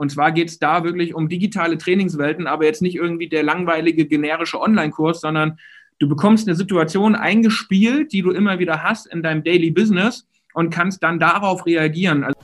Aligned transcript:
Und 0.00 0.10
zwar 0.10 0.32
geht 0.32 0.48
es 0.48 0.58
da 0.58 0.82
wirklich 0.82 1.14
um 1.14 1.28
digitale 1.28 1.76
Trainingswelten, 1.76 2.46
aber 2.46 2.64
jetzt 2.64 2.80
nicht 2.80 2.96
irgendwie 2.96 3.28
der 3.28 3.42
langweilige 3.42 4.06
generische 4.06 4.58
Online-Kurs, 4.58 5.20
sondern 5.20 5.58
du 5.98 6.08
bekommst 6.08 6.48
eine 6.48 6.56
Situation 6.56 7.14
eingespielt, 7.14 8.10
die 8.14 8.22
du 8.22 8.30
immer 8.30 8.58
wieder 8.58 8.82
hast 8.82 9.08
in 9.08 9.22
deinem 9.22 9.44
Daily 9.44 9.70
Business 9.70 10.26
und 10.54 10.70
kannst 10.70 11.02
dann 11.02 11.18
darauf 11.18 11.66
reagieren. 11.66 12.24
Also 12.24 12.40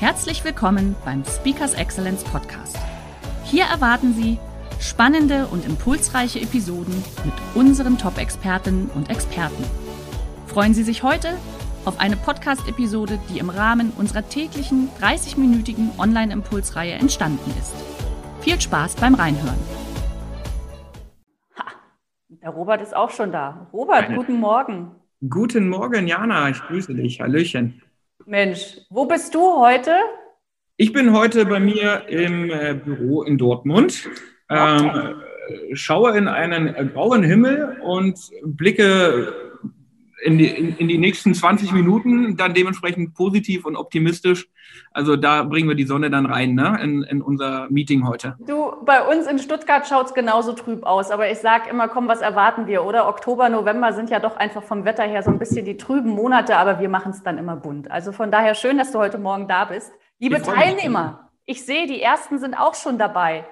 Herzlich 0.00 0.44
willkommen 0.44 0.96
beim 1.04 1.22
Speakers 1.24 1.74
Excellence 1.74 2.24
Podcast. 2.24 2.76
Hier 3.44 3.66
erwarten 3.66 4.12
Sie 4.12 4.38
spannende 4.80 5.46
und 5.46 5.64
impulsreiche 5.64 6.40
Episoden 6.40 7.04
mit 7.24 7.34
unseren 7.54 7.98
Top-Expertinnen 7.98 8.90
und 8.96 9.10
Experten. 9.10 9.62
Freuen 10.48 10.74
Sie 10.74 10.82
sich 10.82 11.04
heute 11.04 11.38
auf 11.84 11.98
eine 11.98 12.16
Podcast-Episode, 12.16 13.18
die 13.30 13.38
im 13.38 13.50
Rahmen 13.50 13.92
unserer 13.96 14.28
täglichen 14.28 14.88
30-minütigen 15.00 15.98
Online-Impulsreihe 15.98 16.92
entstanden 16.92 17.50
ist. 17.58 17.74
Viel 18.40 18.60
Spaß 18.60 18.96
beim 18.96 19.14
Reinhören. 19.14 19.58
Ha, 21.56 21.64
der 22.28 22.50
Robert 22.50 22.82
ist 22.82 22.94
auch 22.94 23.10
schon 23.10 23.32
da. 23.32 23.68
Robert, 23.72 24.04
Eine. 24.04 24.16
guten 24.16 24.38
Morgen. 24.38 24.90
Guten 25.28 25.68
Morgen, 25.68 26.06
Jana. 26.06 26.50
Ich 26.50 26.60
grüße 26.62 26.94
dich. 26.94 27.20
Hallöchen. 27.20 27.82
Mensch, 28.26 28.78
wo 28.90 29.06
bist 29.06 29.34
du 29.34 29.40
heute? 29.40 29.92
Ich 30.76 30.92
bin 30.92 31.12
heute 31.12 31.46
bei 31.46 31.60
mir 31.60 32.08
im 32.08 32.50
äh, 32.50 32.74
Büro 32.74 33.22
in 33.22 33.38
Dortmund. 33.38 34.08
Ähm, 34.48 35.14
schaue 35.72 36.16
in 36.16 36.28
einen 36.28 36.92
grauen 36.92 37.22
Himmel 37.22 37.78
und 37.82 38.18
blicke 38.42 39.49
in 40.22 40.38
die, 40.38 40.48
in, 40.48 40.76
in, 40.76 40.88
die 40.88 40.98
nächsten 40.98 41.34
20 41.34 41.72
Minuten 41.72 42.36
dann 42.36 42.54
dementsprechend 42.54 43.14
positiv 43.14 43.64
und 43.64 43.76
optimistisch. 43.76 44.48
Also 44.92 45.16
da 45.16 45.44
bringen 45.44 45.68
wir 45.68 45.76
die 45.76 45.84
Sonne 45.84 46.10
dann 46.10 46.26
rein 46.26 46.54
ne? 46.54 46.78
in, 46.82 47.02
in 47.02 47.22
unser 47.22 47.68
Meeting 47.70 48.06
heute. 48.06 48.36
Du, 48.40 48.72
bei 48.84 49.02
uns 49.02 49.26
in 49.26 49.38
Stuttgart 49.38 49.86
schaut 49.86 50.06
es 50.06 50.14
genauso 50.14 50.52
trüb 50.52 50.84
aus. 50.84 51.10
Aber 51.10 51.30
ich 51.30 51.38
sage 51.38 51.70
immer, 51.70 51.88
komm, 51.88 52.08
was 52.08 52.20
erwarten 52.20 52.66
wir, 52.66 52.84
oder? 52.84 53.08
Oktober, 53.08 53.48
November 53.48 53.92
sind 53.92 54.10
ja 54.10 54.20
doch 54.20 54.36
einfach 54.36 54.62
vom 54.62 54.84
Wetter 54.84 55.04
her 55.04 55.22
so 55.22 55.30
ein 55.30 55.38
bisschen 55.38 55.64
die 55.64 55.76
trüben 55.76 56.10
Monate, 56.10 56.56
aber 56.56 56.80
wir 56.80 56.88
machen 56.88 57.12
es 57.12 57.22
dann 57.22 57.38
immer 57.38 57.56
bunt. 57.56 57.90
Also 57.90 58.12
von 58.12 58.30
daher 58.30 58.54
schön, 58.54 58.78
dass 58.78 58.92
du 58.92 58.98
heute 58.98 59.18
Morgen 59.18 59.48
da 59.48 59.64
bist. 59.64 59.92
Liebe 60.18 60.42
Teilnehmer, 60.42 61.30
ich 61.46 61.64
sehe, 61.64 61.86
die 61.86 62.02
ersten 62.02 62.38
sind 62.38 62.54
auch 62.54 62.74
schon 62.74 62.98
dabei. 62.98 63.46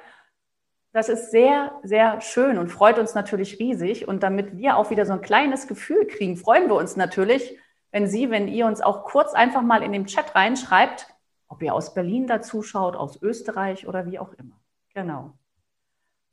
Das 0.92 1.08
ist 1.08 1.30
sehr, 1.30 1.72
sehr 1.82 2.20
schön 2.20 2.58
und 2.58 2.70
freut 2.70 2.98
uns 2.98 3.14
natürlich 3.14 3.58
riesig. 3.58 4.08
Und 4.08 4.22
damit 4.22 4.56
wir 4.56 4.76
auch 4.76 4.90
wieder 4.90 5.04
so 5.04 5.12
ein 5.12 5.20
kleines 5.20 5.66
Gefühl 5.66 6.06
kriegen, 6.06 6.36
freuen 6.36 6.68
wir 6.68 6.76
uns 6.76 6.96
natürlich, 6.96 7.58
wenn 7.90 8.06
Sie, 8.06 8.30
wenn 8.30 8.48
ihr 8.48 8.66
uns 8.66 8.80
auch 8.80 9.04
kurz 9.04 9.34
einfach 9.34 9.62
mal 9.62 9.82
in 9.82 9.92
den 9.92 10.06
Chat 10.06 10.34
reinschreibt, 10.34 11.06
ob 11.48 11.62
ihr 11.62 11.74
aus 11.74 11.94
Berlin 11.94 12.26
da 12.26 12.42
zuschaut, 12.42 12.96
aus 12.96 13.20
Österreich 13.22 13.86
oder 13.86 14.06
wie 14.06 14.18
auch 14.18 14.32
immer. 14.34 14.60
Genau. 14.94 15.32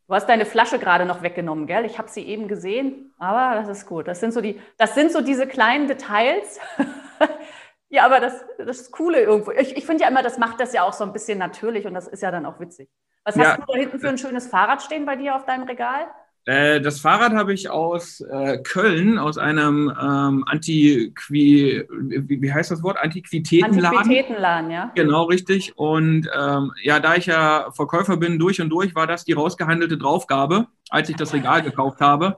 Du 0.08 0.14
hast 0.14 0.28
deine 0.28 0.46
Flasche 0.46 0.78
gerade 0.78 1.06
noch 1.06 1.24
weggenommen, 1.24 1.66
gell? 1.66 1.84
Ich 1.84 1.98
habe 1.98 2.10
sie 2.10 2.24
eben 2.24 2.48
gesehen, 2.48 3.14
aber 3.18 3.60
das 3.60 3.68
ist 3.70 3.88
gut. 3.88 4.08
Das 4.08 4.20
sind 4.20 4.34
so, 4.34 4.42
die, 4.42 4.62
das 4.78 4.94
sind 4.94 5.12
so 5.12 5.22
diese 5.22 5.48
kleinen 5.48 5.88
Details. 5.88 6.60
ja, 7.90 8.06
aber 8.06 8.20
das, 8.20 8.46
das 8.60 8.82
ist 8.82 8.92
Coole 8.92 9.22
irgendwo. 9.22 9.52
Ich, 9.52 9.76
ich 9.76 9.86
finde 9.86 10.04
ja 10.04 10.10
immer, 10.10 10.22
das 10.22 10.38
macht 10.38 10.60
das 10.60 10.74
ja 10.74 10.84
auch 10.84 10.94
so 10.94 11.04
ein 11.04 11.14
bisschen 11.14 11.40
natürlich 11.40 11.88
und 11.88 11.96
das 11.96 12.08
ist 12.08 12.22
ja 12.22 12.30
dann 12.30 12.46
auch 12.46 12.60
witzig. 12.60 12.90
Was 13.26 13.36
ja. 13.36 13.44
hast 13.44 13.60
du 13.60 13.74
da 13.74 13.80
hinten 13.80 14.00
für 14.00 14.10
ein 14.10 14.18
schönes 14.18 14.48
Fahrrad 14.48 14.82
stehen 14.82 15.06
bei 15.06 15.16
dir 15.16 15.36
auf 15.36 15.46
deinem 15.46 15.64
Regal? 15.64 16.06
Äh, 16.46 16.80
das 16.80 17.00
Fahrrad 17.00 17.34
habe 17.34 17.54
ich 17.54 17.72
aus 17.72 18.22
äh, 18.22 18.60
Köln, 18.60 19.18
aus 19.18 19.40
einem 19.40 19.92
ähm, 20.00 20.44
Antiqui, 20.48 21.12
wie, 21.30 22.42
wie, 22.42 22.54
heißt 22.54 22.70
das 22.70 22.84
Wort? 22.84 22.98
Antiquitätenladen. 23.00 23.98
Antiquitätenladen, 23.98 24.70
ja. 24.70 24.92
Genau, 24.94 25.24
richtig. 25.24 25.76
Und 25.76 26.30
ähm, 26.38 26.72
ja, 26.84 27.00
da 27.00 27.16
ich 27.16 27.26
ja 27.26 27.72
Verkäufer 27.72 28.18
bin, 28.18 28.38
durch 28.38 28.62
und 28.62 28.70
durch, 28.70 28.94
war 28.94 29.08
das 29.08 29.26
die 29.26 29.34
rausgehandelte 29.34 29.98
Draufgabe, 29.98 30.68
als 30.90 31.10
ich 31.10 31.16
das 31.16 31.34
Regal 31.34 31.64
gekauft 31.64 32.00
habe. 32.00 32.38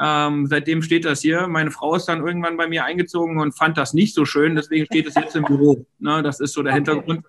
Ähm, 0.00 0.48
seitdem 0.48 0.82
steht 0.82 1.04
das 1.04 1.20
hier. 1.20 1.46
Meine 1.46 1.70
Frau 1.70 1.94
ist 1.94 2.06
dann 2.06 2.26
irgendwann 2.26 2.56
bei 2.56 2.66
mir 2.66 2.84
eingezogen 2.84 3.38
und 3.38 3.56
fand 3.56 3.78
das 3.78 3.94
nicht 3.94 4.14
so 4.14 4.24
schön, 4.24 4.56
deswegen 4.56 4.86
steht 4.86 5.06
es 5.06 5.14
jetzt 5.14 5.36
im 5.36 5.44
Büro. 5.44 5.86
Ne, 6.00 6.24
das 6.24 6.40
ist 6.40 6.54
so 6.54 6.62
der 6.64 6.72
okay. 6.72 6.78
Hintergrund. 6.78 7.24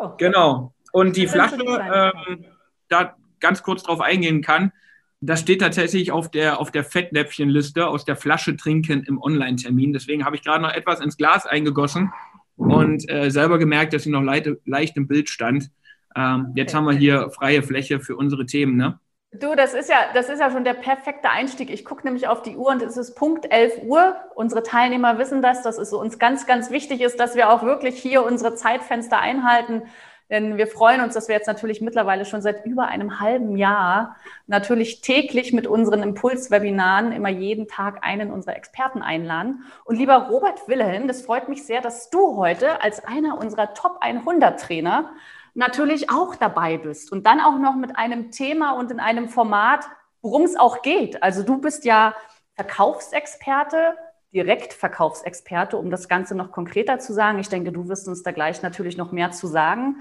Oh. 0.00 0.10
Genau. 0.18 0.74
Und 0.92 1.16
die 1.16 1.26
Flasche, 1.26 1.56
ähm, 1.56 2.44
da 2.88 3.16
ganz 3.38 3.62
kurz 3.62 3.82
drauf 3.82 4.00
eingehen 4.00 4.42
kann, 4.42 4.72
das 5.20 5.40
steht 5.40 5.60
tatsächlich 5.60 6.12
auf 6.12 6.30
der, 6.30 6.60
auf 6.60 6.70
der 6.70 6.82
Fettnäpfchenliste 6.84 7.86
aus 7.86 8.04
der 8.04 8.16
Flasche 8.16 8.56
trinken 8.56 9.04
im 9.04 9.20
Online-Termin. 9.20 9.92
Deswegen 9.92 10.24
habe 10.24 10.36
ich 10.36 10.42
gerade 10.42 10.62
noch 10.62 10.72
etwas 10.72 11.00
ins 11.00 11.16
Glas 11.16 11.46
eingegossen 11.46 12.12
und 12.56 13.08
äh, 13.10 13.30
selber 13.30 13.58
gemerkt, 13.58 13.92
dass 13.92 14.04
sie 14.04 14.10
noch 14.10 14.22
leicht, 14.22 14.48
leicht 14.64 14.96
im 14.96 15.06
Bild 15.06 15.28
stand. 15.28 15.70
Ähm, 16.16 16.52
jetzt 16.56 16.74
haben 16.74 16.86
wir 16.86 16.94
hier 16.94 17.30
freie 17.30 17.62
Fläche 17.62 18.00
für 18.00 18.16
unsere 18.16 18.46
Themen, 18.46 18.76
ne? 18.76 18.98
Du, 19.32 19.54
das 19.54 19.74
ist 19.74 19.88
ja, 19.88 19.96
das 20.12 20.28
ist 20.28 20.40
ja 20.40 20.50
schon 20.50 20.64
der 20.64 20.74
perfekte 20.74 21.30
Einstieg. 21.30 21.70
Ich 21.70 21.84
gucke 21.84 22.04
nämlich 22.04 22.26
auf 22.26 22.42
die 22.42 22.56
Uhr 22.56 22.66
und 22.66 22.82
es 22.82 22.96
ist 22.96 23.14
Punkt 23.14 23.46
11 23.48 23.84
Uhr. 23.84 24.16
Unsere 24.34 24.64
Teilnehmer 24.64 25.18
wissen 25.18 25.40
das, 25.40 25.62
dass 25.62 25.78
es 25.78 25.92
uns 25.92 26.18
ganz, 26.18 26.46
ganz 26.48 26.72
wichtig 26.72 27.00
ist, 27.00 27.20
dass 27.20 27.36
wir 27.36 27.50
auch 27.50 27.62
wirklich 27.62 27.96
hier 28.00 28.24
unsere 28.24 28.56
Zeitfenster 28.56 29.20
einhalten. 29.20 29.82
Denn 30.30 30.56
wir 30.56 30.68
freuen 30.68 31.00
uns, 31.00 31.14
dass 31.14 31.26
wir 31.26 31.34
jetzt 31.34 31.48
natürlich 31.48 31.80
mittlerweile 31.80 32.24
schon 32.24 32.40
seit 32.40 32.64
über 32.64 32.86
einem 32.86 33.18
halben 33.18 33.56
Jahr 33.56 34.16
natürlich 34.46 35.00
täglich 35.00 35.52
mit 35.52 35.66
unseren 35.66 36.04
Impulswebinaren 36.04 37.10
immer 37.10 37.28
jeden 37.28 37.66
Tag 37.66 38.04
einen 38.04 38.30
unserer 38.30 38.56
Experten 38.56 39.02
einladen. 39.02 39.64
Und 39.84 39.96
lieber 39.96 40.28
Robert 40.28 40.68
Wilhelm, 40.68 41.08
das 41.08 41.22
freut 41.22 41.48
mich 41.48 41.66
sehr, 41.66 41.80
dass 41.80 42.10
du 42.10 42.36
heute 42.36 42.80
als 42.80 43.04
einer 43.04 43.38
unserer 43.38 43.74
Top 43.74 43.98
100 44.00 44.60
Trainer 44.60 45.10
natürlich 45.54 46.10
auch 46.10 46.36
dabei 46.36 46.78
bist 46.78 47.10
und 47.10 47.26
dann 47.26 47.40
auch 47.40 47.58
noch 47.58 47.74
mit 47.74 47.96
einem 47.96 48.30
Thema 48.30 48.72
und 48.72 48.92
in 48.92 49.00
einem 49.00 49.28
Format, 49.28 49.86
worum 50.22 50.42
es 50.42 50.56
auch 50.56 50.82
geht. 50.82 51.22
Also 51.24 51.42
du 51.42 51.58
bist 51.58 51.84
ja 51.84 52.14
Verkaufsexperte, 52.54 53.96
Direktverkaufsexperte, 54.32 55.76
um 55.76 55.90
das 55.90 56.08
Ganze 56.08 56.36
noch 56.36 56.52
konkreter 56.52 57.00
zu 57.00 57.12
sagen. 57.12 57.40
Ich 57.40 57.48
denke, 57.48 57.72
du 57.72 57.88
wirst 57.88 58.06
uns 58.06 58.22
da 58.22 58.30
gleich 58.30 58.62
natürlich 58.62 58.96
noch 58.96 59.10
mehr 59.10 59.32
zu 59.32 59.48
sagen. 59.48 59.96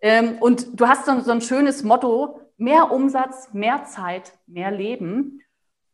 Ähm, 0.00 0.38
und 0.40 0.78
du 0.78 0.86
hast 0.86 1.06
so, 1.06 1.20
so 1.20 1.32
ein 1.32 1.40
schönes 1.40 1.82
Motto, 1.82 2.40
mehr 2.56 2.90
Umsatz, 2.92 3.52
mehr 3.52 3.84
Zeit, 3.84 4.32
mehr 4.46 4.70
Leben. 4.70 5.40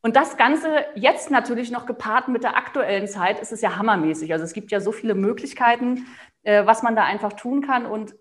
Und 0.02 0.16
das 0.16 0.36
Ganze 0.36 0.68
jetzt 0.94 1.30
natürlich 1.30 1.70
noch 1.70 1.86
gepaart 1.86 2.28
mit 2.28 2.42
der 2.42 2.56
aktuellen 2.56 3.06
Zeit 3.06 3.40
ist 3.40 3.52
es 3.52 3.60
ja 3.60 3.76
hammermäßig. 3.76 4.32
Also 4.32 4.44
es 4.44 4.52
gibt 4.52 4.70
ja 4.70 4.80
so 4.80 4.92
viele 4.92 5.14
Möglichkeiten, 5.14 6.06
äh, 6.42 6.64
was 6.64 6.82
man 6.82 6.96
da 6.96 7.04
einfach 7.04 7.34
tun 7.34 7.60
kann. 7.60 7.86
Und 7.86 8.14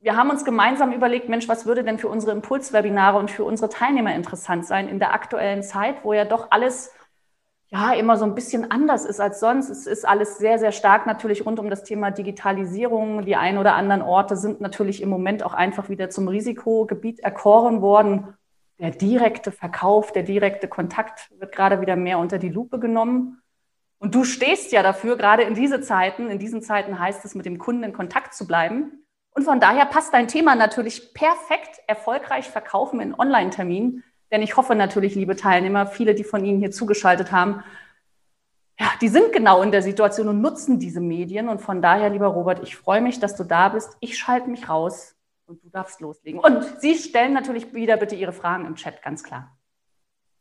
wir 0.00 0.16
haben 0.16 0.30
uns 0.30 0.44
gemeinsam 0.44 0.92
überlegt, 0.92 1.28
Mensch, 1.28 1.48
was 1.48 1.66
würde 1.66 1.82
denn 1.82 1.98
für 1.98 2.08
unsere 2.08 2.32
Impulswebinare 2.32 3.18
und 3.18 3.30
für 3.30 3.44
unsere 3.44 3.68
Teilnehmer 3.68 4.14
interessant 4.14 4.66
sein 4.66 4.88
in 4.88 4.98
der 5.00 5.12
aktuellen 5.12 5.62
Zeit, 5.62 6.04
wo 6.04 6.12
ja 6.12 6.24
doch 6.24 6.50
alles 6.50 6.92
ja 7.76 7.92
immer 7.92 8.16
so 8.16 8.24
ein 8.24 8.34
bisschen 8.34 8.70
anders 8.70 9.04
ist 9.04 9.20
als 9.20 9.40
sonst. 9.40 9.68
Es 9.70 9.86
ist 9.86 10.06
alles 10.06 10.38
sehr, 10.38 10.58
sehr 10.58 10.72
stark 10.72 11.06
natürlich 11.06 11.44
rund 11.44 11.58
um 11.58 11.70
das 11.70 11.84
Thema 11.84 12.10
Digitalisierung. 12.10 13.24
Die 13.24 13.36
ein 13.36 13.58
oder 13.58 13.74
anderen 13.74 14.02
Orte 14.02 14.36
sind 14.36 14.60
natürlich 14.60 15.02
im 15.02 15.08
Moment 15.08 15.42
auch 15.42 15.54
einfach 15.54 15.88
wieder 15.88 16.10
zum 16.10 16.28
Risikogebiet 16.28 17.20
erkoren 17.20 17.82
worden. 17.82 18.34
Der 18.78 18.90
direkte 18.90 19.52
Verkauf, 19.52 20.12
der 20.12 20.22
direkte 20.22 20.68
Kontakt 20.68 21.30
wird 21.38 21.52
gerade 21.52 21.80
wieder 21.80 21.96
mehr 21.96 22.18
unter 22.18 22.38
die 22.38 22.50
Lupe 22.50 22.78
genommen. 22.78 23.40
Und 23.98 24.14
du 24.14 24.24
stehst 24.24 24.72
ja 24.72 24.82
dafür, 24.82 25.16
gerade 25.16 25.42
in 25.42 25.54
diese 25.54 25.80
Zeiten, 25.80 26.28
in 26.28 26.38
diesen 26.38 26.62
Zeiten 26.62 26.98
heißt 26.98 27.24
es, 27.24 27.34
mit 27.34 27.46
dem 27.46 27.58
Kunden 27.58 27.84
in 27.84 27.92
Kontakt 27.92 28.34
zu 28.34 28.46
bleiben. 28.46 29.04
Und 29.34 29.44
von 29.44 29.60
daher 29.60 29.86
passt 29.86 30.14
dein 30.14 30.28
Thema 30.28 30.54
natürlich 30.54 31.14
perfekt 31.14 31.80
erfolgreich 31.86 32.48
verkaufen 32.48 33.00
in 33.00 33.14
Online-Terminen 33.14 34.02
denn 34.30 34.42
ich 34.42 34.56
hoffe 34.56 34.74
natürlich, 34.74 35.14
liebe 35.14 35.36
Teilnehmer, 35.36 35.86
viele, 35.86 36.14
die 36.14 36.24
von 36.24 36.44
Ihnen 36.44 36.58
hier 36.58 36.70
zugeschaltet 36.70 37.32
haben, 37.32 37.62
ja, 38.78 38.88
die 39.00 39.08
sind 39.08 39.32
genau 39.32 39.62
in 39.62 39.70
der 39.70 39.82
Situation 39.82 40.28
und 40.28 40.40
nutzen 40.40 40.78
diese 40.78 41.00
Medien. 41.00 41.48
Und 41.48 41.60
von 41.60 41.80
daher, 41.80 42.10
lieber 42.10 42.26
Robert, 42.26 42.62
ich 42.62 42.76
freue 42.76 43.00
mich, 43.00 43.18
dass 43.18 43.34
du 43.34 43.44
da 43.44 43.70
bist. 43.70 43.96
Ich 44.00 44.18
schalte 44.18 44.50
mich 44.50 44.68
raus 44.68 45.14
und 45.46 45.62
du 45.62 45.70
darfst 45.70 46.00
loslegen. 46.00 46.40
Und 46.40 46.62
Sie 46.80 46.94
stellen 46.94 47.32
natürlich 47.32 47.72
wieder 47.72 47.96
bitte 47.96 48.14
Ihre 48.16 48.32
Fragen 48.32 48.66
im 48.66 48.74
Chat, 48.74 49.02
ganz 49.02 49.22
klar. 49.22 49.56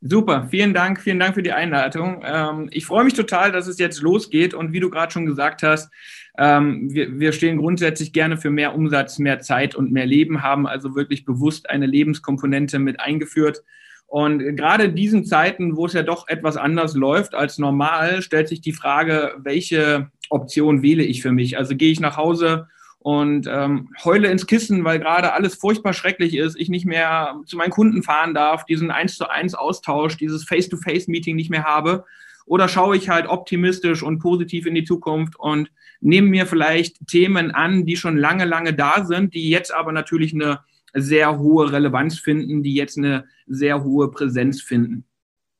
Super, 0.01 0.47
vielen 0.51 0.73
Dank, 0.73 0.99
vielen 1.01 1.19
Dank 1.19 1.33
für 1.33 1.43
die 1.43 1.53
Einleitung. 1.53 2.21
Ähm, 2.25 2.67
ich 2.71 2.85
freue 2.85 3.05
mich 3.05 3.13
total, 3.13 3.51
dass 3.51 3.67
es 3.67 3.79
jetzt 3.79 4.01
losgeht 4.01 4.53
und 4.53 4.73
wie 4.73 4.79
du 4.79 4.89
gerade 4.89 5.11
schon 5.11 5.25
gesagt 5.25 5.63
hast, 5.63 5.91
ähm, 6.37 6.93
wir, 6.93 7.19
wir 7.19 7.31
stehen 7.31 7.57
grundsätzlich 7.57 8.13
gerne 8.13 8.37
für 8.37 8.49
mehr 8.49 8.75
Umsatz, 8.75 9.19
mehr 9.19 9.39
Zeit 9.39 9.75
und 9.75 9.91
mehr 9.91 10.05
Leben, 10.05 10.43
haben 10.43 10.67
also 10.67 10.95
wirklich 10.95 11.25
bewusst 11.25 11.69
eine 11.69 11.85
Lebenskomponente 11.85 12.79
mit 12.79 12.99
eingeführt. 12.99 13.63
Und 14.07 14.39
gerade 14.55 14.85
in 14.85 14.95
diesen 14.95 15.25
Zeiten, 15.25 15.75
wo 15.75 15.85
es 15.87 15.93
ja 15.93 16.03
doch 16.03 16.27
etwas 16.27 16.57
anders 16.57 16.95
läuft 16.95 17.33
als 17.33 17.57
normal, 17.57 18.21
stellt 18.21 18.47
sich 18.47 18.61
die 18.61 18.71
Frage, 18.71 19.33
welche 19.37 20.11
Option 20.29 20.81
wähle 20.81 21.03
ich 21.03 21.21
für 21.21 21.31
mich? 21.31 21.57
Also 21.57 21.75
gehe 21.75 21.91
ich 21.91 21.99
nach 21.99 22.17
Hause 22.17 22.67
und 22.99 23.47
ähm, 23.47 23.89
heule 24.03 24.29
ins 24.29 24.47
Kissen, 24.47 24.83
weil 24.83 24.99
gerade 24.99 25.33
alles 25.33 25.55
furchtbar 25.55 25.93
schrecklich 25.93 26.35
ist, 26.35 26.59
ich 26.59 26.69
nicht 26.69 26.85
mehr 26.85 27.35
zu 27.45 27.55
meinen 27.55 27.69
Kunden 27.69 28.03
fahren 28.03 28.33
darf, 28.33 28.65
diesen 28.65 28.89
eins 28.89 29.15
zu 29.15 29.29
eins 29.29 29.53
Austausch, 29.53 30.17
dieses 30.17 30.43
Face-to-Face-Meeting 30.43 31.35
nicht 31.35 31.51
mehr 31.51 31.65
habe. 31.65 32.05
Oder 32.45 32.67
schaue 32.67 32.95
ich 32.95 33.09
halt 33.09 33.27
optimistisch 33.27 34.03
und 34.03 34.19
positiv 34.19 34.65
in 34.65 34.75
die 34.75 34.83
Zukunft 34.83 35.35
und 35.37 35.71
nehme 35.99 36.29
mir 36.29 36.45
vielleicht 36.45 37.07
Themen 37.07 37.51
an, 37.51 37.85
die 37.85 37.97
schon 37.97 38.17
lange, 38.17 38.45
lange 38.45 38.73
da 38.73 39.03
sind, 39.05 39.33
die 39.33 39.49
jetzt 39.49 39.73
aber 39.73 39.91
natürlich 39.91 40.33
eine 40.33 40.59
sehr 40.93 41.39
hohe 41.39 41.71
Relevanz 41.71 42.19
finden, 42.19 42.63
die 42.63 42.75
jetzt 42.75 42.97
eine 42.97 43.25
sehr 43.47 43.83
hohe 43.83 44.11
Präsenz 44.11 44.61
finden. 44.61 45.05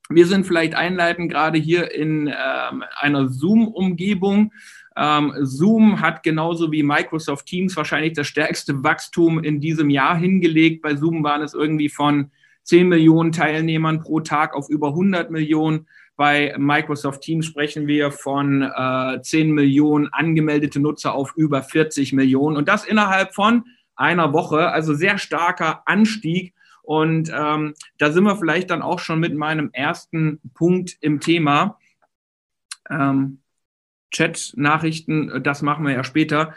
Wir 0.08 0.26
sind 0.26 0.46
vielleicht 0.46 0.74
einleitend 0.74 1.32
gerade 1.32 1.58
hier 1.58 1.92
in 1.92 2.28
ähm, 2.28 2.84
einer 3.00 3.28
Zoom-Umgebung 3.28 4.52
ähm, 4.96 5.34
Zoom 5.42 6.00
hat 6.00 6.22
genauso 6.22 6.72
wie 6.72 6.82
Microsoft 6.82 7.46
Teams 7.46 7.76
wahrscheinlich 7.76 8.14
das 8.14 8.26
stärkste 8.26 8.82
Wachstum 8.82 9.44
in 9.44 9.60
diesem 9.60 9.90
Jahr 9.90 10.16
hingelegt. 10.16 10.80
Bei 10.82 10.96
Zoom 10.96 11.22
waren 11.22 11.42
es 11.42 11.52
irgendwie 11.52 11.90
von 11.90 12.30
10 12.62 12.88
Millionen 12.88 13.30
Teilnehmern 13.30 14.00
pro 14.00 14.20
Tag 14.20 14.54
auf 14.54 14.70
über 14.70 14.88
100 14.88 15.30
Millionen. 15.30 15.86
Bei 16.16 16.54
Microsoft 16.56 17.20
Teams 17.22 17.46
sprechen 17.46 17.86
wir 17.86 18.10
von 18.10 18.62
äh, 18.62 19.20
10 19.20 19.50
Millionen 19.50 20.08
angemeldete 20.08 20.80
Nutzer 20.80 21.14
auf 21.14 21.34
über 21.36 21.62
40 21.62 22.12
Millionen. 22.12 22.56
Und 22.56 22.68
das 22.68 22.84
innerhalb 22.84 23.34
von 23.34 23.64
einer 23.96 24.32
Woche. 24.32 24.70
Also 24.70 24.94
sehr 24.94 25.18
starker 25.18 25.82
Anstieg. 25.86 26.54
Und 26.82 27.30
ähm, 27.34 27.74
da 27.98 28.12
sind 28.12 28.24
wir 28.24 28.36
vielleicht 28.36 28.70
dann 28.70 28.82
auch 28.82 29.00
schon 29.00 29.18
mit 29.18 29.34
meinem 29.34 29.70
ersten 29.72 30.40
Punkt 30.54 30.96
im 31.00 31.20
Thema. 31.20 31.78
Ähm, 32.88 33.40
Chat-Nachrichten, 34.12 35.30
äh, 35.30 35.40
das 35.40 35.62
machen 35.62 35.84
wir 35.84 35.92
ja 35.92 36.04
später. 36.04 36.54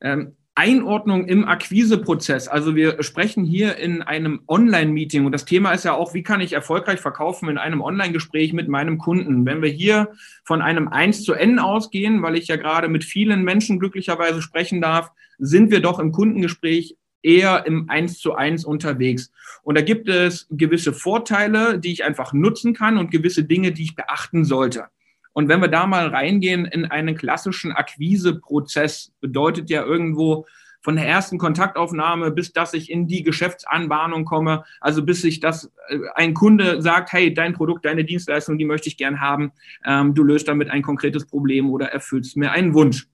Ähm, 0.00 0.36
Einordnung 0.60 1.26
im 1.26 1.48
Akquiseprozess. 1.48 2.46
Also 2.46 2.76
wir 2.76 3.02
sprechen 3.02 3.46
hier 3.46 3.78
in 3.78 4.02
einem 4.02 4.42
Online-Meeting 4.46 5.24
und 5.24 5.32
das 5.32 5.46
Thema 5.46 5.72
ist 5.72 5.86
ja 5.86 5.94
auch, 5.94 6.12
wie 6.12 6.22
kann 6.22 6.42
ich 6.42 6.52
erfolgreich 6.52 7.00
verkaufen 7.00 7.48
in 7.48 7.56
einem 7.56 7.80
Online-Gespräch 7.80 8.52
mit 8.52 8.68
meinem 8.68 8.98
Kunden. 8.98 9.46
Wenn 9.46 9.62
wir 9.62 9.70
hier 9.70 10.10
von 10.44 10.60
einem 10.60 10.88
1 10.88 11.24
zu 11.24 11.32
N 11.32 11.58
ausgehen, 11.60 12.20
weil 12.20 12.36
ich 12.36 12.48
ja 12.48 12.56
gerade 12.56 12.88
mit 12.88 13.04
vielen 13.04 13.42
Menschen 13.42 13.78
glücklicherweise 13.78 14.42
sprechen 14.42 14.82
darf, 14.82 15.10
sind 15.38 15.70
wir 15.70 15.80
doch 15.80 15.98
im 15.98 16.12
Kundengespräch 16.12 16.94
eher 17.22 17.64
im 17.64 17.88
1 17.88 18.18
zu 18.18 18.34
1 18.34 18.66
unterwegs. 18.66 19.32
Und 19.62 19.78
da 19.78 19.82
gibt 19.82 20.10
es 20.10 20.46
gewisse 20.50 20.92
Vorteile, 20.92 21.78
die 21.78 21.92
ich 21.92 22.04
einfach 22.04 22.34
nutzen 22.34 22.74
kann 22.74 22.98
und 22.98 23.10
gewisse 23.10 23.44
Dinge, 23.44 23.72
die 23.72 23.84
ich 23.84 23.96
beachten 23.96 24.44
sollte. 24.44 24.88
Und 25.32 25.48
wenn 25.48 25.60
wir 25.60 25.68
da 25.68 25.86
mal 25.86 26.08
reingehen 26.08 26.64
in 26.64 26.84
einen 26.86 27.16
klassischen 27.16 27.72
Akquiseprozess, 27.72 29.12
bedeutet 29.20 29.70
ja 29.70 29.84
irgendwo 29.84 30.46
von 30.82 30.96
der 30.96 31.06
ersten 31.06 31.38
Kontaktaufnahme 31.38 32.30
bis 32.30 32.52
dass 32.52 32.72
ich 32.72 32.90
in 32.90 33.06
die 33.06 33.22
Geschäftsanbahnung 33.22 34.24
komme, 34.24 34.64
also 34.80 35.04
bis 35.04 35.20
sich 35.20 35.40
das 35.40 35.70
äh, 35.88 35.98
ein 36.14 36.34
Kunde 36.34 36.80
sagt, 36.80 37.12
hey, 37.12 37.34
dein 37.34 37.52
Produkt, 37.52 37.84
deine 37.84 38.04
Dienstleistung, 38.04 38.58
die 38.58 38.64
möchte 38.64 38.88
ich 38.88 38.96
gern 38.96 39.20
haben, 39.20 39.52
ähm, 39.84 40.14
du 40.14 40.22
löst 40.22 40.48
damit 40.48 40.70
ein 40.70 40.82
konkretes 40.82 41.26
Problem 41.26 41.70
oder 41.70 41.88
erfüllst 41.92 42.36
mir 42.36 42.52
einen 42.52 42.74
Wunsch 42.74 43.06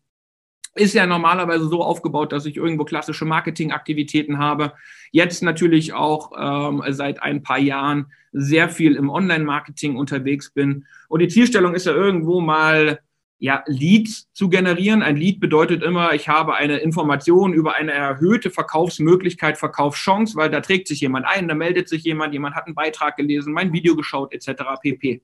ist 0.77 0.95
ja 0.95 1.07
normalerweise 1.07 1.69
so 1.69 1.83
aufgebaut, 1.83 2.33
dass 2.33 2.47
ich 2.47 2.57
irgendwo 2.57 2.85
klassische 2.85 3.25
Marketingaktivitäten 3.25 4.39
habe. 4.39 4.75
Jetzt 5.11 5.43
natürlich 5.43 5.93
auch 5.93 6.33
ähm, 6.39 6.83
seit 6.89 7.23
ein 7.23 7.43
paar 7.43 7.59
Jahren 7.59 8.07
sehr 8.33 8.69
viel 8.69 8.97
im 8.97 9.09
Online-Marketing 9.09 9.97
unterwegs 9.97 10.51
bin. 10.51 10.87
Und 11.09 11.21
die 11.21 11.29
Zielstellung 11.29 11.75
ist 11.75 11.87
ja 11.87 11.93
irgendwo 11.93 12.41
mal 12.41 13.01
ja, 13.39 13.63
Leads 13.67 14.33
zu 14.33 14.49
generieren. 14.49 15.03
Ein 15.03 15.17
Lead 15.17 15.41
bedeutet 15.41 15.83
immer, 15.83 16.15
ich 16.15 16.29
habe 16.29 16.55
eine 16.55 16.79
Information 16.79 17.53
über 17.53 17.75
eine 17.75 17.93
erhöhte 17.93 18.51
Verkaufsmöglichkeit, 18.51 19.59
Verkaufschance, 19.59 20.37
weil 20.37 20.51
da 20.51 20.61
trägt 20.61 20.89
sich 20.89 21.01
jemand 21.01 21.27
ein, 21.27 21.49
da 21.49 21.55
meldet 21.55 21.89
sich 21.89 22.03
jemand, 22.05 22.33
jemand 22.33 22.55
hat 22.55 22.67
einen 22.67 22.75
Beitrag 22.75 23.17
gelesen, 23.17 23.53
mein 23.53 23.73
Video 23.73 23.95
geschaut 23.95 24.33
etc. 24.33 24.63
pp. 24.81 25.23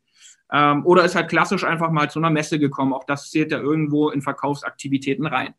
Ähm, 0.53 0.85
oder 0.85 1.05
ist 1.05 1.15
halt 1.15 1.31
klassisch 1.31 1.65
einfach 1.65 1.91
mal 1.91 2.11
zu 2.11 2.19
einer 2.19 2.31
Messe 2.31 2.59
gekommen. 2.59 2.93
Auch 2.93 3.05
das 3.05 3.31
zählt 3.31 3.51
ja 3.51 3.59
irgendwo 3.59 4.11
in 4.11 4.21
Verkaufsaktivitäten 4.21 5.27
rein. 5.27 5.55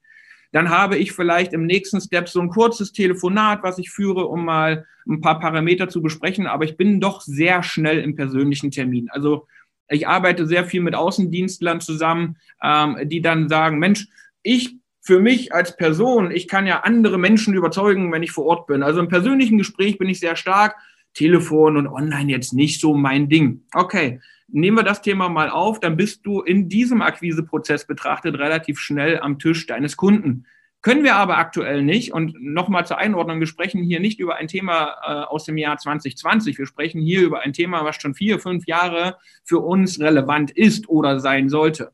Dann 0.54 0.70
habe 0.70 0.98
ich 0.98 1.12
vielleicht 1.12 1.52
im 1.52 1.66
nächsten 1.66 2.00
Step 2.00 2.30
so 2.30 2.40
ein 2.40 2.50
kurzes 2.50 2.94
Telefonat, 2.94 3.64
was 3.64 3.80
ich 3.80 3.90
führe, 3.90 4.28
um 4.28 4.46
mal 4.46 4.86
ein 5.08 5.20
paar 5.20 5.40
Parameter 5.40 5.90
zu 5.90 6.02
besprechen. 6.02 6.46
Aber 6.46 6.64
ich 6.64 6.78
bin 6.78 7.02
doch 7.02 7.22
sehr 7.22 7.64
schnell 7.64 8.00
im 8.00 8.16
persönlichen 8.16 8.70
Termin. 8.70 9.10
Also 9.10 9.48
ich 9.90 10.08
arbeite 10.08 10.46
sehr 10.46 10.64
viel 10.64 10.82
mit 10.82 10.94
Außendienstlern 10.94 11.82
zusammen, 11.82 12.38
ähm, 12.64 12.98
die 13.04 13.22
dann 13.22 13.50
sagen, 13.50 13.80
Mensch, 13.80 14.08
ich 14.44 14.78
für 15.02 15.20
mich 15.20 15.54
als 15.54 15.76
Person, 15.76 16.30
ich 16.32 16.48
kann 16.48 16.68
ja 16.68 16.82
andere 16.82 17.18
Menschen 17.18 17.56
überzeugen, 17.56 18.12
wenn 18.12 18.24
ich 18.24 18.32
vor 18.32 18.46
Ort 18.46 18.68
bin. 18.68 18.84
Also 18.84 19.00
im 19.00 19.10
persönlichen 19.10 19.58
Gespräch 19.58 19.98
bin 19.98 20.08
ich 20.08 20.20
sehr 20.20 20.36
stark. 20.36 20.76
Telefon 21.16 21.78
und 21.78 21.88
online 21.88 22.32
jetzt 22.32 22.54
nicht 22.54 22.80
so 22.80 22.96
mein 22.96 23.28
Ding. 23.28 23.64
Okay, 23.74 24.20
nehmen 24.54 24.78
wir 24.78 24.84
das 24.84 25.02
Thema 25.02 25.30
mal 25.30 25.50
auf, 25.50 25.80
dann 25.80 25.98
bist 25.98 26.26
du 26.26 26.42
in 26.42 26.70
diesem 26.70 27.02
Akquiseprozess 27.02 27.86
betrachtet 27.86 28.38
relativ 28.38 28.80
schnell 28.80 29.20
am 29.20 29.40
Tisch 29.40 29.66
deines 29.66 29.98
Kunden. 29.98 30.46
Können 30.82 31.04
wir 31.04 31.16
aber 31.16 31.38
aktuell 31.38 31.82
nicht. 31.82 32.14
Und 32.14 32.36
nochmal 32.40 32.86
zur 32.86 32.98
Einordnung, 32.98 33.40
wir 33.40 33.48
sprechen 33.48 33.82
hier 33.82 34.00
nicht 34.00 34.20
über 34.20 34.36
ein 34.36 34.48
Thema 34.48 34.96
äh, 35.02 35.12
aus 35.26 35.46
dem 35.46 35.58
Jahr 35.58 35.78
2020. 35.78 36.58
Wir 36.58 36.66
sprechen 36.66 37.02
hier 37.02 37.22
über 37.22 37.40
ein 37.40 37.54
Thema, 37.54 37.84
was 37.86 37.96
schon 37.96 38.16
vier, 38.16 38.38
fünf 38.40 38.68
Jahre 38.68 39.18
für 39.44 39.60
uns 39.60 40.00
relevant 40.00 40.52
ist 40.52 40.90
oder 40.90 41.20
sein 41.20 41.50
sollte. 41.50 41.94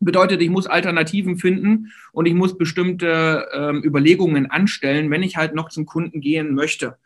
Bedeutet, 0.00 0.40
ich 0.40 0.48
muss 0.48 0.66
Alternativen 0.66 1.36
finden 1.36 1.92
und 2.12 2.26
ich 2.26 2.34
muss 2.34 2.56
bestimmte 2.56 3.48
ähm, 3.52 3.82
Überlegungen 3.84 4.50
anstellen, 4.50 5.10
wenn 5.10 5.22
ich 5.22 5.36
halt 5.36 5.54
noch 5.54 5.68
zum 5.68 5.86
Kunden 5.86 6.20
gehen 6.20 6.54
möchte. 6.54 6.96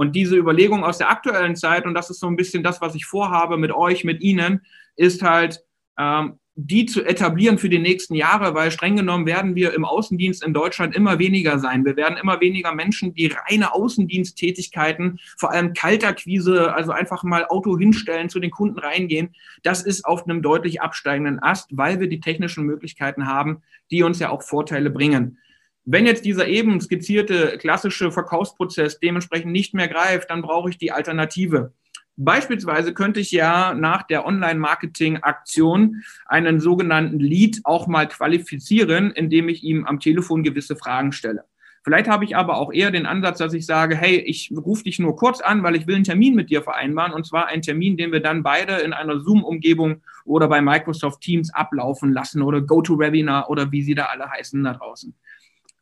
Und 0.00 0.16
diese 0.16 0.34
Überlegung 0.34 0.82
aus 0.82 0.96
der 0.96 1.10
aktuellen 1.10 1.56
Zeit, 1.56 1.84
und 1.84 1.92
das 1.92 2.08
ist 2.08 2.20
so 2.20 2.26
ein 2.26 2.34
bisschen 2.34 2.62
das, 2.62 2.80
was 2.80 2.94
ich 2.94 3.04
vorhabe 3.04 3.58
mit 3.58 3.70
euch, 3.70 4.02
mit 4.02 4.22
Ihnen, 4.22 4.62
ist 4.96 5.20
halt, 5.20 5.62
ähm, 5.98 6.38
die 6.54 6.86
zu 6.86 7.04
etablieren 7.04 7.58
für 7.58 7.68
die 7.68 7.78
nächsten 7.78 8.14
Jahre, 8.14 8.54
weil 8.54 8.70
streng 8.70 8.96
genommen 8.96 9.26
werden 9.26 9.56
wir 9.56 9.74
im 9.74 9.84
Außendienst 9.84 10.42
in 10.42 10.54
Deutschland 10.54 10.96
immer 10.96 11.18
weniger 11.18 11.58
sein. 11.58 11.84
Wir 11.84 11.96
werden 11.96 12.16
immer 12.16 12.40
weniger 12.40 12.74
Menschen, 12.74 13.12
die 13.12 13.26
reine 13.26 13.74
Außendiensttätigkeiten, 13.74 15.20
vor 15.36 15.50
allem 15.50 15.74
Kaltakquise, 15.74 16.72
also 16.72 16.92
einfach 16.92 17.22
mal 17.22 17.44
Auto 17.44 17.76
hinstellen, 17.76 18.30
zu 18.30 18.40
den 18.40 18.50
Kunden 18.50 18.78
reingehen. 18.78 19.34
Das 19.64 19.82
ist 19.82 20.06
auf 20.06 20.24
einem 20.24 20.40
deutlich 20.40 20.80
absteigenden 20.80 21.42
Ast, 21.42 21.76
weil 21.76 22.00
wir 22.00 22.08
die 22.08 22.20
technischen 22.20 22.64
Möglichkeiten 22.64 23.26
haben, 23.26 23.60
die 23.90 24.02
uns 24.02 24.18
ja 24.18 24.30
auch 24.30 24.42
Vorteile 24.42 24.88
bringen. 24.88 25.36
Wenn 25.84 26.06
jetzt 26.06 26.24
dieser 26.24 26.46
eben 26.46 26.80
skizzierte 26.80 27.56
klassische 27.58 28.12
Verkaufsprozess 28.12 29.00
dementsprechend 29.00 29.52
nicht 29.52 29.74
mehr 29.74 29.88
greift, 29.88 30.30
dann 30.30 30.42
brauche 30.42 30.70
ich 30.70 30.78
die 30.78 30.92
Alternative. 30.92 31.72
Beispielsweise 32.16 32.92
könnte 32.92 33.20
ich 33.20 33.30
ja 33.30 33.72
nach 33.72 34.02
der 34.02 34.26
Online-Marketing-Aktion 34.26 36.02
einen 36.26 36.60
sogenannten 36.60 37.18
Lead 37.18 37.60
auch 37.64 37.86
mal 37.86 38.06
qualifizieren, 38.08 39.10
indem 39.10 39.48
ich 39.48 39.64
ihm 39.64 39.86
am 39.86 40.00
Telefon 40.00 40.42
gewisse 40.42 40.76
Fragen 40.76 41.12
stelle. 41.12 41.44
Vielleicht 41.82 42.08
habe 42.08 42.26
ich 42.26 42.36
aber 42.36 42.58
auch 42.58 42.74
eher 42.74 42.90
den 42.90 43.06
Ansatz, 43.06 43.38
dass 43.38 43.54
ich 43.54 43.64
sage, 43.64 43.96
hey, 43.96 44.18
ich 44.18 44.52
rufe 44.54 44.84
dich 44.84 44.98
nur 44.98 45.16
kurz 45.16 45.40
an, 45.40 45.62
weil 45.62 45.76
ich 45.76 45.86
will 45.86 45.94
einen 45.94 46.04
Termin 46.04 46.34
mit 46.34 46.50
dir 46.50 46.62
vereinbaren 46.62 47.14
und 47.14 47.26
zwar 47.26 47.46
einen 47.46 47.62
Termin, 47.62 47.96
den 47.96 48.12
wir 48.12 48.20
dann 48.20 48.42
beide 48.42 48.74
in 48.74 48.92
einer 48.92 49.18
Zoom-Umgebung 49.20 50.02
oder 50.26 50.46
bei 50.46 50.60
Microsoft 50.60 51.22
Teams 51.22 51.52
ablaufen 51.54 52.12
lassen 52.12 52.42
oder 52.42 52.60
GoToWebinar 52.60 53.48
oder 53.48 53.72
wie 53.72 53.82
sie 53.82 53.94
da 53.94 54.06
alle 54.06 54.28
heißen 54.28 54.62
da 54.62 54.74
draußen. 54.74 55.14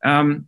Ähm, 0.03 0.47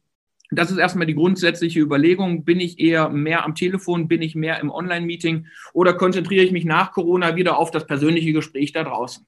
das 0.51 0.69
ist 0.69 0.77
erstmal 0.77 1.07
die 1.07 1.15
grundsätzliche 1.15 1.79
Überlegung. 1.79 2.43
Bin 2.43 2.59
ich 2.59 2.77
eher 2.79 3.09
mehr 3.09 3.45
am 3.45 3.55
Telefon? 3.55 4.09
Bin 4.09 4.21
ich 4.21 4.35
mehr 4.35 4.59
im 4.59 4.69
Online-Meeting? 4.69 5.47
Oder 5.73 5.93
konzentriere 5.93 6.43
ich 6.43 6.51
mich 6.51 6.65
nach 6.65 6.91
Corona 6.91 7.37
wieder 7.37 7.57
auf 7.57 7.71
das 7.71 7.87
persönliche 7.87 8.33
Gespräch 8.33 8.73
da 8.73 8.83
draußen? 8.83 9.25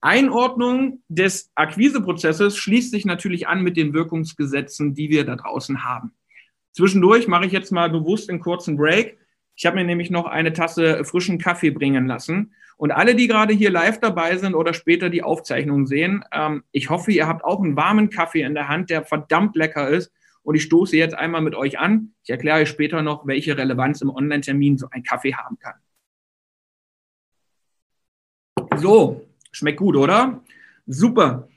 Einordnung 0.00 1.02
des 1.08 1.50
Akquiseprozesses 1.54 2.56
schließt 2.56 2.90
sich 2.90 3.04
natürlich 3.04 3.48
an 3.48 3.62
mit 3.62 3.76
den 3.76 3.92
Wirkungsgesetzen, 3.92 4.94
die 4.94 5.10
wir 5.10 5.24
da 5.24 5.36
draußen 5.36 5.84
haben. 5.84 6.12
Zwischendurch 6.72 7.28
mache 7.28 7.46
ich 7.46 7.52
jetzt 7.52 7.72
mal 7.72 7.90
bewusst 7.90 8.30
einen 8.30 8.40
kurzen 8.40 8.76
Break. 8.76 9.18
Ich 9.56 9.66
habe 9.66 9.76
mir 9.76 9.84
nämlich 9.84 10.10
noch 10.10 10.26
eine 10.26 10.52
Tasse 10.52 11.04
frischen 11.04 11.38
Kaffee 11.38 11.70
bringen 11.70 12.06
lassen. 12.06 12.54
Und 12.76 12.90
alle, 12.90 13.14
die 13.14 13.26
gerade 13.26 13.54
hier 13.54 13.70
live 13.70 14.00
dabei 14.00 14.36
sind 14.36 14.54
oder 14.54 14.74
später 14.74 15.08
die 15.08 15.22
Aufzeichnung 15.22 15.86
sehen, 15.86 16.24
ähm, 16.30 16.62
ich 16.72 16.90
hoffe, 16.90 17.10
ihr 17.10 17.26
habt 17.26 17.44
auch 17.44 17.62
einen 17.62 17.76
warmen 17.76 18.10
Kaffee 18.10 18.42
in 18.42 18.54
der 18.54 18.68
Hand, 18.68 18.90
der 18.90 19.04
verdammt 19.04 19.56
lecker 19.56 19.88
ist. 19.88 20.12
Und 20.42 20.54
ich 20.54 20.62
stoße 20.62 20.96
jetzt 20.96 21.14
einmal 21.14 21.40
mit 21.40 21.54
euch 21.54 21.78
an. 21.78 22.12
Ich 22.22 22.30
erkläre 22.30 22.60
euch 22.60 22.68
später 22.68 23.02
noch, 23.02 23.26
welche 23.26 23.56
Relevanz 23.56 24.00
im 24.02 24.10
Online-Termin 24.10 24.78
so 24.78 24.88
ein 24.90 25.02
Kaffee 25.02 25.34
haben 25.34 25.58
kann. 25.58 25.74
So, 28.76 29.26
schmeckt 29.50 29.78
gut, 29.78 29.96
oder? 29.96 30.42
Super. 30.86 31.48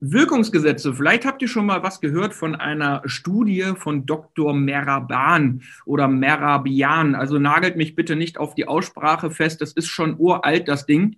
Wirkungsgesetze. 0.00 0.94
Vielleicht 0.94 1.26
habt 1.26 1.42
ihr 1.42 1.48
schon 1.48 1.66
mal 1.66 1.82
was 1.82 2.00
gehört 2.00 2.32
von 2.32 2.54
einer 2.54 3.02
Studie 3.04 3.74
von 3.76 4.06
Dr. 4.06 4.54
Meraban 4.54 5.62
oder 5.84 6.08
Merabian. 6.08 7.14
Also 7.14 7.38
nagelt 7.38 7.76
mich 7.76 7.94
bitte 7.94 8.16
nicht 8.16 8.38
auf 8.38 8.54
die 8.54 8.66
Aussprache 8.66 9.30
fest. 9.30 9.60
Das 9.60 9.72
ist 9.72 9.88
schon 9.88 10.18
uralt, 10.18 10.68
das 10.68 10.86
Ding. 10.86 11.16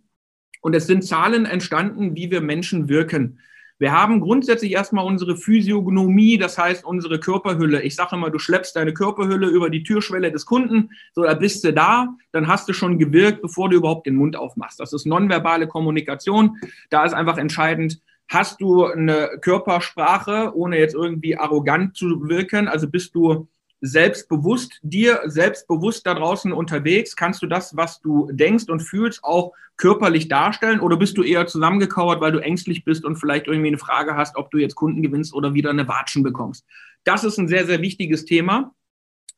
Und 0.61 0.75
es 0.75 0.87
sind 0.87 1.05
Zahlen 1.05 1.47
entstanden, 1.47 2.17
wie 2.17 2.31
wir 2.31 2.41
Menschen 2.41 2.89
wirken. 2.89 3.39
Wir 3.79 3.93
haben 3.93 4.21
grundsätzlich 4.21 4.73
erstmal 4.73 5.05
unsere 5.05 5.37
Physiognomie, 5.37 6.39
das 6.39 6.57
heißt 6.57 6.85
unsere 6.85 7.19
Körperhülle. 7.19 7.83
Ich 7.83 7.97
sage 7.97 8.15
immer, 8.15 8.31
du 8.31 8.39
schleppst 8.39 8.77
deine 8.77 8.95
Körperhülle 8.95 9.49
über 9.49 9.71
die 9.71 9.83
Türschwelle 9.83 10.31
des 10.31 10.47
Kunden, 10.47 10.91
so 11.13 11.25
da 11.25 11.35
bist 11.35 11.65
du 11.65 11.73
da, 11.73 12.15
dann 12.31 12.47
hast 12.47 12.69
du 12.69 12.75
schon 12.75 13.01
gewirkt, 13.01 13.43
bevor 13.43 13.71
du 13.71 13.77
überhaupt 13.77 14.07
den 14.07 14.15
Mund 14.15 14.37
aufmachst. 14.37 14.79
Das 14.79 14.93
ist 14.93 15.05
nonverbale 15.05 15.67
Kommunikation. 15.67 16.59
Da 16.91 17.05
ist 17.05 17.13
einfach 17.13 17.39
entscheidend, 17.39 18.01
hast 18.33 18.61
du 18.61 18.87
eine 18.87 19.39
Körpersprache, 19.41 20.53
ohne 20.55 20.79
jetzt 20.79 20.95
irgendwie 20.95 21.37
arrogant 21.37 21.97
zu 21.97 22.29
wirken? 22.29 22.67
Also 22.67 22.89
bist 22.89 23.15
du 23.15 23.49
selbstbewusst, 23.83 24.79
dir 24.83 25.21
selbstbewusst 25.25 26.07
da 26.07 26.15
draußen 26.15 26.53
unterwegs? 26.53 27.17
Kannst 27.17 27.43
du 27.43 27.47
das, 27.47 27.77
was 27.77 28.01
du 28.01 28.31
denkst 28.33 28.69
und 28.69 28.81
fühlst, 28.81 29.23
auch 29.23 29.53
körperlich 29.77 30.29
darstellen? 30.29 30.81
Oder 30.81 30.97
bist 30.97 31.19
du 31.19 31.23
eher 31.23 31.47
zusammengekauert, 31.47 32.21
weil 32.21 32.33
du 32.33 32.39
ängstlich 32.39 32.85
bist 32.85 33.05
und 33.05 33.17
vielleicht 33.17 33.49
irgendwie 33.49 33.69
eine 33.69 33.79
Frage 33.79 34.17
hast, 34.17 34.37
ob 34.37 34.51
du 34.51 34.59
jetzt 34.59 34.77
Kunden 34.77 35.03
gewinnst 35.03 35.35
oder 35.35 35.53
wieder 35.53 35.71
eine 35.71 35.89
Watschen 35.89 36.23
bekommst? 36.23 36.65
Das 37.05 37.25
ist 37.25 37.39
ein 37.39 37.49
sehr, 37.49 37.67
sehr 37.67 37.83
wichtiges 37.83 38.25
Thema. 38.25 38.73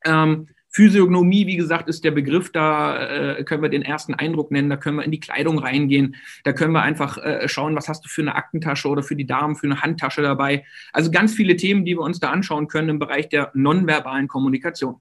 Ähm, 0.05 0.47
Physiognomie, 0.75 1.47
wie 1.47 1.55
gesagt, 1.55 1.87
ist 1.87 2.03
der 2.03 2.11
Begriff, 2.11 2.51
da 2.51 3.37
äh, 3.37 3.43
können 3.45 3.61
wir 3.61 3.69
den 3.69 3.81
ersten 3.81 4.13
Eindruck 4.13 4.51
nennen, 4.51 4.69
da 4.69 4.75
können 4.75 4.97
wir 4.97 5.05
in 5.05 5.11
die 5.11 5.21
Kleidung 5.21 5.57
reingehen, 5.57 6.17
da 6.43 6.51
können 6.51 6.73
wir 6.73 6.81
einfach 6.81 7.17
äh, 7.17 7.47
schauen, 7.47 7.77
was 7.77 7.87
hast 7.87 8.03
du 8.03 8.09
für 8.09 8.23
eine 8.23 8.35
Aktentasche 8.35 8.89
oder 8.89 9.01
für 9.01 9.15
die 9.15 9.25
Damen 9.25 9.55
für 9.55 9.67
eine 9.67 9.81
Handtasche 9.81 10.21
dabei. 10.21 10.65
Also 10.91 11.11
ganz 11.11 11.33
viele 11.33 11.55
Themen, 11.55 11.85
die 11.85 11.95
wir 11.95 12.01
uns 12.01 12.19
da 12.19 12.29
anschauen 12.29 12.67
können 12.67 12.89
im 12.89 12.99
Bereich 12.99 13.29
der 13.29 13.51
nonverbalen 13.53 14.27
Kommunikation. 14.27 14.97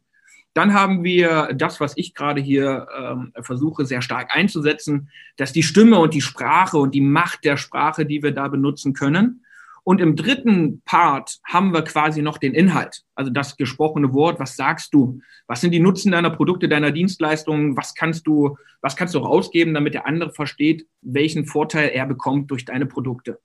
Dann 0.53 0.75
haben 0.75 1.03
wir 1.03 1.49
das, 1.57 1.81
was 1.81 1.97
ich 1.97 2.15
gerade 2.15 2.41
hier 2.41 2.87
ähm, 2.97 3.33
versuche 3.41 3.85
sehr 3.85 4.01
stark 4.01 4.31
einzusetzen, 4.33 5.11
dass 5.37 5.53
die 5.53 5.65
Stimme 5.65 5.99
und 5.99 6.15
die 6.15 6.21
Sprache 6.21 6.79
und 6.79 6.95
die 6.95 7.01
Macht 7.01 7.45
der 7.45 7.57
Sprache, 7.57 8.07
die 8.07 8.23
wir 8.23 8.31
da 8.31 8.47
benutzen 8.47 8.93
können, 8.93 9.44
und 9.85 10.01
im 10.01 10.17
dritten 10.17 10.81
Part 10.87 11.39
haben 11.47 11.73
wir 11.75 11.83
quasi 11.83 12.23
noch 12.23 12.39
den 12.39 12.55
Inhalt, 12.55 13.03
also 13.15 13.31
das 13.31 13.57
gesprochene 13.57 14.15
Wort. 14.15 14.41
Was 14.41 14.57
sagst 14.57 14.95
du? 14.95 15.21
Was 15.47 15.61
sind 15.61 15.73
die 15.73 15.81
Nutzen 15.81 16.13
deiner 16.13 16.31
Produkte, 16.31 16.69
deiner 16.69 16.91
Dienstleistungen? 16.91 17.77
Was 17.77 17.95
kannst 17.95 18.27
du, 18.27 18.57
was 18.81 18.97
kannst 18.97 19.15
du 19.15 19.19
rausgeben, 19.19 19.75
damit 19.75 19.93
der 19.93 20.07
andere 20.07 20.33
versteht, 20.33 20.87
welchen 21.03 21.45
Vorteil 21.45 21.91
er 21.91 22.07
bekommt 22.07 22.51
durch 22.51 22.65
deine 22.65 22.87
Produkte? 22.87 23.41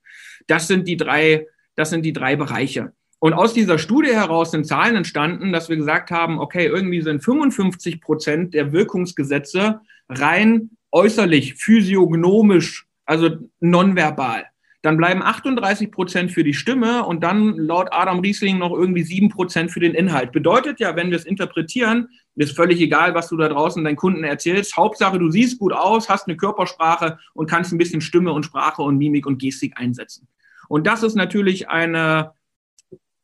Das 0.46 0.66
sind 0.66 0.88
die 0.88 0.96
drei, 0.96 1.46
das 1.76 1.90
sind 1.90 2.06
die 2.06 2.14
drei 2.14 2.36
Bereiche. 2.36 2.94
Und 3.18 3.34
aus 3.34 3.52
dieser 3.52 3.78
Studie 3.78 4.14
heraus 4.14 4.50
sind 4.50 4.66
Zahlen 4.66 4.96
entstanden, 4.96 5.52
dass 5.52 5.68
wir 5.68 5.76
gesagt 5.76 6.10
haben, 6.10 6.38
okay, 6.38 6.64
irgendwie 6.64 7.02
sind 7.02 7.22
55 7.22 8.00
Prozent 8.00 8.54
der 8.54 8.72
Wirkungsgesetze 8.72 9.80
rein 10.08 10.70
äußerlich, 10.90 11.54
physiognomisch, 11.56 12.86
also 13.04 13.28
nonverbal. 13.60 14.46
Dann 14.82 14.96
bleiben 14.96 15.22
38 15.22 15.90
Prozent 15.90 16.32
für 16.32 16.42
die 16.42 16.54
Stimme 16.54 17.04
und 17.04 17.22
dann 17.22 17.56
laut 17.56 17.88
Adam 17.90 18.20
Riesling 18.20 18.58
noch 18.58 18.72
irgendwie 18.72 19.02
7 19.02 19.28
Prozent 19.28 19.70
für 19.70 19.80
den 19.80 19.94
Inhalt. 19.94 20.32
Bedeutet 20.32 20.80
ja, 20.80 20.96
wenn 20.96 21.10
wir 21.10 21.18
es 21.18 21.26
interpretieren, 21.26 22.08
ist 22.34 22.56
völlig 22.56 22.80
egal, 22.80 23.14
was 23.14 23.28
du 23.28 23.36
da 23.36 23.48
draußen 23.48 23.84
deinen 23.84 23.96
Kunden 23.96 24.24
erzählst. 24.24 24.76
Hauptsache, 24.76 25.18
du 25.18 25.30
siehst 25.30 25.58
gut 25.58 25.74
aus, 25.74 26.08
hast 26.08 26.26
eine 26.26 26.36
Körpersprache 26.38 27.18
und 27.34 27.48
kannst 27.50 27.72
ein 27.72 27.78
bisschen 27.78 28.00
Stimme 28.00 28.32
und 28.32 28.44
Sprache 28.44 28.80
und 28.82 28.96
Mimik 28.96 29.26
und 29.26 29.38
Gestik 29.38 29.74
einsetzen. 29.76 30.26
Und 30.68 30.86
das 30.86 31.02
ist 31.02 31.14
natürlich 31.14 31.68
eine 31.68 32.32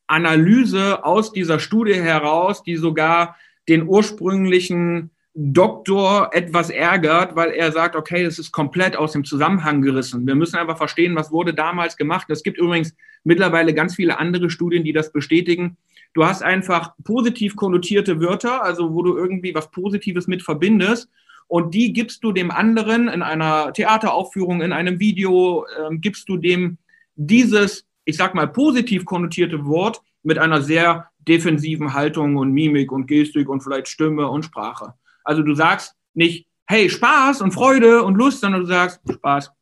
Analyse 0.06 1.04
aus 1.04 1.32
dieser 1.32 1.58
Studie 1.58 1.94
heraus, 1.94 2.62
die 2.62 2.76
sogar 2.76 3.36
den 3.68 3.88
ursprünglichen 3.88 5.10
Doktor 5.38 6.30
etwas 6.32 6.70
ärgert, 6.70 7.36
weil 7.36 7.50
er 7.50 7.70
sagt, 7.70 7.94
okay, 7.94 8.24
das 8.24 8.38
ist 8.38 8.52
komplett 8.52 8.96
aus 8.96 9.12
dem 9.12 9.22
Zusammenhang 9.22 9.82
gerissen. 9.82 10.26
Wir 10.26 10.34
müssen 10.34 10.56
einfach 10.56 10.78
verstehen, 10.78 11.14
was 11.14 11.30
wurde 11.30 11.52
damals 11.52 11.98
gemacht. 11.98 12.30
Es 12.30 12.42
gibt 12.42 12.56
übrigens 12.56 12.96
mittlerweile 13.22 13.74
ganz 13.74 13.96
viele 13.96 14.18
andere 14.18 14.48
Studien, 14.48 14.82
die 14.82 14.94
das 14.94 15.12
bestätigen. 15.12 15.76
Du 16.14 16.24
hast 16.24 16.42
einfach 16.42 16.94
positiv 17.04 17.54
konnotierte 17.54 18.18
Wörter, 18.18 18.64
also 18.64 18.94
wo 18.94 19.02
du 19.02 19.14
irgendwie 19.14 19.54
was 19.54 19.70
Positives 19.70 20.26
mit 20.26 20.42
verbindest. 20.42 21.10
Und 21.48 21.74
die 21.74 21.92
gibst 21.92 22.24
du 22.24 22.32
dem 22.32 22.50
anderen 22.50 23.06
in 23.08 23.20
einer 23.20 23.74
Theateraufführung, 23.74 24.62
in 24.62 24.72
einem 24.72 25.00
Video, 25.00 25.66
äh, 25.66 25.96
gibst 25.98 26.30
du 26.30 26.38
dem 26.38 26.78
dieses, 27.14 27.86
ich 28.06 28.16
sag 28.16 28.34
mal, 28.34 28.48
positiv 28.48 29.04
konnotierte 29.04 29.66
Wort 29.66 30.00
mit 30.22 30.38
einer 30.38 30.62
sehr 30.62 31.10
defensiven 31.18 31.92
Haltung 31.92 32.36
und 32.36 32.52
Mimik 32.52 32.90
und 32.90 33.06
Gestik 33.06 33.50
und 33.50 33.60
vielleicht 33.62 33.88
Stimme 33.88 34.28
und 34.28 34.46
Sprache. 34.46 34.94
Also 35.26 35.42
du 35.42 35.54
sagst 35.54 35.94
nicht, 36.14 36.46
hey, 36.66 36.88
Spaß 36.88 37.42
und 37.42 37.52
Freude 37.52 38.02
und 38.02 38.16
Lust, 38.16 38.40
sondern 38.40 38.62
du 38.62 38.66
sagst 38.66 39.00
Spaß, 39.10 39.52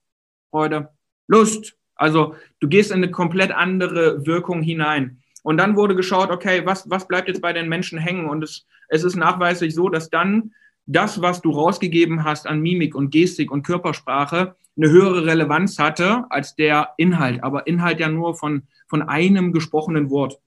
Freude, 0.50 0.90
Lust. 1.26 1.76
Also 1.97 2.35
du 2.61 2.68
gehst 2.68 2.90
in 2.90 2.99
eine 2.99 3.11
komplett 3.11 3.50
andere 3.50 4.26
Wirkung 4.26 4.62
hinein. 4.62 5.23
Und 5.42 5.59
dann 5.59 5.76
wurde 5.76 5.94
geschaut, 5.94 6.30
okay, 6.30 6.64
was, 6.64 6.88
was 6.88 7.06
bleibt 7.06 7.28
jetzt 7.28 7.42
bei 7.42 7.52
den 7.52 7.68
Menschen 7.68 7.99
hängen? 7.99 8.26
Und 8.26 8.42
es, 8.42 8.66
es 8.88 9.04
ist 9.04 9.16
nachweislich 9.16 9.75
so, 9.75 9.88
dass 9.88 10.11
dann 10.11 10.52
das, 10.87 11.21
was 11.21 11.40
du 11.40 11.50
rausgegeben 11.50 12.25
hast 12.25 12.47
an 12.47 12.61
Mimik 12.61 12.94
und 12.94 13.11
Gestik 13.11 13.50
und 13.50 13.62
Körpersprache, 13.62 14.56
eine 14.76 14.90
höhere 14.90 15.25
Relevanz 15.25 15.78
hatte 15.78 16.25
als 16.30 16.56
der 16.56 16.90
Inhalt. 16.97 17.42
Aber 17.42 17.66
Inhalt 17.66 18.00
ja 18.00 18.09
nur 18.09 18.35
von, 18.35 18.64
von 18.88 19.02
einem 19.02 19.52
gesprochenen 19.52 20.11
Wort. 20.11 20.38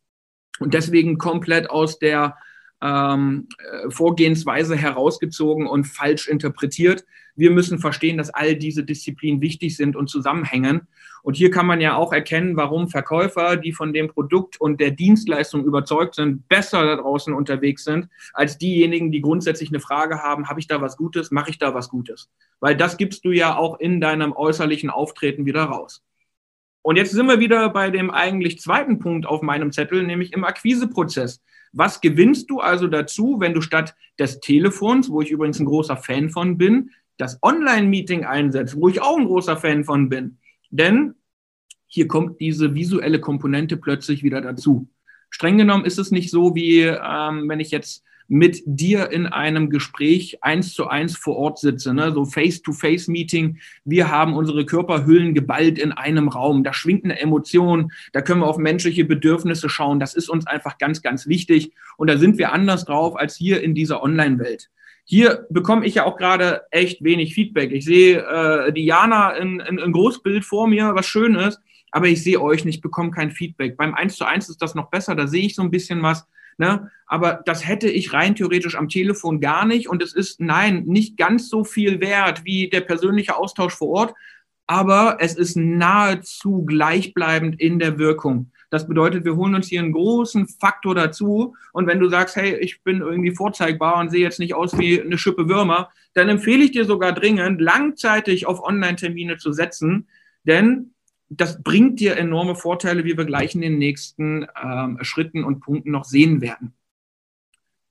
Und 0.60 0.74
deswegen 0.74 1.18
komplett 1.18 1.70
aus 1.70 2.00
der 2.00 2.36
ähm, 2.82 3.48
äh, 3.60 3.90
Vorgehensweise 3.90 4.76
herausgezogen 4.76 5.68
und 5.68 5.86
falsch 5.86 6.28
interpretiert. 6.28 7.06
Wir 7.36 7.52
müssen 7.52 7.80
verstehen, 7.80 8.18
dass 8.18 8.32
all 8.32 8.56
diese 8.56 8.84
Disziplinen 8.84 9.42
wichtig 9.42 9.76
sind 9.78 9.96
und 9.96 10.10
zusammenhängen. 10.10 10.88
Und 11.24 11.36
hier 11.36 11.52
kann 11.52 11.66
man 11.66 11.82
ja 11.82 11.96
auch 11.96 12.14
erkennen, 12.14 12.56
warum 12.56 12.88
Verkäufer, 12.88 13.58
die 13.58 13.74
von 13.74 13.94
dem 13.94 14.08
Produkt 14.08 14.60
und 14.62 14.80
der 14.80 14.92
Dienstleistung 14.92 15.66
überzeugt 15.66 16.16
sind, 16.16 16.48
besser 16.48 16.86
da 16.86 16.96
draußen 16.96 17.34
unterwegs 17.34 17.84
sind, 17.84 18.08
als 18.34 18.58
diejenigen, 18.58 19.12
die 19.12 19.22
grundsätzlich 19.22 19.70
eine 19.70 19.80
Frage 19.80 20.24
haben, 20.24 20.48
habe 20.48 20.60
ich 20.60 20.68
da 20.68 20.82
was 20.82 20.98
Gutes, 20.98 21.30
mache 21.30 21.50
ich 21.50 21.60
da 21.60 21.74
was 21.74 21.90
Gutes? 21.90 22.30
Weil 22.60 22.76
das 22.76 22.98
gibst 22.98 23.26
du 23.26 23.32
ja 23.32 23.56
auch 23.56 23.80
in 23.80 24.00
deinem 24.02 24.32
äußerlichen 24.32 24.90
Auftreten 24.90 25.46
wieder 25.46 25.66
raus. 25.66 26.02
Und 26.88 26.96
jetzt 26.96 27.12
sind 27.12 27.28
wir 27.28 27.42
wieder 27.42 27.68
bei 27.72 27.90
dem 27.90 28.10
eigentlich 28.12 28.62
zweiten 28.62 28.98
Punkt 28.98 29.26
auf 29.26 29.42
meinem 29.42 29.74
Zettel, 29.74 30.04
nämlich 30.04 30.32
im 30.32 30.46
Akquiseprozess. 30.46 31.44
Was 31.74 32.00
gewinnst 32.00 32.50
du 32.50 32.62
also 32.62 32.88
dazu, 32.88 33.42
wenn 33.42 33.54
du 33.54 33.60
statt 33.60 33.94
des 34.18 34.40
Telefons, 34.40 35.10
wo 35.10 35.22
ich 35.22 35.30
übrigens 35.30 35.60
ein 35.60 35.66
großer 35.66 35.98
Fan 35.98 36.30
von 36.30 36.58
bin, 36.58 36.92
das 37.18 37.40
Online-Meeting 37.44 38.24
einsetzt, 38.24 38.78
wo 38.80 38.88
ich 38.88 39.02
auch 39.02 39.18
ein 39.18 39.26
großer 39.26 39.58
Fan 39.58 39.84
von 39.84 40.08
bin? 40.08 40.38
Denn 40.70 41.16
hier 41.88 42.08
kommt 42.08 42.40
diese 42.40 42.74
visuelle 42.74 43.20
Komponente 43.20 43.76
plötzlich 43.76 44.24
wieder 44.24 44.40
dazu. 44.40 44.88
Streng 45.30 45.58
genommen 45.58 45.84
ist 45.84 46.00
es 46.00 46.12
nicht 46.12 46.32
so, 46.32 46.56
wie 46.56 46.84
ähm, 46.84 47.50
wenn 47.50 47.60
ich 47.60 47.72
jetzt 47.72 48.06
mit 48.28 48.62
dir 48.66 49.12
in 49.12 49.26
einem 49.26 49.70
Gespräch 49.70 50.44
eins 50.44 50.74
zu 50.74 50.88
eins 50.88 51.16
vor 51.16 51.38
Ort 51.38 51.60
sitze, 51.60 51.94
ne? 51.94 52.12
so 52.12 52.26
Face-to-Face-Meeting. 52.26 53.60
Wir 53.86 54.12
haben 54.12 54.36
unsere 54.36 54.66
Körperhüllen 54.66 55.34
geballt 55.34 55.80
in 55.80 55.92
einem 55.92 56.28
Raum. 56.28 56.64
Da 56.64 56.74
schwingt 56.74 57.06
eine 57.06 57.20
Emotion, 57.20 57.92
da 58.14 58.22
können 58.22 58.42
wir 58.42 58.48
auf 58.48 58.58
menschliche 58.58 59.06
Bedürfnisse 59.06 59.70
schauen. 59.70 60.00
Das 60.00 60.14
ist 60.14 60.30
uns 60.30 60.46
einfach 60.46 60.78
ganz, 60.78 61.02
ganz 61.02 61.28
wichtig. 61.28 61.72
Und 61.96 62.10
da 62.10 62.18
sind 62.18 62.38
wir 62.38 62.52
anders 62.52 62.86
drauf 62.86 63.16
als 63.16 63.36
hier 63.36 63.62
in 63.62 63.74
dieser 63.74 64.04
Online-Welt. 64.04 64.70
Hier 65.10 65.48
bekomme 65.50 65.86
ich 65.86 65.96
ja 65.96 66.04
auch 66.04 66.18
gerade 66.18 66.64
echt 66.70 67.02
wenig 67.02 67.34
Feedback. 67.34 67.72
Ich 67.72 67.86
sehe 67.86 68.20
äh, 68.20 68.74
Diana 68.74 69.32
in, 69.32 69.62
in, 69.62 69.78
in 69.78 69.92
Großbild 69.94 70.44
vor 70.44 70.68
mir, 70.68 70.96
was 70.96 71.06
schön 71.06 71.36
ist, 71.36 71.62
aber 71.92 72.08
ich 72.08 72.22
sehe 72.22 72.42
euch 72.42 72.66
nicht, 72.66 72.82
bekomme 72.82 73.12
kein 73.12 73.32
Feedback. 73.32 73.78
Beim 73.78 73.94
1 73.94 74.18
zu 74.18 74.26
1 74.26 74.50
ist 74.50 74.62
das 74.62 74.76
noch 74.76 74.90
besser, 74.90 75.16
da 75.16 75.26
sehe 75.26 75.46
ich 75.46 75.56
so 75.56 75.62
ein 75.62 75.72
bisschen 75.72 76.04
was. 76.04 76.28
Ne? 76.58 76.92
Aber 77.06 77.42
das 77.46 77.66
hätte 77.68 77.90
ich 77.90 78.14
rein 78.14 78.36
theoretisch 78.36 78.76
am 78.76 78.90
Telefon 78.90 79.40
gar 79.40 79.66
nicht. 79.66 79.88
Und 79.88 80.04
es 80.04 80.14
ist, 80.14 80.42
nein, 80.42 80.84
nicht 80.86 81.18
ganz 81.18 81.50
so 81.50 81.64
viel 81.64 82.02
wert 82.02 82.44
wie 82.44 82.70
der 82.70 82.82
persönliche 82.82 83.38
Austausch 83.38 83.76
vor 83.76 83.90
Ort. 83.90 84.14
Aber 84.66 85.18
es 85.22 85.36
ist 85.36 85.56
nahezu 85.56 86.66
gleichbleibend 86.66 87.60
in 87.62 87.80
der 87.80 87.98
Wirkung. 87.98 88.52
Das 88.70 88.86
bedeutet, 88.86 89.24
wir 89.24 89.38
holen 89.38 89.56
uns 89.56 89.68
hier 89.68 89.80
einen 89.80 89.94
großen 89.94 90.48
Faktor 90.48 90.94
dazu. 90.94 91.56
Und 91.72 91.88
wenn 91.88 92.02
du 92.02 92.10
sagst, 92.10 92.36
hey, 92.36 92.58
ich 92.58 92.84
bin 92.84 93.00
irgendwie 93.00 93.34
vorzeigbar 93.34 93.98
und 93.98 94.10
sehe 94.10 94.22
jetzt 94.22 94.40
nicht 94.40 94.56
aus 94.56 94.78
wie 94.78 95.02
eine 95.02 95.18
Schippe 95.18 95.48
Würmer, 95.48 95.90
dann 96.14 96.28
empfehle 96.28 96.66
ich 96.66 96.72
dir 96.72 96.84
sogar 96.84 97.14
dringend, 97.14 97.62
langzeitig 97.62 98.46
auf 98.46 98.62
Online-Termine 98.62 99.38
zu 99.38 99.54
setzen. 99.54 100.10
Denn 100.44 100.94
das 101.30 101.62
bringt 101.62 102.00
dir 102.00 102.18
enorme 102.18 102.56
Vorteile, 102.56 103.04
wie 103.04 103.18
wir 103.18 103.26
gleich 103.26 103.54
in 103.56 103.62
den 103.62 103.78
nächsten 103.78 104.48
ähm, 104.62 104.98
Schritten 105.02 105.44
und 105.44 105.60
Punkten 105.60 105.92
noch 105.92 106.06
sehen 106.06 106.42
werden. 106.42 106.74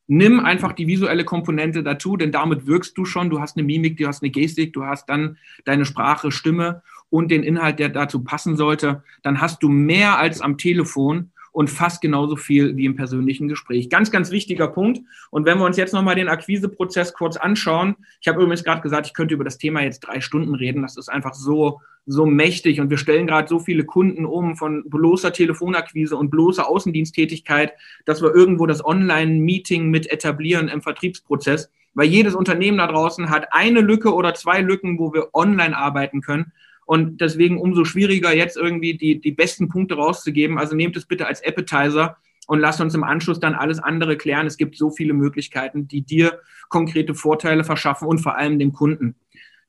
nimm 0.08 0.38
einfach 0.38 0.72
die 0.72 0.86
visuelle 0.86 1.24
Komponente 1.24 1.82
dazu, 1.82 2.16
denn 2.16 2.30
damit 2.30 2.66
wirkst 2.66 2.96
du 2.96 3.04
schon. 3.04 3.28
Du 3.28 3.40
hast 3.40 3.56
eine 3.56 3.66
Mimik, 3.66 3.96
du 3.96 4.06
hast 4.06 4.22
eine 4.22 4.30
Gestik, 4.30 4.72
du 4.72 4.84
hast 4.84 5.08
dann 5.08 5.36
deine 5.64 5.84
Sprache, 5.84 6.30
Stimme 6.30 6.82
und 7.10 7.30
den 7.30 7.42
Inhalt, 7.42 7.78
der 7.80 7.88
dazu 7.88 8.22
passen 8.22 8.56
sollte. 8.56 9.02
Dann 9.22 9.40
hast 9.40 9.62
du 9.62 9.68
mehr 9.68 10.18
als 10.18 10.40
am 10.40 10.58
Telefon 10.58 11.32
und 11.56 11.70
fast 11.70 12.02
genauso 12.02 12.36
viel 12.36 12.76
wie 12.76 12.84
im 12.84 12.96
persönlichen 12.96 13.48
Gespräch. 13.48 13.88
Ganz, 13.88 14.10
ganz 14.10 14.30
wichtiger 14.30 14.68
Punkt. 14.68 15.00
Und 15.30 15.46
wenn 15.46 15.56
wir 15.56 15.64
uns 15.64 15.78
jetzt 15.78 15.94
nochmal 15.94 16.14
den 16.14 16.28
Akquiseprozess 16.28 17.14
kurz 17.14 17.38
anschauen, 17.38 17.96
ich 18.20 18.28
habe 18.28 18.42
übrigens 18.42 18.62
gerade 18.62 18.82
gesagt, 18.82 19.06
ich 19.06 19.14
könnte 19.14 19.32
über 19.32 19.42
das 19.42 19.56
Thema 19.56 19.80
jetzt 19.80 20.00
drei 20.00 20.20
Stunden 20.20 20.54
reden. 20.54 20.82
Das 20.82 20.98
ist 20.98 21.08
einfach 21.08 21.32
so, 21.32 21.80
so 22.04 22.26
mächtig 22.26 22.78
und 22.78 22.90
wir 22.90 22.98
stellen 22.98 23.26
gerade 23.26 23.48
so 23.48 23.58
viele 23.58 23.86
Kunden 23.86 24.26
um 24.26 24.56
von 24.56 24.84
bloßer 24.90 25.32
Telefonakquise 25.32 26.14
und 26.18 26.28
bloßer 26.28 26.68
Außendiensttätigkeit, 26.68 27.72
dass 28.04 28.20
wir 28.20 28.34
irgendwo 28.34 28.66
das 28.66 28.84
Online-Meeting 28.84 29.88
mit 29.88 30.12
etablieren 30.12 30.68
im 30.68 30.82
Vertriebsprozess. 30.82 31.70
Weil 31.94 32.08
jedes 32.08 32.34
Unternehmen 32.34 32.76
da 32.76 32.86
draußen 32.86 33.30
hat 33.30 33.54
eine 33.54 33.80
Lücke 33.80 34.12
oder 34.12 34.34
zwei 34.34 34.60
Lücken, 34.60 34.98
wo 34.98 35.14
wir 35.14 35.30
online 35.32 35.74
arbeiten 35.74 36.20
können. 36.20 36.52
Und 36.86 37.20
deswegen 37.20 37.60
umso 37.60 37.84
schwieriger, 37.84 38.34
jetzt 38.34 38.56
irgendwie 38.56 38.96
die, 38.96 39.20
die 39.20 39.32
besten 39.32 39.68
Punkte 39.68 39.96
rauszugeben. 39.96 40.56
Also 40.56 40.74
nehmt 40.74 40.96
es 40.96 41.04
bitte 41.04 41.26
als 41.26 41.44
Appetizer 41.44 42.16
und 42.46 42.60
lasst 42.60 42.80
uns 42.80 42.94
im 42.94 43.04
Anschluss 43.04 43.40
dann 43.40 43.54
alles 43.54 43.80
andere 43.80 44.16
klären. 44.16 44.46
Es 44.46 44.56
gibt 44.56 44.76
so 44.76 44.90
viele 44.90 45.12
Möglichkeiten, 45.12 45.88
die 45.88 46.02
dir 46.02 46.40
konkrete 46.68 47.14
Vorteile 47.14 47.64
verschaffen 47.64 48.06
und 48.06 48.18
vor 48.18 48.38
allem 48.38 48.58
dem 48.58 48.72
Kunden. 48.72 49.16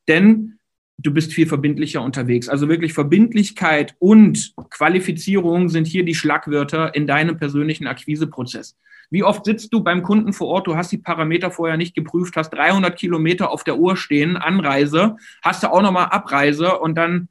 Denn 0.06 0.58
du 0.96 1.12
bist 1.12 1.32
viel 1.32 1.46
verbindlicher 1.46 2.02
unterwegs. 2.02 2.48
Also 2.48 2.68
wirklich 2.68 2.92
Verbindlichkeit 2.92 3.96
und 3.98 4.54
Qualifizierung 4.70 5.68
sind 5.68 5.86
hier 5.86 6.04
die 6.04 6.14
Schlagwörter 6.14 6.94
in 6.94 7.06
deinem 7.06 7.36
persönlichen 7.36 7.86
Akquiseprozess. 7.86 8.76
Wie 9.10 9.22
oft 9.22 9.44
sitzt 9.44 9.72
du 9.72 9.82
beim 9.82 10.02
Kunden 10.02 10.32
vor 10.32 10.48
Ort, 10.48 10.66
du 10.66 10.76
hast 10.76 10.92
die 10.92 10.98
Parameter 10.98 11.50
vorher 11.50 11.76
nicht 11.76 11.94
geprüft, 11.94 12.36
hast 12.36 12.50
300 12.50 12.98
Kilometer 12.98 13.50
auf 13.50 13.64
der 13.64 13.78
Uhr 13.78 13.96
stehen, 13.96 14.36
Anreise, 14.36 15.16
hast 15.42 15.62
du 15.62 15.72
auch 15.72 15.82
nochmal 15.82 16.06
Abreise 16.06 16.78
und 16.78 16.96
dann, 16.96 17.28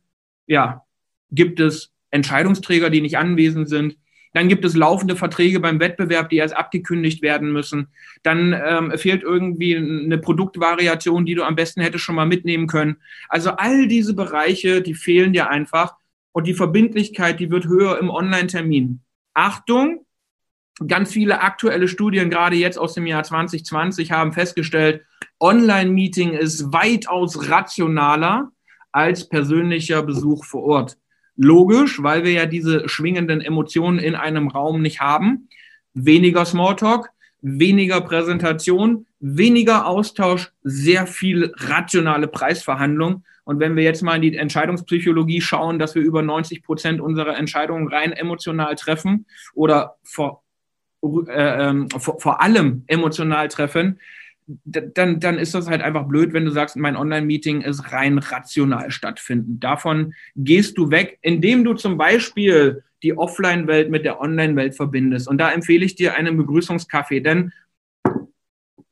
ja, 0.48 0.84
gibt 1.30 1.60
es 1.60 1.94
Entscheidungsträger, 2.10 2.90
die 2.90 3.02
nicht 3.02 3.18
anwesend 3.18 3.70
sind. 3.70 3.98
Dann 4.34 4.50
gibt 4.50 4.66
es 4.66 4.76
laufende 4.76 5.16
Verträge 5.16 5.60
beim 5.60 5.80
Wettbewerb, 5.80 6.30
die 6.30 6.38
erst 6.38 6.56
abgekündigt 6.56 7.22
werden 7.22 7.52
müssen. 7.52 7.88
Dann 8.24 8.54
ähm, 8.54 8.92
fehlt 8.98 9.24
irgendwie 9.24 9.76
eine 9.76 10.18
Produktvariation, 10.18 11.26
die 11.26 11.36
du 11.36 11.44
am 11.44 11.56
besten 11.56 11.82
hättest 11.82 12.04
schon 12.04 12.16
mal 12.16 12.26
mitnehmen 12.26 12.68
können. 12.68 12.98
Also 13.30 13.52
all 13.52 13.88
diese 13.88 14.14
Bereiche, 14.14 14.82
die 14.82 14.94
fehlen 14.94 15.34
dir 15.34 15.50
einfach. 15.50 15.96
Und 16.34 16.46
die 16.46 16.54
Verbindlichkeit, 16.54 17.40
die 17.40 17.50
wird 17.50 17.66
höher 17.66 17.98
im 18.00 18.10
Online-Termin. 18.10 19.00
Achtung, 19.34 20.06
Ganz 20.86 21.12
viele 21.12 21.42
aktuelle 21.42 21.88
Studien, 21.88 22.30
gerade 22.30 22.56
jetzt 22.56 22.78
aus 22.78 22.94
dem 22.94 23.08
Jahr 23.08 23.24
2020, 23.24 24.12
haben 24.12 24.32
festgestellt, 24.32 25.04
Online-Meeting 25.40 26.34
ist 26.34 26.72
weitaus 26.72 27.50
rationaler 27.50 28.52
als 28.92 29.28
persönlicher 29.28 30.04
Besuch 30.04 30.46
vor 30.46 30.64
Ort. 30.64 30.98
Logisch, 31.36 32.02
weil 32.02 32.24
wir 32.24 32.32
ja 32.32 32.46
diese 32.46 32.90
schwingenden 32.90 33.42
Emotionen 33.42 34.00
in 34.00 34.16
einem 34.16 34.48
Raum 34.48 34.82
nicht 34.82 35.02
haben. 35.02 35.50
Weniger 35.94 36.46
Smalltalk, 36.46 37.10
weniger 37.42 38.02
Präsentation, 38.02 39.06
weniger 39.20 39.88
Austausch, 39.88 40.52
sehr 40.64 41.08
viel 41.08 41.54
rationale 41.58 42.28
Preisverhandlung. 42.28 43.24
Und 43.46 43.60
wenn 43.60 43.76
wir 43.76 43.84
jetzt 43.84 44.04
mal 44.04 44.16
in 44.16 44.22
die 44.24 44.36
Entscheidungspsychologie 44.36 45.42
schauen, 45.42 45.80
dass 45.80 45.96
wir 45.96 46.02
über 46.02 46.22
90 46.22 46.64
Prozent 46.64 47.02
unserer 47.02 47.38
Entscheidungen 47.38 47.88
rein 47.88 48.12
emotional 48.12 48.76
treffen 48.76 49.26
oder 49.54 49.98
vor 50.04 50.44
äh, 51.02 51.70
ähm, 51.70 51.90
vor, 51.90 52.20
vor, 52.20 52.42
allem 52.42 52.84
emotional 52.88 53.48
treffen, 53.48 54.00
dann, 54.64 55.20
dann 55.20 55.38
ist 55.38 55.54
das 55.54 55.68
halt 55.68 55.82
einfach 55.82 56.08
blöd, 56.08 56.34
wenn 56.34 56.46
du 56.46 56.52
sagst, 56.52 56.78
mein 56.78 56.96
Online-Meeting 56.96 57.62
ist 57.62 57.92
rein 57.92 58.18
rational 58.18 58.92
stattfinden. 58.92 59.60
Davon 59.60 60.14
gehst 60.36 60.78
du 60.78 60.90
weg, 60.90 61.20
indem 61.22 61.64
du 61.64 61.74
zum 61.74 61.98
Beispiel 61.98 62.84
die 63.04 63.18
Offline-Welt 63.18 63.92
mit 63.92 64.06
der 64.06 64.22
Online-Welt 64.22 64.76
verbindest. 64.76 65.28
Und 65.28 65.38
da 65.38 65.52
empfehle 65.52 65.86
ich 65.86 65.96
dir 65.96 66.16
einen 66.16 66.38
Begrüßungskaffee, 66.38 67.20
denn 67.20 67.52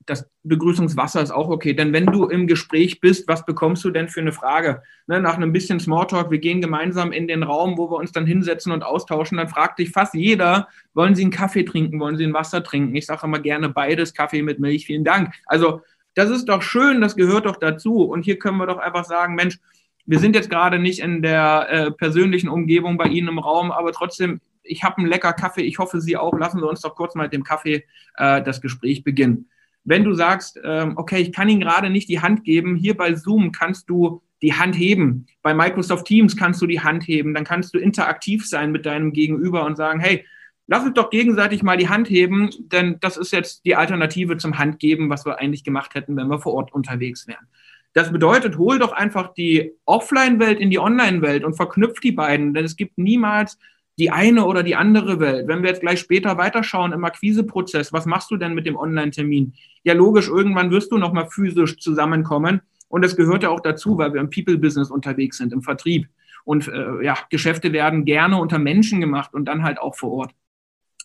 das 0.05 0.29
Begrüßungswasser 0.43 1.21
ist 1.21 1.31
auch 1.31 1.49
okay. 1.49 1.73
Denn 1.73 1.91
wenn 1.93 2.05
du 2.05 2.25
im 2.25 2.47
Gespräch 2.47 2.99
bist, 2.99 3.27
was 3.27 3.45
bekommst 3.45 3.83
du 3.83 3.89
denn 3.89 4.07
für 4.07 4.21
eine 4.21 4.31
Frage? 4.31 4.83
Ne, 5.07 5.19
nach 5.19 5.35
einem 5.35 5.51
bisschen 5.51 5.79
Smalltalk, 5.79 6.29
wir 6.31 6.39
gehen 6.39 6.61
gemeinsam 6.61 7.11
in 7.11 7.27
den 7.27 7.43
Raum, 7.43 7.77
wo 7.77 7.89
wir 7.89 7.97
uns 7.97 8.11
dann 8.11 8.25
hinsetzen 8.25 8.71
und 8.71 8.83
austauschen, 8.83 9.37
dann 9.37 9.47
fragt 9.47 9.79
dich 9.79 9.91
fast 9.91 10.13
jeder, 10.13 10.67
wollen 10.93 11.15
Sie 11.15 11.23
einen 11.23 11.31
Kaffee 11.31 11.63
trinken, 11.63 11.99
wollen 11.99 12.17
Sie 12.17 12.23
ein 12.23 12.33
Wasser 12.33 12.63
trinken? 12.63 12.95
Ich 12.95 13.07
sage 13.07 13.25
immer 13.25 13.39
gerne 13.39 13.69
beides, 13.69 14.13
Kaffee 14.13 14.43
mit 14.43 14.59
Milch, 14.59 14.85
vielen 14.85 15.03
Dank. 15.03 15.33
Also 15.45 15.81
das 16.13 16.29
ist 16.29 16.45
doch 16.45 16.61
schön, 16.61 17.01
das 17.01 17.15
gehört 17.15 17.45
doch 17.45 17.57
dazu. 17.57 18.03
Und 18.03 18.23
hier 18.23 18.39
können 18.39 18.57
wir 18.57 18.67
doch 18.67 18.77
einfach 18.77 19.05
sagen, 19.05 19.35
Mensch, 19.35 19.59
wir 20.05 20.19
sind 20.19 20.35
jetzt 20.35 20.49
gerade 20.49 20.77
nicht 20.77 20.99
in 20.99 21.21
der 21.21 21.67
äh, 21.69 21.91
persönlichen 21.91 22.47
Umgebung 22.47 22.97
bei 22.97 23.05
Ihnen 23.05 23.27
im 23.27 23.39
Raum, 23.39 23.71
aber 23.71 23.91
trotzdem, 23.91 24.39
ich 24.61 24.83
habe 24.83 24.97
einen 24.97 25.07
lecker 25.07 25.33
Kaffee, 25.33 25.63
ich 25.63 25.79
hoffe 25.79 25.99
Sie 25.99 26.15
auch. 26.15 26.37
Lassen 26.37 26.59
Sie 26.59 26.67
uns 26.67 26.81
doch 26.81 26.95
kurz 26.95 27.15
mal 27.15 27.23
mit 27.23 27.33
dem 27.33 27.43
Kaffee 27.43 27.85
äh, 28.17 28.41
das 28.43 28.61
Gespräch 28.61 29.03
beginnen. 29.03 29.49
Wenn 29.85 30.03
du 30.03 30.13
sagst, 30.13 30.59
ähm, 30.63 30.93
okay, 30.97 31.21
ich 31.21 31.31
kann 31.31 31.47
Ihnen 31.47 31.61
gerade 31.61 31.89
nicht 31.89 32.09
die 32.09 32.19
Hand 32.19 32.43
geben, 32.43 32.75
hier 32.75 32.97
bei 32.97 33.13
Zoom 33.13 33.51
kannst 33.51 33.89
du 33.89 34.21
die 34.41 34.53
Hand 34.53 34.75
heben. 34.75 35.27
Bei 35.41 35.53
Microsoft 35.53 36.05
Teams 36.05 36.35
kannst 36.35 36.61
du 36.61 36.67
die 36.67 36.81
Hand 36.81 37.07
heben. 37.07 37.33
Dann 37.33 37.45
kannst 37.45 37.73
du 37.73 37.79
interaktiv 37.79 38.45
sein 38.47 38.71
mit 38.71 38.85
deinem 38.85 39.13
Gegenüber 39.13 39.65
und 39.65 39.75
sagen, 39.77 39.99
hey, 39.99 40.25
lass 40.67 40.83
uns 40.83 40.93
doch 40.93 41.09
gegenseitig 41.09 41.63
mal 41.63 41.77
die 41.77 41.89
Hand 41.89 42.09
heben, 42.09 42.49
denn 42.59 42.97
das 42.99 43.17
ist 43.17 43.31
jetzt 43.31 43.65
die 43.65 43.75
Alternative 43.75 44.37
zum 44.37 44.57
Handgeben, 44.57 45.09
was 45.09 45.25
wir 45.25 45.39
eigentlich 45.39 45.63
gemacht 45.63 45.95
hätten, 45.95 46.17
wenn 46.17 46.27
wir 46.27 46.39
vor 46.39 46.53
Ort 46.53 46.73
unterwegs 46.73 47.27
wären. 47.27 47.47
Das 47.93 48.11
bedeutet, 48.11 48.57
hol 48.57 48.77
doch 48.77 48.91
einfach 48.91 49.33
die 49.33 49.71
Offline-Welt 49.85 50.59
in 50.59 50.69
die 50.69 50.79
Online-Welt 50.79 51.45
und 51.45 51.55
verknüpft 51.55 52.03
die 52.03 52.11
beiden, 52.11 52.53
denn 52.53 52.65
es 52.65 52.75
gibt 52.75 52.97
niemals 52.97 53.57
die 53.97 54.11
eine 54.11 54.45
oder 54.45 54.63
die 54.63 54.75
andere 54.75 55.19
Welt. 55.19 55.47
Wenn 55.47 55.61
wir 55.63 55.69
jetzt 55.69 55.81
gleich 55.81 55.99
später 55.99 56.37
weiterschauen 56.37 56.91
im 56.91 57.05
Akquiseprozess, 57.05 57.93
was 57.93 58.05
machst 58.05 58.29
du 58.31 58.37
denn 58.37 58.53
mit 58.53 58.65
dem 58.65 58.75
Online-Termin? 58.75 59.53
Ja, 59.83 59.93
logisch, 59.93 60.27
irgendwann 60.27 60.71
wirst 60.71 60.91
du 60.91 60.97
nochmal 60.97 61.29
physisch 61.29 61.77
zusammenkommen. 61.79 62.61
Und 62.87 63.03
das 63.03 63.15
gehört 63.15 63.43
ja 63.43 63.49
auch 63.49 63.61
dazu, 63.61 63.97
weil 63.97 64.13
wir 64.13 64.21
im 64.21 64.29
People-Business 64.29 64.91
unterwegs 64.91 65.37
sind, 65.37 65.53
im 65.53 65.61
Vertrieb. 65.61 66.07
Und 66.43 66.67
äh, 66.67 67.03
ja, 67.03 67.17
Geschäfte 67.29 67.73
werden 67.73 68.05
gerne 68.05 68.37
unter 68.37 68.59
Menschen 68.59 69.01
gemacht 69.01 69.33
und 69.33 69.45
dann 69.45 69.63
halt 69.63 69.79
auch 69.79 69.95
vor 69.95 70.11
Ort. 70.11 70.31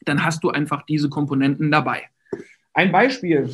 Dann 0.05 0.25
hast 0.25 0.45
du 0.45 0.51
einfach 0.51 0.83
diese 0.83 1.09
Komponenten 1.09 1.71
dabei. 1.71 2.05
Ein 2.75 2.93
Beispiel. 2.93 3.51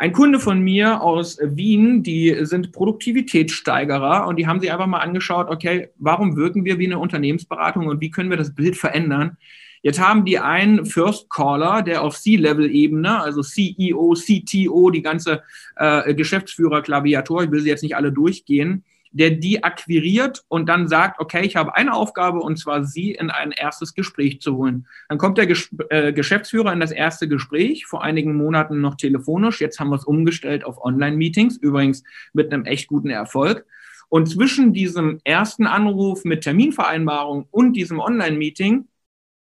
Ein 0.00 0.12
Kunde 0.12 0.38
von 0.38 0.60
mir 0.60 1.02
aus 1.02 1.38
Wien, 1.42 2.04
die 2.04 2.36
sind 2.42 2.70
Produktivitätssteigerer 2.70 4.28
und 4.28 4.36
die 4.36 4.46
haben 4.46 4.60
sich 4.60 4.70
einfach 4.70 4.86
mal 4.86 5.00
angeschaut, 5.00 5.48
okay, 5.50 5.88
warum 5.98 6.36
wirken 6.36 6.64
wir 6.64 6.78
wie 6.78 6.86
eine 6.86 7.00
Unternehmensberatung 7.00 7.88
und 7.88 8.00
wie 8.00 8.12
können 8.12 8.30
wir 8.30 8.36
das 8.36 8.54
Bild 8.54 8.76
verändern? 8.76 9.36
Jetzt 9.82 10.00
haben 10.00 10.24
die 10.24 10.38
einen 10.38 10.86
First 10.86 11.28
Caller, 11.30 11.82
der 11.82 12.02
auf 12.02 12.16
C-Level-Ebene, 12.16 13.20
also 13.20 13.42
CEO, 13.42 14.14
CTO, 14.14 14.90
die 14.90 15.02
ganze 15.02 15.42
äh, 15.74 16.14
Geschäftsführer-Klaviatur, 16.14 17.42
ich 17.42 17.50
will 17.50 17.60
sie 17.60 17.68
jetzt 17.68 17.82
nicht 17.82 17.96
alle 17.96 18.12
durchgehen, 18.12 18.84
der 19.10 19.30
die 19.30 19.64
akquiriert 19.64 20.44
und 20.48 20.68
dann 20.68 20.88
sagt, 20.88 21.20
okay, 21.20 21.44
ich 21.44 21.56
habe 21.56 21.74
eine 21.74 21.94
Aufgabe 21.94 22.40
und 22.40 22.58
zwar 22.58 22.84
Sie 22.84 23.12
in 23.12 23.30
ein 23.30 23.52
erstes 23.52 23.94
Gespräch 23.94 24.40
zu 24.40 24.56
holen. 24.56 24.86
Dann 25.08 25.18
kommt 25.18 25.38
der 25.38 25.46
Ges 25.46 25.74
äh, 25.90 26.12
Geschäftsführer 26.12 26.72
in 26.72 26.80
das 26.80 26.92
erste 26.92 27.28
Gespräch, 27.28 27.86
vor 27.86 28.02
einigen 28.02 28.36
Monaten 28.36 28.80
noch 28.80 28.94
telefonisch, 28.94 29.60
jetzt 29.60 29.80
haben 29.80 29.90
wir 29.90 29.96
es 29.96 30.04
umgestellt 30.04 30.64
auf 30.64 30.82
Online-Meetings, 30.82 31.56
übrigens 31.56 32.04
mit 32.32 32.52
einem 32.52 32.64
echt 32.64 32.88
guten 32.88 33.10
Erfolg. 33.10 33.66
Und 34.08 34.28
zwischen 34.28 34.72
diesem 34.72 35.20
ersten 35.24 35.66
Anruf 35.66 36.24
mit 36.24 36.42
Terminvereinbarung 36.42 37.46
und 37.50 37.74
diesem 37.74 38.00
Online-Meeting 38.00 38.88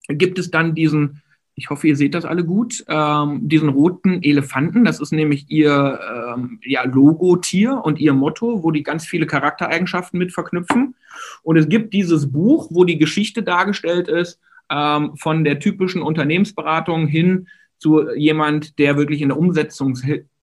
gibt 0.09 0.37
es 0.37 0.51
dann 0.51 0.75
diesen 0.75 1.22
ich 1.55 1.69
hoffe, 1.69 1.87
ihr 1.87 1.95
seht 1.95 2.15
das 2.15 2.25
alle 2.25 2.43
gut, 2.43 2.83
ähm, 2.87 3.47
diesen 3.47 3.69
roten 3.69 4.23
Elefanten. 4.23 4.85
Das 4.85 4.99
ist 4.99 5.11
nämlich 5.11 5.49
ihr 5.49 5.99
ähm, 6.35 6.59
ja, 6.63 6.83
Logo-Tier 6.83 7.81
und 7.83 7.99
ihr 7.99 8.13
Motto, 8.13 8.63
wo 8.63 8.71
die 8.71 8.83
ganz 8.83 9.05
viele 9.05 9.27
Charaktereigenschaften 9.27 10.17
mit 10.17 10.33
verknüpfen. 10.33 10.95
Und 11.43 11.57
es 11.57 11.69
gibt 11.69 11.93
dieses 11.93 12.31
Buch, 12.31 12.69
wo 12.71 12.85
die 12.85 12.97
Geschichte 12.97 13.43
dargestellt 13.43 14.07
ist, 14.07 14.39
ähm, 14.71 15.15
von 15.15 15.43
der 15.43 15.59
typischen 15.59 16.01
Unternehmensberatung 16.01 17.07
hin 17.07 17.47
zu 17.77 18.09
jemand, 18.15 18.79
der 18.79 18.97
wirklich 18.97 19.21
in 19.21 19.29
der 19.29 19.37
Umsetzung, 19.37 19.97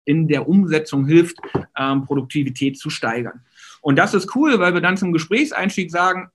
in 0.06 0.28
der 0.30 0.48
Umsetzung 0.48 1.06
hilft, 1.06 1.38
ähm, 1.78 2.06
Produktivität 2.06 2.78
zu 2.78 2.90
steigern. 2.90 3.42
Und 3.82 3.98
das 3.98 4.14
ist 4.14 4.34
cool, 4.36 4.60
weil 4.60 4.74
wir 4.74 4.82
dann 4.82 4.96
zum 4.96 5.12
Gesprächseinstieg 5.12 5.92
sagen, 5.92 6.30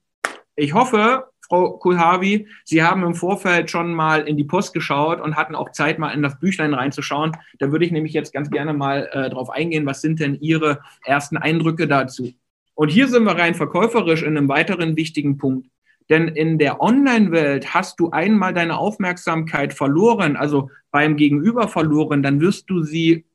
ich 0.57 0.75
hoffe, 0.75 1.25
Frau 1.49 1.79
Kulhavi, 1.79 2.47
Sie 2.65 2.83
haben 2.83 3.03
im 3.03 3.15
Vorfeld 3.15 3.71
schon 3.71 3.95
mal 3.95 4.29
in 4.29 4.37
die 4.37 4.45
Post 4.45 4.75
geschaut 4.75 5.21
und 5.21 5.37
hatten 5.37 5.55
auch 5.55 5.73
Zeit, 5.73 5.99
mal 5.99 6.11
in 6.11 6.23
das 6.23 6.39
Büchlein 6.39 6.75
reinzuschauen. 6.75 7.33
Da 7.59 7.73
würde 7.73 7.87
ich 7.87 7.93
nämlich 7.93 8.13
jetzt 8.13 8.33
ganz 8.33 8.51
gerne 8.51 8.75
mal 8.75 9.09
äh, 9.13 9.31
drauf 9.31 9.51
eingehen. 9.51 9.87
Was 9.87 10.03
sind 10.03 10.21
denn 10.21 10.39
Ihre 10.41 10.81
ersten 11.05 11.39
Eindrücke 11.39 11.89
dazu? 11.89 12.33
Und 12.75 12.91
hier 12.91 13.09
sind 13.09 13.25
wir 13.25 13.37
rein 13.37 13.55
verkäuferisch 13.55 14.23
in 14.23 14.37
einem 14.37 14.49
weiteren 14.49 14.97
wichtigen 14.97 15.39
Punkt. 15.39 15.69
Denn 16.11 16.29
in 16.29 16.59
der 16.59 16.81
Online-Welt 16.81 17.75
hast 17.75 18.01
du 18.01 18.11
einmal 18.11 18.55
deine 18.55 18.79
Aufmerksamkeit 18.79 19.75
verloren, 19.75 20.37
also 20.37 20.71
beim 20.91 21.17
Gegenüber 21.17 21.69
verloren, 21.69 22.23
dann 22.23 22.41
wirst 22.41 22.71
du 22.71 22.83
sie 22.83 23.27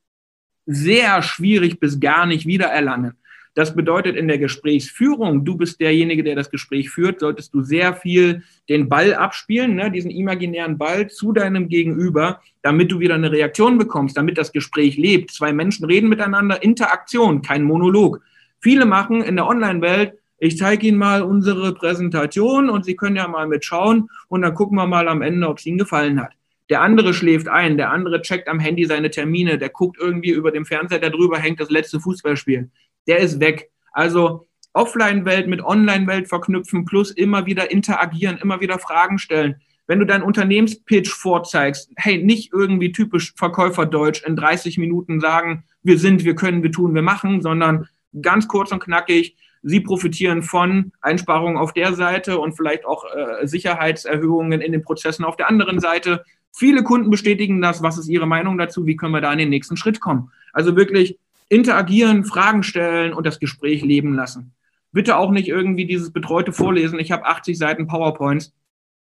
sehr 0.65 1.21
schwierig 1.21 1.79
bis 1.79 1.99
gar 1.99 2.25
nicht 2.25 2.45
wiedererlangen. 2.45 3.17
Das 3.55 3.75
bedeutet 3.75 4.15
in 4.15 4.27
der 4.27 4.39
Gesprächsführung, 4.39 5.45
du 5.45 5.55
bist 5.55 5.79
derjenige, 5.79 6.23
der 6.23 6.35
das 6.35 6.49
Gespräch 6.49 6.89
führt, 6.89 7.19
solltest 7.19 7.53
du 7.53 7.61
sehr 7.61 7.93
viel 7.93 8.41
den 8.67 8.89
Ball 8.89 9.13
abspielen, 9.13 9.75
ne, 9.75 9.91
diesen 9.91 10.09
imaginären 10.09 10.79
Ball 10.79 11.07
zu 11.07 11.33
deinem 11.33 11.69
Gegenüber, 11.69 12.41
damit 12.63 12.91
du 12.91 12.99
wieder 12.99 13.13
eine 13.13 13.31
Reaktion 13.31 13.77
bekommst, 13.77 14.17
damit 14.17 14.39
das 14.39 14.51
Gespräch 14.53 14.97
lebt. 14.97 15.31
Zwei 15.31 15.53
Menschen 15.53 15.85
reden 15.85 16.09
miteinander, 16.09 16.63
Interaktion, 16.63 17.43
kein 17.43 17.63
Monolog. 17.63 18.21
Viele 18.59 18.85
machen 18.85 19.21
in 19.21 19.35
der 19.35 19.45
Online-Welt, 19.45 20.13
ich 20.39 20.57
zeige 20.57 20.87
Ihnen 20.87 20.97
mal 20.97 21.21
unsere 21.21 21.73
Präsentation 21.73 22.69
und 22.69 22.85
Sie 22.85 22.95
können 22.95 23.15
ja 23.15 23.27
mal 23.27 23.47
mitschauen 23.47 24.09
und 24.29 24.41
dann 24.41 24.55
gucken 24.55 24.77
wir 24.77 24.87
mal 24.87 25.07
am 25.07 25.21
Ende, 25.21 25.47
ob 25.47 25.59
es 25.59 25.65
Ihnen 25.65 25.77
gefallen 25.77 26.19
hat. 26.19 26.31
Der 26.69 26.81
andere 26.81 27.13
schläft 27.13 27.47
ein, 27.47 27.77
der 27.77 27.91
andere 27.91 28.21
checkt 28.21 28.47
am 28.47 28.59
Handy 28.59 28.85
seine 28.85 29.11
Termine, 29.11 29.59
der 29.59 29.69
guckt 29.69 29.97
irgendwie 29.99 30.31
über 30.31 30.51
dem 30.51 30.65
Fernseher, 30.65 30.99
der 30.99 31.11
drüber 31.11 31.37
hängt 31.37 31.59
das 31.59 31.69
letzte 31.69 31.99
Fußballspiel 31.99 32.71
der 33.07 33.19
ist 33.19 33.39
weg. 33.39 33.71
Also 33.91 34.47
Offline-Welt 34.73 35.47
mit 35.47 35.63
Online-Welt 35.63 36.27
verknüpfen, 36.27 36.85
plus 36.85 37.11
immer 37.11 37.45
wieder 37.45 37.71
interagieren, 37.71 38.37
immer 38.37 38.59
wieder 38.59 38.79
Fragen 38.79 39.19
stellen. 39.19 39.55
Wenn 39.85 39.99
du 39.99 40.05
deinen 40.05 40.23
Unternehmenspitch 40.23 41.11
vorzeigst, 41.11 41.91
hey, 41.95 42.23
nicht 42.23 42.51
irgendwie 42.53 42.91
typisch 42.91 43.33
Verkäuferdeutsch 43.35 44.23
in 44.23 44.35
30 44.35 44.77
Minuten 44.77 45.19
sagen, 45.19 45.65
wir 45.83 45.99
sind, 45.99 46.23
wir 46.23 46.35
können, 46.35 46.63
wir 46.63 46.71
tun, 46.71 46.95
wir 46.95 47.01
machen, 47.01 47.41
sondern 47.41 47.87
ganz 48.21 48.47
kurz 48.47 48.71
und 48.71 48.81
knackig, 48.81 49.35
sie 49.61 49.81
profitieren 49.81 50.41
von 50.41 50.91
Einsparungen 51.01 51.57
auf 51.57 51.73
der 51.73 51.93
Seite 51.93 52.39
und 52.39 52.53
vielleicht 52.53 52.85
auch 52.85 53.05
äh, 53.05 53.45
Sicherheitserhöhungen 53.45 54.61
in 54.61 54.71
den 54.71 54.83
Prozessen 54.83 55.25
auf 55.25 55.37
der 55.37 55.49
anderen 55.49 55.79
Seite. 55.79 56.23
Viele 56.55 56.83
Kunden 56.83 57.09
bestätigen 57.09 57.61
das. 57.61 57.81
Was 57.81 57.97
ist 57.97 58.07
Ihre 58.07 58.27
Meinung 58.27 58.57
dazu? 58.57 58.85
Wie 58.85 58.95
können 58.95 59.13
wir 59.13 59.21
da 59.21 59.31
in 59.31 59.39
den 59.39 59.49
nächsten 59.49 59.77
Schritt 59.77 59.99
kommen? 59.99 60.31
Also 60.53 60.75
wirklich 60.75 61.17
interagieren, 61.49 62.25
Fragen 62.25 62.63
stellen 62.63 63.13
und 63.13 63.25
das 63.25 63.39
Gespräch 63.39 63.83
leben 63.83 64.13
lassen. 64.13 64.53
Bitte 64.91 65.17
auch 65.17 65.31
nicht 65.31 65.47
irgendwie 65.47 65.85
dieses 65.85 66.11
betreute 66.11 66.53
Vorlesen. 66.53 66.99
Ich 66.99 67.11
habe 67.11 67.25
80 67.25 67.57
Seiten 67.57 67.87
PowerPoints. 67.87 68.53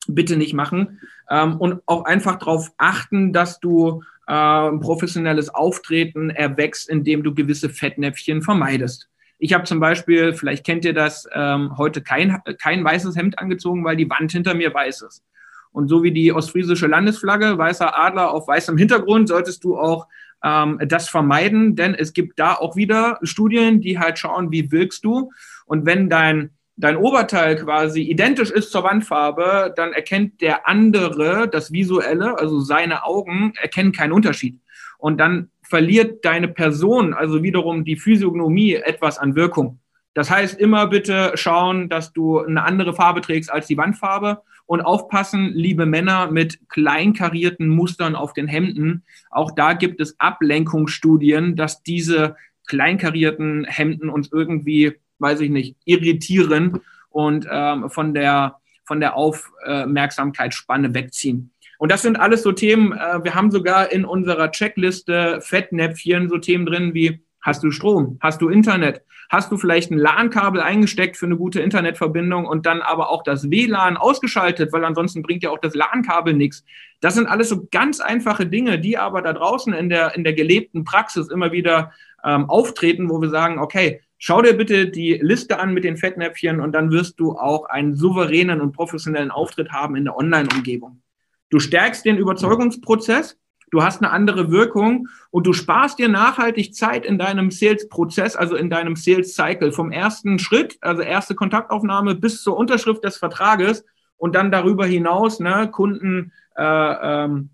Bitte 0.06 0.36
nicht 0.36 0.54
machen. 0.54 1.00
Ähm, 1.30 1.56
und 1.56 1.82
auch 1.86 2.04
einfach 2.04 2.36
darauf 2.36 2.70
achten, 2.76 3.32
dass 3.32 3.58
du 3.58 4.02
äh, 4.26 4.70
professionelles 4.78 5.48
Auftreten 5.48 6.30
erwächst, 6.30 6.88
indem 6.88 7.22
du 7.22 7.34
gewisse 7.34 7.68
Fettnäpfchen 7.68 8.42
vermeidest. 8.42 9.08
Ich 9.38 9.52
habe 9.52 9.64
zum 9.64 9.80
Beispiel, 9.80 10.32
vielleicht 10.34 10.64
kennt 10.64 10.84
ihr 10.84 10.94
das, 10.94 11.26
ähm, 11.32 11.76
heute 11.76 12.02
kein, 12.02 12.38
kein 12.58 12.84
weißes 12.84 13.16
Hemd 13.16 13.38
angezogen, 13.38 13.84
weil 13.84 13.96
die 13.96 14.08
Wand 14.08 14.32
hinter 14.32 14.54
mir 14.54 14.72
weiß 14.72 15.02
ist. 15.02 15.24
Und 15.72 15.88
so 15.88 16.04
wie 16.04 16.12
die 16.12 16.32
ostfriesische 16.32 16.86
Landesflagge, 16.86 17.58
weißer 17.58 17.98
Adler 17.98 18.30
auf 18.30 18.46
weißem 18.46 18.78
Hintergrund, 18.78 19.28
solltest 19.28 19.64
du 19.64 19.76
auch 19.76 20.06
ähm, 20.44 20.78
das 20.86 21.08
vermeiden, 21.08 21.74
denn 21.74 21.94
es 21.94 22.12
gibt 22.12 22.38
da 22.38 22.54
auch 22.54 22.76
wieder 22.76 23.18
Studien, 23.22 23.80
die 23.80 23.98
halt 23.98 24.18
schauen, 24.18 24.52
wie 24.52 24.70
wirkst 24.70 25.04
du. 25.04 25.32
Und 25.66 25.86
wenn 25.86 26.08
dein, 26.10 26.50
dein 26.76 26.96
Oberteil 26.96 27.56
quasi 27.56 28.02
identisch 28.02 28.50
ist 28.50 28.70
zur 28.70 28.84
Wandfarbe, 28.84 29.72
dann 29.74 29.92
erkennt 29.92 30.40
der 30.42 30.68
andere 30.68 31.48
das 31.48 31.72
Visuelle, 31.72 32.38
also 32.38 32.60
seine 32.60 33.04
Augen, 33.04 33.54
erkennen 33.60 33.92
keinen 33.92 34.12
Unterschied. 34.12 34.60
Und 34.98 35.18
dann 35.18 35.50
verliert 35.62 36.24
deine 36.24 36.48
Person, 36.48 37.14
also 37.14 37.42
wiederum 37.42 37.84
die 37.84 37.96
Physiognomie, 37.96 38.74
etwas 38.74 39.18
an 39.18 39.34
Wirkung. 39.34 39.80
Das 40.14 40.30
heißt, 40.30 40.58
immer 40.58 40.86
bitte 40.86 41.32
schauen, 41.34 41.88
dass 41.88 42.12
du 42.12 42.38
eine 42.38 42.62
andere 42.64 42.94
Farbe 42.94 43.20
trägst 43.20 43.52
als 43.52 43.66
die 43.66 43.76
Wandfarbe 43.76 44.42
und 44.66 44.80
aufpassen, 44.80 45.52
liebe 45.52 45.86
Männer, 45.86 46.30
mit 46.30 46.60
kleinkarierten 46.68 47.68
Mustern 47.68 48.14
auf 48.14 48.32
den 48.32 48.46
Hemden. 48.46 49.02
Auch 49.30 49.50
da 49.50 49.74
gibt 49.74 50.00
es 50.00 50.18
Ablenkungsstudien, 50.18 51.56
dass 51.56 51.82
diese 51.82 52.36
kleinkarierten 52.66 53.64
Hemden 53.64 54.08
uns 54.08 54.30
irgendwie, 54.32 54.94
weiß 55.18 55.40
ich 55.40 55.50
nicht, 55.50 55.76
irritieren 55.84 56.80
und 57.10 57.46
ähm, 57.50 57.90
von 57.90 58.14
der 58.14 58.56
von 58.86 59.00
der 59.00 59.16
Aufmerksamkeitsspanne 59.16 60.94
wegziehen. 60.94 61.50
Und 61.78 61.90
das 61.90 62.02
sind 62.02 62.16
alles 62.16 62.42
so 62.42 62.52
Themen, 62.52 62.92
äh, 62.92 63.24
wir 63.24 63.34
haben 63.34 63.50
sogar 63.50 63.90
in 63.92 64.04
unserer 64.04 64.50
Checkliste 64.50 65.40
Fettnäpfchen 65.40 66.28
so 66.28 66.38
Themen 66.38 66.66
drin 66.66 66.94
wie 66.94 67.23
Hast 67.44 67.62
du 67.62 67.70
Strom? 67.70 68.18
Hast 68.20 68.40
du 68.40 68.48
Internet? 68.48 69.02
Hast 69.28 69.52
du 69.52 69.58
vielleicht 69.58 69.90
ein 69.90 69.98
LAN-Kabel 69.98 70.62
eingesteckt 70.62 71.18
für 71.18 71.26
eine 71.26 71.36
gute 71.36 71.60
Internetverbindung 71.60 72.46
und 72.46 72.64
dann 72.64 72.80
aber 72.80 73.10
auch 73.10 73.22
das 73.22 73.50
WLAN 73.50 73.98
ausgeschaltet, 73.98 74.72
weil 74.72 74.82
ansonsten 74.82 75.22
bringt 75.22 75.42
ja 75.42 75.50
auch 75.50 75.58
das 75.58 75.74
LAN-Kabel 75.74 76.32
nichts. 76.32 76.64
Das 77.00 77.14
sind 77.14 77.26
alles 77.26 77.50
so 77.50 77.68
ganz 77.70 78.00
einfache 78.00 78.46
Dinge, 78.46 78.78
die 78.78 78.96
aber 78.96 79.20
da 79.20 79.34
draußen 79.34 79.74
in 79.74 79.90
der, 79.90 80.14
in 80.16 80.24
der 80.24 80.32
gelebten 80.32 80.84
Praxis 80.84 81.28
immer 81.28 81.52
wieder 81.52 81.92
ähm, 82.24 82.48
auftreten, 82.48 83.10
wo 83.10 83.20
wir 83.20 83.28
sagen, 83.28 83.58
okay, 83.58 84.00
schau 84.16 84.40
dir 84.40 84.54
bitte 84.54 84.88
die 84.88 85.18
Liste 85.20 85.58
an 85.58 85.74
mit 85.74 85.84
den 85.84 85.98
Fettnäpfchen 85.98 86.60
und 86.60 86.72
dann 86.72 86.90
wirst 86.90 87.20
du 87.20 87.32
auch 87.32 87.66
einen 87.66 87.94
souveränen 87.94 88.62
und 88.62 88.72
professionellen 88.72 89.30
Auftritt 89.30 89.70
haben 89.70 89.96
in 89.96 90.04
der 90.04 90.16
Online-Umgebung. 90.16 91.02
Du 91.50 91.58
stärkst 91.58 92.06
den 92.06 92.16
Überzeugungsprozess 92.16 93.38
du 93.70 93.82
hast 93.82 94.02
eine 94.02 94.10
andere 94.10 94.50
Wirkung 94.50 95.08
und 95.30 95.46
du 95.46 95.52
sparst 95.52 95.98
dir 95.98 96.08
nachhaltig 96.08 96.74
Zeit 96.74 97.04
in 97.04 97.18
deinem 97.18 97.50
Sales-Prozess, 97.50 98.36
also 98.36 98.56
in 98.56 98.70
deinem 98.70 98.96
Sales-Cycle 98.96 99.72
vom 99.72 99.90
ersten 99.90 100.38
Schritt, 100.38 100.78
also 100.80 101.02
erste 101.02 101.34
Kontaktaufnahme 101.34 102.14
bis 102.14 102.42
zur 102.42 102.56
Unterschrift 102.56 103.04
des 103.04 103.16
Vertrages 103.16 103.84
und 104.16 104.34
dann 104.34 104.50
darüber 104.50 104.86
hinaus 104.86 105.40
ne, 105.40 105.68
Kunden 105.70 106.32
äh, 106.56 106.62
ähm, 106.64 107.50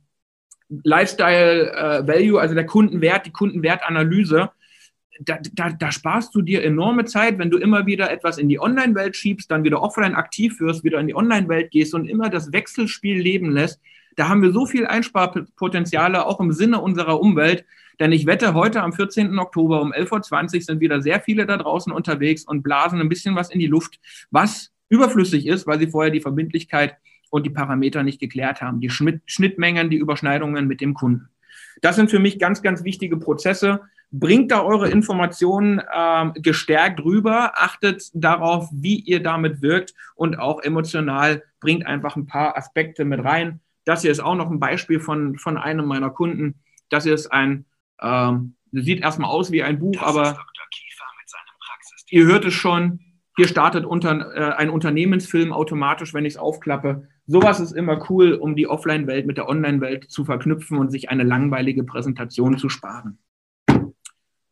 Lifestyle 0.84 1.72
äh, 1.72 2.06
Value, 2.06 2.40
also 2.40 2.54
der 2.54 2.66
Kundenwert, 2.66 3.26
die 3.26 3.32
Kundenwertanalyse. 3.32 4.50
Da, 5.22 5.38
da, 5.52 5.70
da 5.70 5.92
sparst 5.92 6.34
du 6.34 6.40
dir 6.40 6.64
enorme 6.64 7.04
Zeit, 7.04 7.38
wenn 7.38 7.50
du 7.50 7.58
immer 7.58 7.84
wieder 7.84 8.10
etwas 8.10 8.38
in 8.38 8.48
die 8.48 8.60
Online-Welt 8.60 9.16
schiebst, 9.16 9.50
dann 9.50 9.64
wieder 9.64 9.82
offline 9.82 10.14
aktiv 10.14 10.60
wirst, 10.60 10.82
wieder 10.82 10.98
in 10.98 11.08
die 11.08 11.16
Online-Welt 11.16 11.70
gehst 11.72 11.92
und 11.92 12.08
immer 12.08 12.30
das 12.30 12.52
Wechselspiel 12.52 13.20
leben 13.20 13.50
lässt 13.50 13.80
da 14.16 14.28
haben 14.28 14.42
wir 14.42 14.52
so 14.52 14.66
viel 14.66 14.86
Einsparpotenziale 14.86 16.26
auch 16.26 16.40
im 16.40 16.52
Sinne 16.52 16.80
unserer 16.80 17.20
Umwelt. 17.20 17.64
Denn 17.98 18.12
ich 18.12 18.26
wette, 18.26 18.54
heute 18.54 18.82
am 18.82 18.92
14. 18.92 19.38
Oktober 19.38 19.82
um 19.82 19.92
11.20 19.92 20.54
Uhr 20.54 20.60
sind 20.62 20.80
wieder 20.80 21.02
sehr 21.02 21.20
viele 21.20 21.46
da 21.46 21.56
draußen 21.56 21.92
unterwegs 21.92 22.44
und 22.44 22.62
blasen 22.62 23.00
ein 23.00 23.08
bisschen 23.08 23.36
was 23.36 23.50
in 23.50 23.60
die 23.60 23.66
Luft, 23.66 24.00
was 24.30 24.72
überflüssig 24.88 25.46
ist, 25.46 25.66
weil 25.66 25.78
sie 25.78 25.86
vorher 25.86 26.10
die 26.10 26.20
Verbindlichkeit 26.20 26.96
und 27.30 27.46
die 27.46 27.50
Parameter 27.50 28.02
nicht 28.02 28.18
geklärt 28.18 28.60
haben. 28.60 28.80
Die 28.80 28.90
Schnittmengen, 28.90 29.90
die 29.90 29.96
Überschneidungen 29.96 30.66
mit 30.66 30.80
dem 30.80 30.94
Kunden. 30.94 31.28
Das 31.80 31.96
sind 31.96 32.10
für 32.10 32.18
mich 32.18 32.38
ganz, 32.38 32.62
ganz 32.62 32.84
wichtige 32.84 33.16
Prozesse. 33.16 33.80
Bringt 34.10 34.50
da 34.50 34.62
eure 34.62 34.90
Informationen 34.90 35.80
ähm, 35.94 36.32
gestärkt 36.34 37.00
rüber, 37.00 37.52
achtet 37.56 38.10
darauf, 38.12 38.68
wie 38.72 38.98
ihr 38.98 39.22
damit 39.22 39.62
wirkt 39.62 39.94
und 40.16 40.38
auch 40.38 40.60
emotional 40.62 41.44
bringt 41.60 41.86
einfach 41.86 42.16
ein 42.16 42.26
paar 42.26 42.56
Aspekte 42.56 43.04
mit 43.04 43.22
rein. 43.22 43.60
Das 43.84 44.02
hier 44.02 44.10
ist 44.10 44.20
auch 44.20 44.34
noch 44.34 44.50
ein 44.50 44.60
Beispiel 44.60 45.00
von, 45.00 45.38
von 45.38 45.56
einem 45.56 45.86
meiner 45.86 46.10
Kunden. 46.10 46.60
Das 46.88 47.04
hier 47.04 47.14
ist 47.14 47.28
ein, 47.28 47.64
ähm, 48.00 48.56
sieht 48.72 49.00
erstmal 49.00 49.30
aus 49.30 49.50
wie 49.50 49.62
ein 49.62 49.78
Buch, 49.78 49.94
das 49.94 50.02
aber 50.02 50.38
ihr 52.10 52.26
hört 52.26 52.44
es 52.44 52.54
schon, 52.54 53.00
hier 53.36 53.48
startet 53.48 53.84
unter, 53.84 54.34
äh, 54.34 54.54
ein 54.56 54.70
Unternehmensfilm 54.70 55.52
automatisch, 55.52 56.12
wenn 56.12 56.24
ich 56.24 56.34
es 56.34 56.38
aufklappe. 56.38 57.08
Sowas 57.26 57.60
ist 57.60 57.72
immer 57.72 58.10
cool, 58.10 58.34
um 58.34 58.56
die 58.56 58.66
Offline-Welt 58.66 59.26
mit 59.26 59.38
der 59.38 59.48
Online-Welt 59.48 60.10
zu 60.10 60.24
verknüpfen 60.24 60.78
und 60.78 60.90
sich 60.90 61.08
eine 61.08 61.22
langweilige 61.22 61.84
Präsentation 61.84 62.58
zu 62.58 62.68
sparen. 62.68 63.18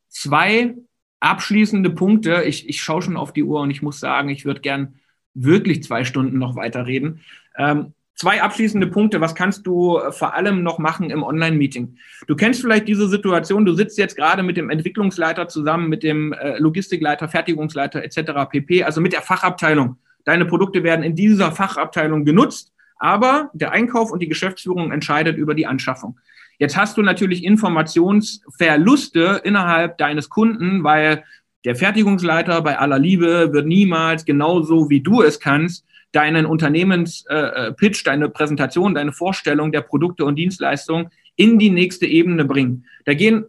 Zwei 0.08 0.74
abschließende 1.20 1.90
Punkte. 1.90 2.44
Ich, 2.44 2.68
ich 2.68 2.80
schaue 2.80 3.02
schon 3.02 3.16
auf 3.16 3.32
die 3.32 3.42
Uhr 3.42 3.60
und 3.60 3.70
ich 3.70 3.82
muss 3.82 4.00
sagen, 4.00 4.28
ich 4.28 4.44
würde 4.44 4.60
gern 4.60 4.94
wirklich 5.34 5.82
zwei 5.82 6.04
Stunden 6.04 6.38
noch 6.38 6.56
weiterreden. 6.56 7.20
Ähm, 7.56 7.92
Zwei 8.18 8.42
abschließende 8.42 8.88
Punkte. 8.88 9.20
Was 9.20 9.36
kannst 9.36 9.64
du 9.64 9.98
äh, 9.98 10.10
vor 10.10 10.34
allem 10.34 10.64
noch 10.64 10.78
machen 10.78 11.08
im 11.10 11.22
Online-Meeting? 11.22 11.96
Du 12.26 12.34
kennst 12.34 12.60
vielleicht 12.60 12.88
diese 12.88 13.08
Situation, 13.08 13.64
du 13.64 13.74
sitzt 13.74 13.96
jetzt 13.96 14.16
gerade 14.16 14.42
mit 14.42 14.56
dem 14.56 14.70
Entwicklungsleiter 14.70 15.46
zusammen, 15.46 15.88
mit 15.88 16.02
dem 16.02 16.32
äh, 16.32 16.58
Logistikleiter, 16.58 17.28
Fertigungsleiter 17.28 18.02
etc. 18.02 18.50
pp., 18.50 18.82
also 18.82 19.00
mit 19.00 19.12
der 19.12 19.22
Fachabteilung. 19.22 19.98
Deine 20.24 20.46
Produkte 20.46 20.82
werden 20.82 21.04
in 21.04 21.14
dieser 21.14 21.52
Fachabteilung 21.52 22.24
genutzt, 22.24 22.72
aber 22.98 23.50
der 23.52 23.70
Einkauf 23.70 24.10
und 24.10 24.20
die 24.20 24.28
Geschäftsführung 24.28 24.90
entscheidet 24.90 25.36
über 25.36 25.54
die 25.54 25.68
Anschaffung. 25.68 26.18
Jetzt 26.58 26.76
hast 26.76 26.96
du 26.96 27.02
natürlich 27.02 27.44
Informationsverluste 27.44 29.42
innerhalb 29.44 29.96
deines 29.96 30.28
Kunden, 30.28 30.82
weil 30.82 31.22
der 31.64 31.76
Fertigungsleiter 31.76 32.62
bei 32.62 32.80
aller 32.80 32.98
Liebe 32.98 33.52
wird 33.52 33.68
niemals 33.68 34.24
genauso 34.24 34.90
wie 34.90 35.02
du 35.02 35.22
es 35.22 35.38
kannst 35.38 35.84
deinen 36.12 36.46
Unternehmenspitch, 36.46 38.00
äh, 38.00 38.04
deine 38.04 38.28
Präsentation, 38.28 38.94
deine 38.94 39.12
Vorstellung 39.12 39.72
der 39.72 39.82
Produkte 39.82 40.24
und 40.24 40.36
Dienstleistungen 40.36 41.10
in 41.36 41.58
die 41.58 41.70
nächste 41.70 42.06
Ebene 42.06 42.44
bringen. 42.44 42.86
Da 43.04 43.14
gehen 43.14 43.44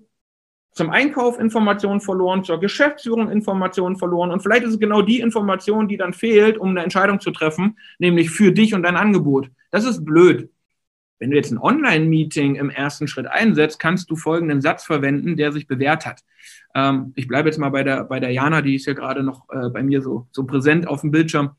zum 0.71 0.91
Einkauf 0.91 1.39
Informationen 1.39 1.99
verloren, 1.99 2.43
zur 2.43 2.59
Geschäftsführung 2.59 3.29
Informationen 3.29 3.97
verloren. 3.97 4.31
Und 4.31 4.41
vielleicht 4.41 4.63
ist 4.63 4.73
es 4.73 4.79
genau 4.79 5.01
die 5.01 5.19
Information, 5.19 5.87
die 5.87 5.97
dann 5.97 6.13
fehlt, 6.13 6.57
um 6.57 6.69
eine 6.69 6.83
Entscheidung 6.83 7.19
zu 7.19 7.31
treffen, 7.31 7.77
nämlich 7.97 8.29
für 8.29 8.51
dich 8.51 8.73
und 8.73 8.83
dein 8.83 8.95
Angebot. 8.95 9.49
Das 9.71 9.85
ist 9.85 10.05
blöd. 10.05 10.49
Wenn 11.17 11.31
du 11.31 11.35
jetzt 11.35 11.51
ein 11.51 11.57
Online-Meeting 11.57 12.55
im 12.55 12.69
ersten 12.69 13.07
Schritt 13.09 13.27
einsetzt, 13.27 13.77
kannst 13.77 14.09
du 14.09 14.15
folgenden 14.15 14.61
Satz 14.61 14.85
verwenden, 14.85 15.35
der 15.35 15.51
sich 15.51 15.67
bewährt 15.67 16.05
hat. 16.05 16.21
Ähm, 16.73 17.11
ich 17.15 17.27
bleibe 17.27 17.49
jetzt 17.49 17.57
mal 17.57 17.69
bei 17.69 17.83
der, 17.83 18.05
bei 18.05 18.21
der 18.21 18.31
Jana, 18.31 18.61
die 18.61 18.75
ist 18.75 18.85
ja 18.85 18.93
gerade 18.93 19.21
noch 19.21 19.49
äh, 19.49 19.69
bei 19.69 19.83
mir 19.83 20.01
so, 20.01 20.27
so 20.31 20.45
präsent 20.45 20.87
auf 20.87 21.01
dem 21.01 21.11
Bildschirm. 21.11 21.51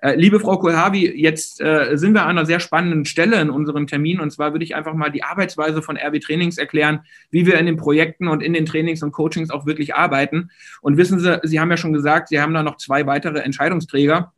Äh, 0.00 0.14
liebe 0.14 0.38
Frau 0.38 0.58
Kohlhavi, 0.58 1.10
jetzt 1.20 1.60
äh, 1.60 1.96
sind 1.96 2.14
wir 2.14 2.22
an 2.22 2.30
einer 2.30 2.46
sehr 2.46 2.60
spannenden 2.60 3.04
Stelle 3.04 3.40
in 3.40 3.50
unserem 3.50 3.86
Termin. 3.86 4.20
Und 4.20 4.30
zwar 4.30 4.52
würde 4.52 4.64
ich 4.64 4.74
einfach 4.74 4.94
mal 4.94 5.10
die 5.10 5.24
Arbeitsweise 5.24 5.82
von 5.82 5.96
RW 5.96 6.20
Trainings 6.20 6.58
erklären, 6.58 7.00
wie 7.30 7.46
wir 7.46 7.58
in 7.58 7.66
den 7.66 7.76
Projekten 7.76 8.28
und 8.28 8.42
in 8.42 8.52
den 8.52 8.66
Trainings 8.66 9.02
und 9.02 9.12
Coachings 9.12 9.50
auch 9.50 9.66
wirklich 9.66 9.94
arbeiten. 9.94 10.50
Und 10.82 10.96
wissen 10.96 11.18
Sie, 11.18 11.40
Sie 11.42 11.58
haben 11.58 11.70
ja 11.70 11.76
schon 11.76 11.92
gesagt, 11.92 12.28
Sie 12.28 12.40
haben 12.40 12.54
da 12.54 12.62
noch 12.62 12.76
zwei 12.76 13.06
weitere 13.06 13.40
Entscheidungsträger 13.40 14.32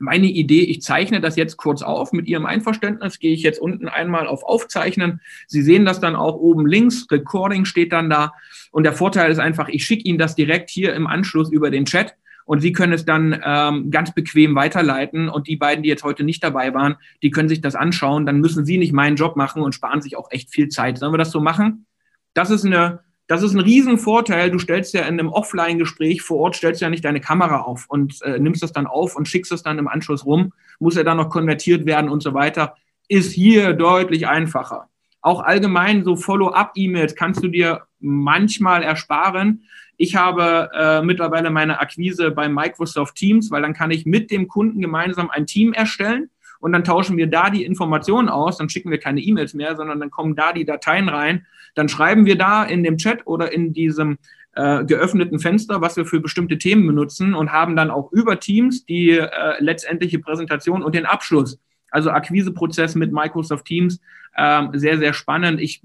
meine 0.00 0.26
Idee, 0.26 0.62
ich 0.62 0.82
zeichne 0.82 1.20
das 1.20 1.36
jetzt 1.36 1.56
kurz 1.56 1.82
auf. 1.82 2.12
Mit 2.12 2.26
Ihrem 2.26 2.46
Einverständnis 2.46 3.18
gehe 3.18 3.32
ich 3.32 3.42
jetzt 3.42 3.60
unten 3.60 3.88
einmal 3.88 4.26
auf 4.26 4.42
Aufzeichnen. 4.42 5.20
Sie 5.46 5.62
sehen 5.62 5.84
das 5.84 6.00
dann 6.00 6.16
auch 6.16 6.34
oben 6.34 6.66
links. 6.66 7.06
Recording 7.10 7.64
steht 7.64 7.92
dann 7.92 8.10
da. 8.10 8.32
Und 8.72 8.84
der 8.84 8.92
Vorteil 8.92 9.30
ist 9.30 9.38
einfach, 9.38 9.68
ich 9.68 9.84
schicke 9.84 10.04
Ihnen 10.04 10.18
das 10.18 10.34
direkt 10.34 10.70
hier 10.70 10.94
im 10.94 11.06
Anschluss 11.06 11.50
über 11.50 11.70
den 11.70 11.84
Chat. 11.84 12.16
Und 12.44 12.60
Sie 12.60 12.72
können 12.72 12.92
es 12.92 13.04
dann 13.04 13.40
ähm, 13.44 13.90
ganz 13.90 14.12
bequem 14.14 14.54
weiterleiten. 14.54 15.28
Und 15.28 15.48
die 15.48 15.56
beiden, 15.56 15.82
die 15.82 15.88
jetzt 15.88 16.04
heute 16.04 16.24
nicht 16.24 16.42
dabei 16.44 16.74
waren, 16.74 16.96
die 17.22 17.30
können 17.30 17.48
sich 17.48 17.60
das 17.60 17.74
anschauen. 17.74 18.26
Dann 18.26 18.40
müssen 18.40 18.64
Sie 18.66 18.78
nicht 18.78 18.92
meinen 18.92 19.16
Job 19.16 19.36
machen 19.36 19.62
und 19.62 19.74
sparen 19.74 20.02
sich 20.02 20.16
auch 20.16 20.30
echt 20.30 20.50
viel 20.50 20.68
Zeit. 20.68 20.98
Sollen 20.98 21.12
wir 21.12 21.18
das 21.18 21.30
so 21.30 21.40
machen? 21.40 21.86
Das 22.34 22.50
ist 22.50 22.64
eine 22.64 23.00
das 23.26 23.42
ist 23.42 23.54
ein 23.54 23.60
Riesenvorteil. 23.60 24.50
Du 24.50 24.58
stellst 24.58 24.92
ja 24.92 25.02
in 25.02 25.18
einem 25.18 25.28
Offline-Gespräch 25.28 26.22
vor 26.22 26.38
Ort, 26.40 26.56
stellst 26.56 26.82
ja 26.82 26.90
nicht 26.90 27.04
deine 27.04 27.20
Kamera 27.20 27.62
auf 27.62 27.86
und 27.88 28.20
äh, 28.22 28.38
nimmst 28.38 28.62
das 28.62 28.72
dann 28.72 28.86
auf 28.86 29.16
und 29.16 29.28
schickst 29.28 29.50
es 29.52 29.62
dann 29.62 29.78
im 29.78 29.88
Anschluss 29.88 30.26
rum, 30.26 30.52
muss 30.78 30.96
ja 30.96 31.04
dann 31.04 31.16
noch 31.16 31.30
konvertiert 31.30 31.86
werden 31.86 32.10
und 32.10 32.22
so 32.22 32.34
weiter. 32.34 32.76
Ist 33.08 33.32
hier 33.32 33.72
deutlich 33.72 34.28
einfacher. 34.28 34.88
Auch 35.22 35.42
allgemein 35.42 36.04
so 36.04 36.16
Follow-up-E-Mails 36.16 37.14
kannst 37.14 37.42
du 37.42 37.48
dir 37.48 37.82
manchmal 37.98 38.82
ersparen. 38.82 39.64
Ich 39.96 40.16
habe 40.16 40.70
äh, 40.74 41.02
mittlerweile 41.02 41.50
meine 41.50 41.80
Akquise 41.80 42.30
bei 42.30 42.48
Microsoft 42.48 43.14
Teams, 43.14 43.50
weil 43.50 43.62
dann 43.62 43.74
kann 43.74 43.90
ich 43.90 44.06
mit 44.06 44.30
dem 44.30 44.48
Kunden 44.48 44.80
gemeinsam 44.80 45.30
ein 45.30 45.46
Team 45.46 45.72
erstellen 45.72 46.30
und 46.60 46.72
dann 46.72 46.84
tauschen 46.84 47.16
wir 47.16 47.26
da 47.26 47.50
die 47.50 47.64
Informationen 47.64 48.28
aus, 48.28 48.56
dann 48.56 48.68
schicken 48.68 48.90
wir 48.90 48.98
keine 48.98 49.20
E-Mails 49.20 49.54
mehr, 49.54 49.76
sondern 49.76 50.00
dann 50.00 50.10
kommen 50.10 50.34
da 50.34 50.52
die 50.52 50.64
Dateien 50.64 51.08
rein, 51.08 51.46
dann 51.74 51.88
schreiben 51.88 52.24
wir 52.24 52.38
da 52.38 52.64
in 52.64 52.82
dem 52.82 52.96
Chat 52.96 53.26
oder 53.26 53.52
in 53.52 53.72
diesem 53.72 54.18
äh, 54.54 54.84
geöffneten 54.84 55.40
Fenster, 55.40 55.80
was 55.80 55.96
wir 55.96 56.06
für 56.06 56.20
bestimmte 56.20 56.58
Themen 56.58 56.86
benutzen 56.86 57.34
und 57.34 57.52
haben 57.52 57.76
dann 57.76 57.90
auch 57.90 58.12
über 58.12 58.40
Teams 58.40 58.86
die 58.86 59.10
äh, 59.10 59.28
letztendliche 59.58 60.20
Präsentation 60.20 60.82
und 60.82 60.94
den 60.94 61.06
Abschluss. 61.06 61.58
Also 61.94 62.10
Akquiseprozess 62.10 62.94
mit 62.96 63.12
Microsoft 63.12 63.64
Teams, 63.64 64.00
ähm, 64.36 64.70
sehr, 64.74 64.98
sehr 64.98 65.12
spannend. 65.12 65.60
Ich 65.60 65.80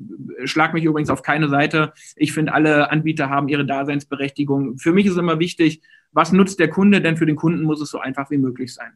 schlage 0.46 0.74
mich 0.74 0.84
übrigens 0.84 1.10
auf 1.10 1.22
keine 1.22 1.50
Seite. 1.50 1.94
Ich 2.16 2.34
finde, 2.34 2.54
alle 2.54 2.92
Anbieter 2.92 3.30
haben 3.30 3.48
ihre 3.48 3.66
Daseinsberechtigung. 3.66 4.78
Für 4.78 4.92
mich 4.92 5.06
ist 5.06 5.18
immer 5.18 5.40
wichtig, 5.40 5.82
was 6.12 6.32
nutzt 6.32 6.60
der 6.60 6.70
Kunde, 6.70 7.02
denn 7.02 7.18
für 7.18 7.28
den 7.28 7.36
Kunden 7.36 7.64
muss 7.64 7.80
es 7.80 7.90
so 7.90 8.00
einfach 8.00 8.32
wie 8.32 8.38
möglich 8.38 8.74
sein. 8.74 8.94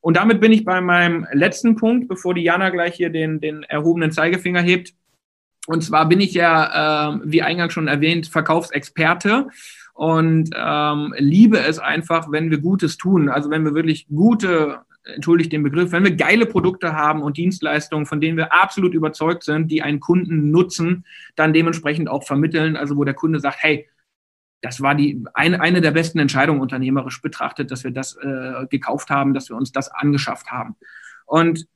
Und 0.00 0.16
damit 0.16 0.40
bin 0.40 0.50
ich 0.50 0.64
bei 0.64 0.80
meinem 0.80 1.26
letzten 1.32 1.76
Punkt, 1.76 2.08
bevor 2.08 2.32
die 2.32 2.42
Jana 2.42 2.70
gleich 2.70 2.94
hier 2.94 3.10
den, 3.10 3.40
den 3.40 3.64
erhobenen 3.64 4.12
Zeigefinger 4.12 4.62
hebt. 4.62 4.94
Und 5.66 5.84
zwar 5.84 6.08
bin 6.08 6.20
ich 6.20 6.32
ja, 6.32 7.12
äh, 7.12 7.20
wie 7.24 7.42
eingangs 7.42 7.74
schon 7.74 7.86
erwähnt, 7.86 8.26
Verkaufsexperte 8.28 9.48
und 9.92 10.50
ähm, 10.56 11.14
liebe 11.18 11.58
es 11.58 11.78
einfach, 11.78 12.32
wenn 12.32 12.50
wir 12.50 12.58
Gutes 12.58 12.96
tun. 12.96 13.28
Also 13.28 13.50
wenn 13.50 13.64
wir 13.64 13.74
wirklich 13.74 14.08
gute, 14.08 14.80
entschuldigt 15.14 15.52
den 15.52 15.62
Begriff, 15.62 15.92
wenn 15.92 16.04
wir 16.04 16.14
geile 16.14 16.46
Produkte 16.46 16.94
haben 16.94 17.22
und 17.22 17.36
Dienstleistungen, 17.36 18.06
von 18.06 18.20
denen 18.20 18.36
wir 18.36 18.52
absolut 18.52 18.94
überzeugt 18.94 19.44
sind, 19.44 19.70
die 19.70 19.82
einen 19.82 20.00
Kunden 20.00 20.50
nutzen, 20.50 21.04
dann 21.36 21.52
dementsprechend 21.52 22.08
auch 22.08 22.24
vermitteln. 22.24 22.76
Also 22.76 22.96
wo 22.96 23.04
der 23.04 23.14
Kunde 23.14 23.40
sagt, 23.40 23.58
hey, 23.60 23.88
das 24.62 24.80
war 24.80 24.94
die 24.94 25.24
eine, 25.34 25.60
eine 25.60 25.80
der 25.80 25.92
besten 25.92 26.18
Entscheidungen 26.18 26.60
unternehmerisch 26.60 27.22
betrachtet, 27.22 27.70
dass 27.70 27.84
wir 27.84 27.90
das 27.90 28.16
äh, 28.16 28.66
gekauft 28.68 29.10
haben, 29.10 29.34
dass 29.34 29.48
wir 29.48 29.56
uns 29.56 29.72
das 29.72 29.90
angeschafft 29.90 30.50
haben. 30.50 30.76
Und 31.26 31.66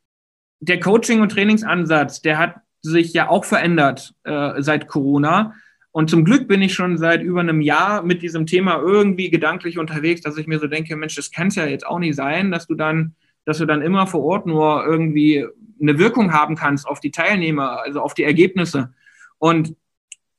der 0.61 0.81
Coaching- 0.81 1.21
und 1.21 1.31
Trainingsansatz, 1.33 2.23
der 2.23 2.39
hat 2.39 2.57
sich 2.83 3.13
ja 3.13 3.29
auch 3.29 3.45
verändert 3.45 4.15
äh, 4.25 4.63
seit 4.63 4.89
Corona. 4.89 5.55
Und 5.91 6.11
zum 6.11 6.25
Glück 6.25 6.49
bin 6.49 6.61
ich 6.61 6.75
schon 6.75 6.99
seit 6.99 7.23
über 7.23 7.41
einem 7.41 7.61
Jahr 7.61 8.03
mit 8.03 8.23
diesem 8.23 8.47
Thema 8.47 8.79
irgendwie 8.81 9.31
gedanklich 9.31 9.79
unterwegs, 9.79 10.21
dass 10.21 10.37
ich 10.37 10.47
mir 10.47 10.59
so 10.59 10.67
denke, 10.67 10.97
Mensch, 10.97 11.15
das 11.15 11.31
kann 11.31 11.49
es 11.49 11.55
ja 11.55 11.67
jetzt 11.67 11.87
auch 11.87 11.99
nicht 11.99 12.17
sein, 12.17 12.51
dass 12.51 12.67
du 12.67 12.75
dann, 12.75 13.15
dass 13.45 13.59
du 13.59 13.67
dann 13.67 13.83
immer 13.83 14.07
vor 14.07 14.23
Ort 14.23 14.47
nur 14.47 14.85
irgendwie 14.85 15.47
eine 15.81 15.99
Wirkung 15.99 16.33
haben 16.33 16.57
kannst 16.57 16.87
auf 16.87 17.01
die 17.01 17.11
Teilnehmer, 17.11 17.83
also 17.83 18.01
auf 18.01 18.15
die 18.15 18.25
Ergebnisse. 18.25 18.95
Und 19.39 19.75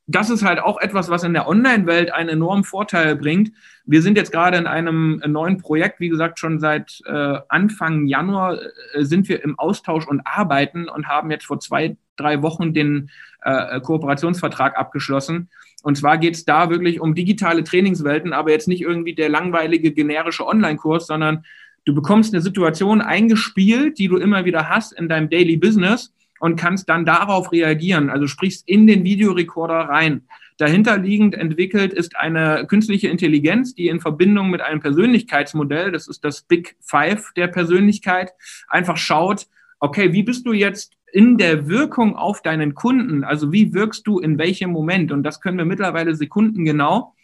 das 0.08 0.30
ist 0.30 0.44
halt 0.44 0.60
auch 0.60 0.80
etwas, 0.80 1.08
was 1.08 1.24
in 1.24 1.32
der 1.32 1.48
Online-Welt 1.48 2.12
einen 2.12 2.28
enormen 2.28 2.64
Vorteil 2.64 3.16
bringt. 3.16 3.50
Wir 3.84 4.02
sind 4.02 4.16
jetzt 4.16 4.30
gerade 4.30 4.56
in 4.56 4.66
einem 4.66 5.20
neuen 5.26 5.58
Projekt, 5.58 5.98
wie 5.98 6.08
gesagt, 6.08 6.38
schon 6.38 6.60
seit 6.60 7.00
äh, 7.06 7.38
Anfang 7.48 8.06
Januar 8.06 8.58
äh, 8.94 9.02
sind 9.02 9.28
wir 9.28 9.42
im 9.42 9.58
Austausch 9.58 10.06
und 10.06 10.20
arbeiten 10.24 10.88
und 10.88 11.08
haben 11.08 11.30
jetzt 11.30 11.46
vor 11.46 11.58
zwei, 11.58 11.96
drei 12.14 12.40
Wochen 12.42 12.72
den 12.72 13.10
äh, 13.42 13.80
Kooperationsvertrag 13.80 14.78
abgeschlossen. 14.78 15.50
Und 15.82 15.96
zwar 15.96 16.18
geht 16.18 16.34
es 16.34 16.44
da 16.44 16.70
wirklich 16.70 17.00
um 17.00 17.14
digitale 17.14 17.64
Trainingswelten, 17.64 18.32
aber 18.32 18.50
jetzt 18.50 18.68
nicht 18.68 18.82
irgendwie 18.82 19.14
der 19.14 19.28
langweilige 19.28 19.92
generische 19.92 20.46
Online-Kurs, 20.46 21.06
sondern 21.06 21.44
du 21.86 21.94
bekommst 21.94 22.34
eine 22.34 22.42
Situation 22.42 23.00
eingespielt, 23.00 23.98
die 23.98 24.08
du 24.08 24.18
immer 24.18 24.44
wieder 24.44 24.68
hast 24.68 24.92
in 24.92 25.08
deinem 25.08 25.30
Daily 25.30 25.56
Business 25.56 26.12
und 26.38 26.56
kannst 26.56 26.88
dann 26.88 27.06
darauf 27.06 27.52
reagieren. 27.52 28.10
Also 28.10 28.26
sprichst 28.26 28.68
in 28.68 28.86
den 28.86 29.04
Videorekorder 29.04 29.88
rein. 29.88 30.22
Dahinterliegend 30.58 31.34
entwickelt 31.34 31.92
ist 31.92 32.16
eine 32.16 32.66
künstliche 32.66 33.08
Intelligenz, 33.08 33.74
die 33.74 33.88
in 33.88 34.00
Verbindung 34.00 34.50
mit 34.50 34.62
einem 34.62 34.80
Persönlichkeitsmodell, 34.80 35.92
das 35.92 36.08
ist 36.08 36.24
das 36.24 36.42
Big 36.42 36.76
Five 36.80 37.32
der 37.36 37.46
Persönlichkeit, 37.46 38.32
einfach 38.68 38.96
schaut, 38.96 39.46
okay, 39.80 40.12
wie 40.12 40.22
bist 40.22 40.46
du 40.46 40.52
jetzt 40.52 40.94
in 41.12 41.36
der 41.36 41.68
Wirkung 41.68 42.16
auf 42.16 42.42
deinen 42.42 42.74
Kunden? 42.74 43.22
Also 43.22 43.52
wie 43.52 43.74
wirkst 43.74 44.06
du 44.06 44.18
in 44.18 44.38
welchem 44.38 44.70
Moment? 44.70 45.12
Und 45.12 45.22
das 45.22 45.40
können 45.40 45.58
wir 45.58 45.66
mittlerweile 45.66 46.14
sekundengenau. 46.14 47.14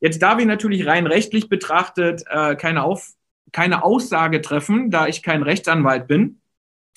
Jetzt 0.00 0.22
darf 0.22 0.38
ich 0.40 0.46
natürlich 0.46 0.86
rein 0.86 1.06
rechtlich 1.06 1.48
betrachtet 1.48 2.24
äh, 2.30 2.56
keine, 2.56 2.84
Auf, 2.84 3.14
keine 3.52 3.84
Aussage 3.84 4.40
treffen, 4.40 4.90
da 4.90 5.06
ich 5.06 5.22
kein 5.22 5.42
Rechtsanwalt 5.42 6.06
bin. 6.06 6.40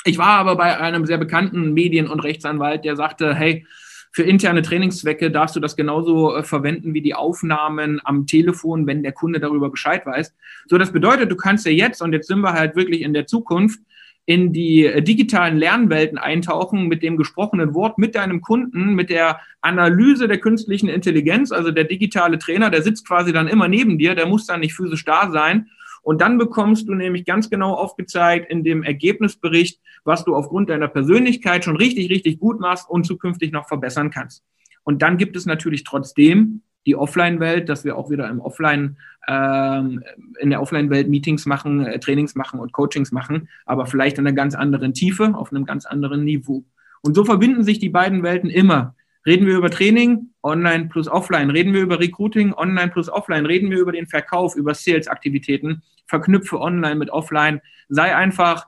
Ich 0.04 0.18
war 0.18 0.40
aber 0.40 0.56
bei 0.56 0.80
einem 0.80 1.06
sehr 1.06 1.18
bekannten 1.18 1.74
Medien- 1.74 2.08
und 2.08 2.22
Rechtsanwalt, 2.22 2.86
der 2.86 2.96
sagte, 2.96 3.36
hey, 3.36 3.66
für 4.14 4.24
interne 4.24 4.62
Trainingszwecke 4.62 5.32
darfst 5.32 5.56
du 5.56 5.60
das 5.60 5.76
genauso 5.76 6.36
äh, 6.36 6.44
verwenden 6.44 6.94
wie 6.94 7.02
die 7.02 7.16
Aufnahmen 7.16 8.02
am 8.04 8.28
Telefon, 8.28 8.86
wenn 8.86 9.04
der 9.04 9.14
Kunde 9.14 9.40
darüber 9.40 9.70
Bescheid 9.70 10.06
weiß. 10.06 10.36
So, 10.68 10.78
das 10.78 10.92
bedeutet, 10.92 11.32
du 11.32 11.38
kannst 11.38 11.66
ja 11.66 11.72
jetzt, 11.72 12.02
und 12.02 12.12
jetzt 12.12 12.28
sind 12.28 12.42
wir 12.42 12.54
halt 12.54 12.76
wirklich 12.76 13.02
in 13.02 13.14
der 13.14 13.26
Zukunft, 13.26 13.80
in 14.26 14.52
die 14.52 14.86
äh, 14.86 15.02
digitalen 15.02 15.58
Lernwelten 15.58 16.18
eintauchen 16.18 16.88
mit 16.88 17.04
dem 17.04 17.16
gesprochenen 17.16 17.74
Wort, 17.74 17.98
mit 17.98 18.16
deinem 18.16 18.42
Kunden, 18.42 18.96
mit 18.96 19.10
der 19.10 19.40
Analyse 19.62 20.28
der 20.28 20.40
künstlichen 20.40 20.90
Intelligenz. 20.90 21.52
Also 21.52 21.72
der 21.72 21.86
digitale 21.86 22.38
Trainer, 22.38 22.70
der 22.70 22.82
sitzt 22.82 23.08
quasi 23.08 23.32
dann 23.32 23.48
immer 23.48 23.70
neben 23.70 23.98
dir, 23.98 24.14
der 24.14 24.26
muss 24.26 24.46
dann 24.46 24.60
nicht 24.60 24.74
physisch 24.74 25.06
da 25.06 25.32
sein 25.32 25.70
und 26.02 26.22
dann 26.22 26.38
bekommst 26.38 26.88
du 26.88 26.96
nämlich 26.96 27.26
ganz 27.26 27.50
genau 27.50 27.74
aufgezeigt 27.74 28.50
in 28.50 28.64
dem 28.64 28.84
Ergebnisbericht, 28.84 29.80
was 30.04 30.26
du 30.26 30.36
aufgrund 30.36 30.70
deiner 30.70 30.88
Persönlichkeit 30.88 31.64
schon 31.64 31.78
richtig, 31.78 32.10
richtig 32.10 32.40
gut 32.40 32.60
machst 32.60 32.90
und 32.90 33.06
zukünftig 33.06 33.52
noch 33.52 33.68
verbessern 33.68 34.10
kannst. 34.10 34.44
Und 34.84 35.02
dann 35.02 35.18
gibt 35.18 35.36
es 35.36 35.46
natürlich 35.46 35.84
trotzdem 35.84 36.64
die 36.88 36.96
Offline-Welt, 36.96 37.70
dass 37.70 37.84
wir 37.84 37.96
auch 37.96 38.10
wieder 38.10 38.28
im 38.30 38.40
Offline, 38.40 38.98
ähm, 39.28 40.04
in 40.40 40.50
der 40.50 40.62
Offline-Welt 40.62 41.08
Meetings 41.08 41.46
machen, 41.46 41.86
äh, 41.86 42.00
Trainings 42.00 42.34
machen 42.34 42.60
und 42.60 42.72
Coachings 42.72 43.12
machen, 43.12 43.50
aber 43.68 43.86
vielleicht 43.86 44.18
in 44.18 44.26
einer 44.26 44.36
ganz 44.36 44.56
anderen 44.56 44.94
Tiefe, 44.94 45.36
auf 45.36 45.52
einem 45.52 45.66
ganz 45.66 45.86
anderen 45.86 46.24
Niveau. 46.24 46.64
Und 47.02 47.16
so 47.16 47.24
verbinden 47.24 47.64
sich 47.64 47.78
die 47.78 47.90
beiden 47.90 48.24
Welten 48.24 48.50
immer. 48.50 48.96
Reden 49.26 49.46
wir 49.46 49.58
über 49.58 49.70
Training, 49.70 50.30
online 50.42 50.88
plus 50.90 51.08
offline. 51.08 51.50
Reden 51.50 51.74
wir 51.74 51.82
über 51.82 52.00
Recruiting, 52.00 52.54
online 52.54 52.92
plus 52.92 53.10
offline. 53.10 53.46
Reden 53.46 53.70
wir 53.70 53.80
über 53.80 53.92
den 53.92 54.08
Verkauf, 54.08 54.56
über 54.56 54.74
Sales-Aktivitäten. 54.74 55.84
Verknüpfe 56.08 56.60
online 56.60 56.96
mit 56.96 57.10
offline. 57.10 57.62
Sei 57.88 58.16
einfach 58.16 58.68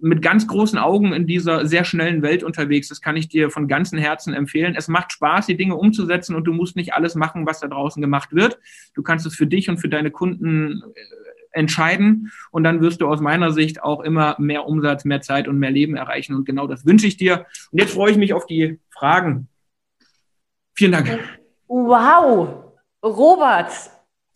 mit 0.00 0.22
ganz 0.22 0.46
großen 0.46 0.78
Augen 0.78 1.12
in 1.12 1.26
dieser 1.26 1.66
sehr 1.66 1.84
schnellen 1.84 2.22
Welt 2.22 2.42
unterwegs. 2.42 2.88
Das 2.88 3.00
kann 3.00 3.16
ich 3.16 3.28
dir 3.28 3.50
von 3.50 3.68
ganzem 3.68 3.98
Herzen 3.98 4.34
empfehlen. 4.34 4.74
Es 4.76 4.88
macht 4.88 5.12
Spaß, 5.12 5.46
die 5.46 5.56
Dinge 5.56 5.76
umzusetzen 5.76 6.34
und 6.34 6.44
du 6.44 6.52
musst 6.52 6.76
nicht 6.76 6.92
alles 6.92 7.14
machen, 7.14 7.46
was 7.46 7.60
da 7.60 7.68
draußen 7.68 8.02
gemacht 8.02 8.34
wird. 8.34 8.58
Du 8.94 9.02
kannst 9.02 9.24
es 9.24 9.34
für 9.34 9.46
dich 9.46 9.70
und 9.70 9.78
für 9.78 9.88
deine 9.88 10.10
Kunden 10.10 10.82
äh, 10.94 11.00
entscheiden 11.52 12.32
und 12.50 12.64
dann 12.64 12.80
wirst 12.80 13.00
du 13.00 13.06
aus 13.06 13.20
meiner 13.20 13.52
Sicht 13.52 13.82
auch 13.82 14.00
immer 14.00 14.34
mehr 14.38 14.66
Umsatz, 14.66 15.04
mehr 15.04 15.20
Zeit 15.20 15.46
und 15.46 15.58
mehr 15.58 15.70
Leben 15.70 15.96
erreichen 15.96 16.34
und 16.34 16.44
genau 16.44 16.66
das 16.66 16.84
wünsche 16.84 17.06
ich 17.06 17.16
dir. 17.16 17.46
Und 17.70 17.80
jetzt 17.80 17.94
freue 17.94 18.10
ich 18.10 18.18
mich 18.18 18.34
auf 18.34 18.46
die 18.46 18.80
Fragen. 18.90 19.48
Vielen 20.74 20.92
Dank. 20.92 21.18
Wow, 21.68 22.48
Robert, 23.02 23.72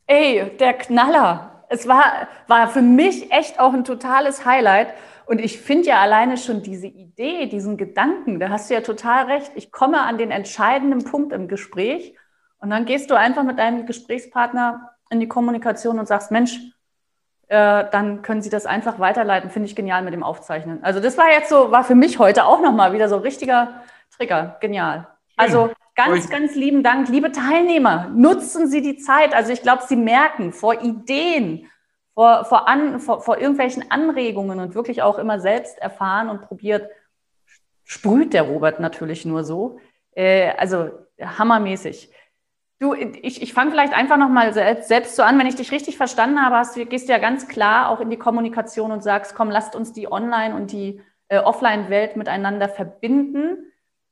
ey, 0.06 0.56
der 0.58 0.74
Knaller. 0.74 1.64
Es 1.68 1.86
war, 1.86 2.28
war 2.46 2.68
für 2.68 2.82
mich 2.82 3.30
echt 3.30 3.60
auch 3.60 3.72
ein 3.74 3.84
totales 3.84 4.44
Highlight. 4.44 4.94
Und 5.26 5.40
ich 5.40 5.60
finde 5.60 5.88
ja 5.88 6.00
alleine 6.00 6.38
schon 6.38 6.62
diese 6.62 6.86
Idee, 6.86 7.46
diesen 7.46 7.76
Gedanken, 7.76 8.40
da 8.40 8.48
hast 8.48 8.70
du 8.70 8.74
ja 8.74 8.80
total 8.80 9.26
recht. 9.26 9.52
Ich 9.56 9.70
komme 9.70 10.00
an 10.00 10.16
den 10.16 10.30
entscheidenden 10.30 11.04
Punkt 11.04 11.34
im 11.34 11.48
Gespräch 11.48 12.14
und 12.60 12.70
dann 12.70 12.86
gehst 12.86 13.10
du 13.10 13.14
einfach 13.14 13.42
mit 13.42 13.58
deinem 13.58 13.84
Gesprächspartner 13.84 14.90
in 15.10 15.20
die 15.20 15.28
Kommunikation 15.28 15.98
und 15.98 16.08
sagst, 16.08 16.30
Mensch, 16.30 16.58
äh, 17.48 17.84
dann 17.90 18.22
können 18.22 18.40
Sie 18.40 18.50
das 18.50 18.64
einfach 18.64 18.98
weiterleiten. 18.98 19.50
Finde 19.50 19.68
ich 19.68 19.76
genial 19.76 20.02
mit 20.02 20.14
dem 20.14 20.22
Aufzeichnen. 20.22 20.82
Also 20.82 21.00
das 21.00 21.18
war 21.18 21.30
jetzt 21.30 21.50
so, 21.50 21.70
war 21.70 21.84
für 21.84 21.94
mich 21.94 22.18
heute 22.18 22.46
auch 22.46 22.62
nochmal 22.62 22.92
wieder 22.92 23.08
so 23.08 23.16
ein 23.16 23.22
richtiger 23.22 23.82
Trigger. 24.16 24.56
Genial. 24.60 25.08
Also 25.36 25.70
ganz, 25.98 26.30
ganz 26.30 26.54
lieben 26.54 26.82
Dank. 26.82 27.08
Liebe 27.08 27.32
Teilnehmer, 27.32 28.08
nutzen 28.14 28.68
Sie 28.68 28.82
die 28.82 28.98
Zeit. 28.98 29.34
Also 29.34 29.52
ich 29.52 29.62
glaube, 29.62 29.82
Sie 29.86 29.96
merken 29.96 30.52
vor 30.52 30.80
Ideen, 30.80 31.68
vor, 32.14 32.44
vor, 32.44 32.68
an, 32.68 33.00
vor, 33.00 33.20
vor 33.20 33.38
irgendwelchen 33.38 33.90
Anregungen 33.90 34.60
und 34.60 34.76
wirklich 34.76 35.02
auch 35.02 35.18
immer 35.18 35.40
selbst 35.40 35.76
erfahren 35.78 36.28
und 36.28 36.42
probiert, 36.42 36.88
sprüht 37.84 38.32
der 38.32 38.42
Robert 38.42 38.78
natürlich 38.78 39.24
nur 39.24 39.42
so. 39.42 39.80
Äh, 40.14 40.52
also 40.52 40.90
hammermäßig. 41.20 42.12
Du, 42.78 42.94
ich, 42.94 43.42
ich 43.42 43.52
fange 43.52 43.72
vielleicht 43.72 43.92
einfach 43.92 44.18
nochmal 44.18 44.54
selbst 44.54 45.16
so 45.16 45.24
an. 45.24 45.36
Wenn 45.36 45.48
ich 45.48 45.56
dich 45.56 45.72
richtig 45.72 45.96
verstanden 45.96 46.40
habe, 46.40 46.56
hast 46.56 46.76
du, 46.76 46.86
gehst 46.86 47.08
du 47.08 47.12
ja 47.12 47.18
ganz 47.18 47.48
klar 47.48 47.88
auch 47.88 47.98
in 47.98 48.08
die 48.08 48.18
Kommunikation 48.18 48.92
und 48.92 49.02
sagst, 49.02 49.34
komm, 49.34 49.50
lasst 49.50 49.74
uns 49.74 49.92
die 49.92 50.10
Online- 50.10 50.54
und 50.54 50.70
die 50.70 51.00
äh, 51.26 51.38
Offline-Welt 51.38 52.16
miteinander 52.16 52.68
verbinden. 52.68 53.67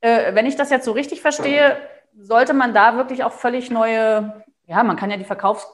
Äh, 0.06 0.36
wenn 0.36 0.46
ich 0.46 0.54
das 0.54 0.70
jetzt 0.70 0.84
so 0.84 0.92
richtig 0.92 1.20
verstehe, 1.20 1.76
sollte 2.16 2.54
man 2.54 2.72
da 2.72 2.96
wirklich 2.96 3.24
auch 3.24 3.32
völlig 3.32 3.72
neue, 3.72 4.44
ja, 4.66 4.84
man 4.84 4.96
kann 4.96 5.10
ja 5.10 5.16
die 5.16 5.24
Verkaufs 5.24 5.66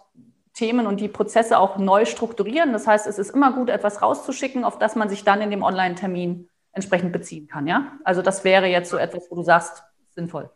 Themen 0.55 0.87
und 0.87 1.01
die 1.01 1.09
Prozesse 1.09 1.59
auch 1.59 1.77
neu 1.77 2.07
strukturieren. 2.07 2.73
Das 2.73 2.87
heißt, 2.87 3.07
es 3.07 3.19
ist 3.19 3.31
immer 3.31 3.53
gut, 3.53 3.69
etwas 3.69 4.01
rauszuschicken, 4.01 4.65
auf 4.65 4.79
das 4.79 4.97
man 4.97 5.11
sich 5.11 5.25
dann 5.25 5.43
in 5.43 5.51
dem 5.51 5.63
Online-Termin 5.63 6.49
entsprechend 6.73 7.13
beziehen 7.13 7.47
kann. 7.47 7.67
Ja, 7.67 7.99
also 8.05 8.23
das 8.23 8.43
wäre 8.43 8.67
jetzt 8.67 8.89
so 8.91 8.97
etwas, 8.97 9.31
wo 9.31 9.37
du 9.37 9.43
sagst, 9.43 9.83
sinnvoll. 10.11 10.51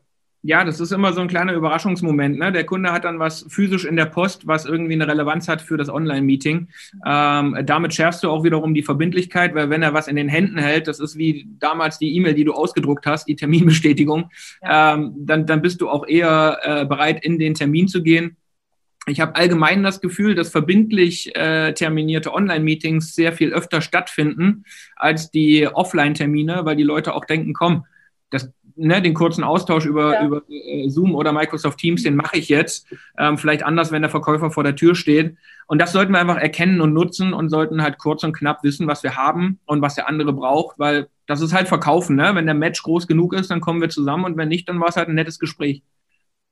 Ja, 0.47 0.63
das 0.63 0.79
ist 0.79 0.93
immer 0.93 1.13
so 1.13 1.21
ein 1.21 1.27
kleiner 1.27 1.55
Überraschungsmoment. 1.55 2.39
Ne? 2.39 2.53
Der 2.53 2.65
Kunde 2.65 2.93
hat 2.93 3.03
dann 3.03 3.19
was 3.19 3.45
physisch 3.49 3.85
in 3.85 3.97
der 3.97 4.05
Post, 4.05 4.47
was 4.47 4.65
irgendwie 4.65 4.93
eine 4.93 5.09
Relevanz 5.09 5.49
hat 5.49 5.61
für 5.61 5.77
das 5.77 5.89
Online-Meeting. 5.89 6.69
Ähm, 7.05 7.59
damit 7.65 7.95
schärfst 7.95 8.23
du 8.23 8.31
auch 8.31 8.45
wiederum 8.45 8.73
die 8.73 8.85
Verbindlichkeit, 8.85 9.57
weil 9.57 9.71
wenn 9.71 9.83
er 9.83 9.93
was 9.93 10.07
in 10.07 10.15
den 10.15 10.29
Händen 10.29 10.59
hält, 10.59 10.87
das 10.87 11.01
ist 11.01 11.19
wie 11.19 11.49
damals 11.59 11.99
die 11.99 12.15
E-Mail, 12.15 12.35
die 12.35 12.45
du 12.45 12.53
ausgedruckt 12.53 13.07
hast, 13.07 13.27
die 13.27 13.35
Terminbestätigung, 13.35 14.31
ja. 14.63 14.95
ähm, 14.95 15.15
dann, 15.19 15.47
dann 15.47 15.63
bist 15.63 15.81
du 15.81 15.89
auch 15.89 16.07
eher 16.07 16.61
äh, 16.63 16.85
bereit, 16.85 17.25
in 17.25 17.41
den 17.41 17.55
Termin 17.55 17.89
zu 17.89 18.05
gehen 18.05 18.37
ich 19.09 19.21
habe 19.21 19.37
allgemein 19.37 19.85
das 19.85 20.01
Gefühl, 20.01 20.35
dass 20.35 20.49
verbindlich 20.49 21.35
äh, 21.37 21.73
terminierte 21.75 22.35
Online-Meetings 22.35 23.15
sehr 23.15 23.33
viel 23.33 23.53
öfter 23.53 23.81
stattfinden 23.81 24.65
als 24.97 25.31
die 25.31 25.69
Offline-Termine, 25.69 26.65
weil 26.65 26.75
die 26.75 26.83
Leute 26.83 27.15
auch 27.15 27.25
denken, 27.25 27.53
komm, 27.53 27.85
das, 28.31 28.51
ne, 28.77 29.03
den 29.03 29.15
kurzen 29.15 29.43
Austausch 29.45 29.87
über, 29.87 30.15
ja. 30.15 30.25
über 30.25 30.43
äh, 30.49 30.89
Zoom 30.89 31.15
oder 31.15 31.33
Microsoft 31.33 31.79
Teams, 31.79 32.03
den 32.03 32.17
mache 32.17 32.37
ich 32.37 32.49
jetzt. 32.49 32.87
Ähm, 33.19 33.39
vielleicht 33.39 33.65
anders, 33.65 33.91
wenn 33.93 34.03
der 34.03 34.11
Verkäufer 34.11 34.51
vor 34.51 34.65
der 34.65 34.77
Tür 34.77 34.95
steht. 34.95 35.37
Und 35.67 35.81
das 35.81 35.93
sollten 35.93 36.13
wir 36.13 36.21
einfach 36.21 36.37
erkennen 36.37 36.81
und 36.81 36.93
nutzen 36.93 37.33
und 37.33 37.49
sollten 37.49 37.83
halt 37.83 37.99
kurz 37.99 38.23
und 38.23 38.33
knapp 38.33 38.63
wissen, 38.63 38.87
was 38.87 39.03
wir 39.03 39.17
haben 39.17 39.59
und 39.67 39.83
was 39.83 39.97
der 39.97 40.09
andere 40.09 40.33
braucht, 40.33 40.79
weil 40.79 41.09
das 41.27 41.41
ist 41.41 41.53
halt 41.53 41.69
Verkaufen. 41.69 42.17
Ne? 42.17 42.35
Wenn 42.35 42.47
der 42.47 42.55
Match 42.55 42.83
groß 42.83 43.07
genug 43.07 43.33
ist, 43.33 43.51
dann 43.51 43.61
kommen 43.61 43.81
wir 43.81 43.89
zusammen 43.89 44.25
und 44.25 44.37
wenn 44.37 44.49
nicht, 44.49 44.69
dann 44.69 44.81
war 44.81 44.89
es 44.89 44.97
halt 44.97 45.09
ein 45.09 45.15
nettes 45.15 45.39
Gespräch. 45.39 45.83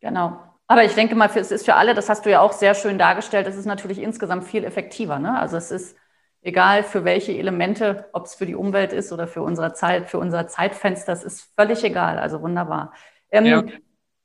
Genau. 0.00 0.38
Aber 0.66 0.84
ich 0.84 0.94
denke 0.94 1.14
mal, 1.14 1.30
es 1.34 1.50
ist 1.50 1.66
für 1.66 1.74
alle, 1.74 1.94
das 1.94 2.08
hast 2.08 2.24
du 2.24 2.30
ja 2.30 2.40
auch 2.40 2.52
sehr 2.52 2.74
schön 2.74 2.98
dargestellt, 2.98 3.46
es 3.46 3.56
ist 3.56 3.66
natürlich 3.66 4.00
insgesamt 4.00 4.44
viel 4.44 4.64
effektiver. 4.64 5.18
Ne? 5.18 5.38
Also 5.38 5.56
es 5.56 5.70
ist 5.70 5.96
egal 6.44 6.84
für 6.84 7.04
welche 7.04 7.36
Elemente, 7.36 8.04
ob 8.12 8.26
es 8.26 8.34
für 8.34 8.46
die 8.46 8.54
Umwelt 8.54 8.92
ist 8.92 9.12
oder 9.12 9.26
für 9.26 9.42
unsere 9.42 9.72
Zeit, 9.72 10.08
für 10.08 10.18
unser 10.18 10.46
Zeitfenster, 10.46 11.12
es 11.12 11.24
ist 11.24 11.50
völlig 11.56 11.82
egal. 11.82 12.18
Also 12.18 12.40
wunderbar. 12.42 12.92
Ähm, 13.30 13.46
ja. 13.46 13.64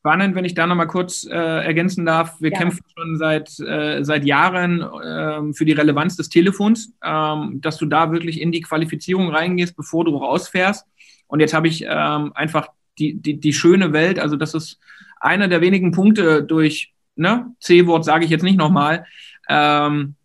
Spannend, 0.01 0.35
wenn 0.35 0.45
ich 0.45 0.53
da 0.53 0.65
nochmal 0.67 0.87
kurz 0.87 1.25
äh, 1.25 1.33
ergänzen 1.33 2.05
darf. 2.05 2.39
Wir 2.39 2.51
ja. 2.51 2.57
kämpfen 2.57 2.83
schon 2.95 3.17
seit, 3.17 3.59
äh, 3.59 4.03
seit 4.03 4.25
Jahren 4.25 4.81
äh, 4.81 5.53
für 5.53 5.65
die 5.65 5.73
Relevanz 5.73 6.15
des 6.15 6.29
Telefons, 6.29 6.93
ähm, 7.03 7.59
dass 7.61 7.77
du 7.77 7.85
da 7.85 8.11
wirklich 8.11 8.39
in 8.39 8.51
die 8.51 8.61
Qualifizierung 8.61 9.29
reingehst, 9.29 9.75
bevor 9.75 10.05
du 10.05 10.15
rausfährst. 10.15 10.85
Und 11.27 11.41
jetzt 11.41 11.53
habe 11.53 11.67
ich 11.67 11.85
ähm, 11.87 12.31
einfach 12.33 12.67
die, 12.97 13.15
die, 13.15 13.39
die 13.39 13.53
schöne 13.53 13.91
Welt, 13.93 14.19
also 14.19 14.35
das 14.35 14.53
ist 14.53 14.79
einer 15.19 15.47
der 15.47 15.61
wenigen 15.61 15.91
Punkte 15.91 16.43
durch, 16.43 16.93
ne, 17.15 17.53
C-Wort 17.59 18.05
sage 18.05 18.23
ich 18.23 18.31
jetzt 18.31 18.43
nicht 18.43 18.57
nochmal, 18.57 19.05
ähm, 19.49 20.15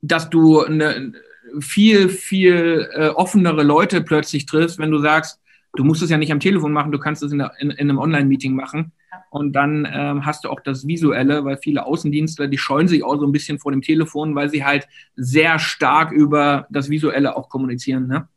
dass 0.00 0.30
du 0.30 0.62
eine, 0.62 1.12
viel, 1.60 2.08
viel 2.08 2.88
äh, 2.92 3.08
offenere 3.08 3.62
Leute 3.62 4.02
plötzlich 4.02 4.46
triffst, 4.46 4.78
wenn 4.78 4.90
du 4.90 4.98
sagst, 4.98 5.40
du 5.74 5.84
musst 5.84 6.02
es 6.02 6.10
ja 6.10 6.18
nicht 6.18 6.32
am 6.32 6.40
Telefon 6.40 6.72
machen, 6.72 6.92
du 6.92 6.98
kannst 6.98 7.22
es 7.22 7.32
in, 7.32 7.40
in, 7.58 7.70
in 7.70 7.90
einem 7.90 7.98
Online-Meeting 7.98 8.54
machen. 8.54 8.92
Und 9.30 9.52
dann 9.52 9.88
ähm, 9.90 10.26
hast 10.26 10.44
du 10.44 10.50
auch 10.50 10.60
das 10.60 10.86
Visuelle, 10.86 11.44
weil 11.44 11.58
viele 11.58 11.86
Außendienstler, 11.86 12.48
die 12.48 12.58
scheuen 12.58 12.88
sich 12.88 13.02
auch 13.04 13.16
so 13.18 13.26
ein 13.26 13.32
bisschen 13.32 13.58
vor 13.58 13.72
dem 13.72 13.82
Telefon, 13.82 14.34
weil 14.34 14.50
sie 14.50 14.64
halt 14.64 14.86
sehr 15.14 15.58
stark 15.58 16.12
über 16.12 16.66
das 16.70 16.90
Visuelle 16.90 17.36
auch 17.36 17.48
kommunizieren. 17.48 18.06
Ne? 18.06 18.28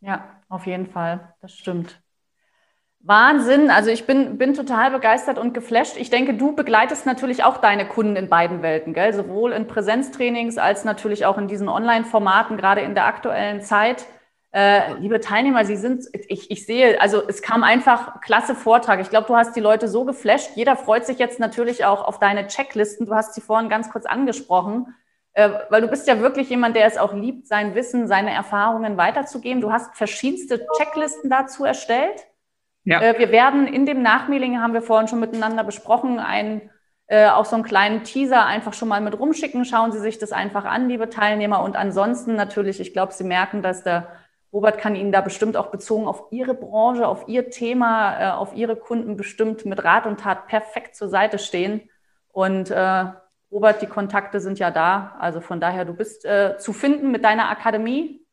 Ja, 0.00 0.40
auf 0.48 0.66
jeden 0.66 0.86
Fall, 0.86 1.34
das 1.40 1.56
stimmt. 1.56 2.00
Wahnsinn. 3.02 3.70
Also 3.70 3.90
ich 3.90 4.06
bin, 4.06 4.36
bin 4.36 4.52
total 4.54 4.90
begeistert 4.90 5.38
und 5.38 5.54
geflasht. 5.54 5.96
Ich 5.96 6.10
denke, 6.10 6.34
du 6.34 6.54
begleitest 6.54 7.06
natürlich 7.06 7.44
auch 7.44 7.56
deine 7.56 7.88
Kunden 7.88 8.16
in 8.16 8.28
beiden 8.28 8.62
Welten, 8.62 8.92
gell? 8.92 9.14
sowohl 9.14 9.52
in 9.52 9.66
Präsenztrainings 9.66 10.58
als 10.58 10.84
natürlich 10.84 11.24
auch 11.24 11.38
in 11.38 11.48
diesen 11.48 11.68
Online-Formaten, 11.68 12.58
gerade 12.58 12.82
in 12.82 12.94
der 12.94 13.06
aktuellen 13.06 13.62
Zeit. 13.62 14.04
Äh, 14.52 14.94
liebe 14.94 15.20
Teilnehmer, 15.20 15.64
Sie 15.64 15.76
sind, 15.76 16.04
ich, 16.12 16.50
ich 16.50 16.66
sehe, 16.66 17.00
also 17.00 17.22
es 17.26 17.40
kam 17.40 17.62
einfach 17.62 18.20
klasse 18.20 18.54
Vortrag. 18.54 19.00
Ich 19.00 19.08
glaube, 19.08 19.28
du 19.28 19.36
hast 19.36 19.56
die 19.56 19.60
Leute 19.60 19.88
so 19.88 20.04
geflasht. 20.04 20.50
Jeder 20.56 20.76
freut 20.76 21.06
sich 21.06 21.18
jetzt 21.18 21.40
natürlich 21.40 21.84
auch 21.86 22.04
auf 22.04 22.18
deine 22.18 22.48
Checklisten. 22.48 23.06
Du 23.06 23.14
hast 23.14 23.34
sie 23.34 23.40
vorhin 23.40 23.70
ganz 23.70 23.90
kurz 23.90 24.04
angesprochen, 24.04 24.94
äh, 25.32 25.48
weil 25.70 25.80
du 25.80 25.88
bist 25.88 26.06
ja 26.06 26.20
wirklich 26.20 26.50
jemand, 26.50 26.76
der 26.76 26.84
es 26.84 26.98
auch 26.98 27.14
liebt, 27.14 27.46
sein 27.46 27.74
Wissen, 27.74 28.08
seine 28.08 28.34
Erfahrungen 28.34 28.98
weiterzugeben. 28.98 29.62
Du 29.62 29.72
hast 29.72 29.96
verschiedenste 29.96 30.66
Checklisten 30.76 31.30
dazu 31.30 31.64
erstellt. 31.64 32.26
Ja. 32.84 33.00
Äh, 33.00 33.18
wir 33.18 33.30
werden 33.30 33.66
in 33.66 33.86
dem 33.86 34.02
Nachmailing, 34.02 34.60
haben 34.60 34.74
wir 34.74 34.82
vorhin 34.82 35.08
schon 35.08 35.20
miteinander 35.20 35.64
besprochen, 35.64 36.18
ein, 36.18 36.70
äh, 37.06 37.28
auch 37.28 37.44
so 37.44 37.56
einen 37.56 37.64
kleinen 37.64 38.04
Teaser 38.04 38.46
einfach 38.46 38.72
schon 38.72 38.88
mal 38.88 39.00
mit 39.00 39.18
rumschicken. 39.18 39.64
Schauen 39.64 39.92
Sie 39.92 40.00
sich 40.00 40.18
das 40.18 40.32
einfach 40.32 40.64
an, 40.64 40.88
liebe 40.88 41.10
Teilnehmer. 41.10 41.62
Und 41.62 41.76
ansonsten 41.76 42.34
natürlich, 42.36 42.80
ich 42.80 42.92
glaube, 42.92 43.12
Sie 43.12 43.24
merken, 43.24 43.62
dass 43.62 43.82
der 43.82 44.08
Robert 44.52 44.78
kann 44.78 44.96
Ihnen 44.96 45.12
da 45.12 45.20
bestimmt 45.20 45.56
auch 45.56 45.70
bezogen 45.70 46.08
auf 46.08 46.24
Ihre 46.30 46.54
Branche, 46.54 47.06
auf 47.06 47.28
Ihr 47.28 47.50
Thema, 47.50 48.20
äh, 48.20 48.30
auf 48.32 48.54
Ihre 48.54 48.76
Kunden 48.76 49.16
bestimmt 49.16 49.64
mit 49.64 49.84
Rat 49.84 50.06
und 50.06 50.20
Tat 50.20 50.48
perfekt 50.48 50.96
zur 50.96 51.08
Seite 51.08 51.38
stehen. 51.38 51.88
Und 52.32 52.70
äh, 52.70 53.04
Robert, 53.52 53.82
die 53.82 53.86
Kontakte 53.86 54.40
sind 54.40 54.58
ja 54.58 54.70
da. 54.70 55.16
Also 55.18 55.40
von 55.40 55.60
daher, 55.60 55.84
du 55.84 55.94
bist 55.94 56.24
äh, 56.24 56.56
zu 56.58 56.72
finden 56.72 57.10
mit 57.10 57.24
deiner 57.24 57.48
Akademie. 57.48 58.26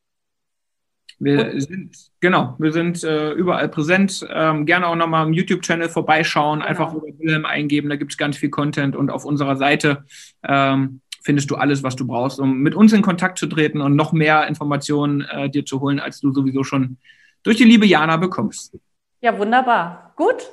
Wir 1.20 1.60
sind, 1.60 1.96
genau, 2.20 2.56
wir 2.60 2.72
sind 2.72 3.04
äh, 3.04 3.32
überall 3.32 3.70
präsent. 3.70 4.26
Ähm, 4.30 4.66
gerne 4.66 4.88
auch 4.88 4.96
nochmal 4.96 5.26
im 5.26 5.34
YouTube-Channel 5.34 5.90
vorbeischauen, 5.90 6.60
genau. 6.60 6.70
einfach 6.70 6.94
Wilhelm 6.94 7.46
eingeben, 7.46 7.90
da 7.90 7.96
gibt 7.96 8.12
es 8.12 8.18
ganz 8.18 8.38
viel 8.38 8.50
Content 8.50 8.96
und 8.96 9.10
auf 9.10 9.26
unserer 9.26 9.56
Seite 9.56 10.06
ähm, 10.44 11.02
findest 11.24 11.50
du 11.50 11.56
alles, 11.56 11.84
was 11.84 11.96
du 11.96 12.06
brauchst, 12.06 12.40
um 12.40 12.60
mit 12.60 12.76
uns 12.76 12.94
in 12.94 13.02
Kontakt 13.02 13.40
zu 13.40 13.48
treten 13.48 13.82
und 13.82 13.96
noch 13.96 14.14
mehr 14.14 14.48
Informationen 14.48 15.22
äh, 15.22 15.50
dir 15.50 15.66
zu 15.66 15.82
holen, 15.82 16.00
als 16.00 16.22
du 16.22 16.32
sowieso 16.32 16.64
schon 16.64 16.98
durch 17.44 17.58
die 17.58 17.64
liebe 17.64 17.86
Jana 17.86 18.18
bekommst. 18.18 18.78
Ja, 19.22 19.38
wunderbar. 19.38 20.14
Gut. 20.16 20.48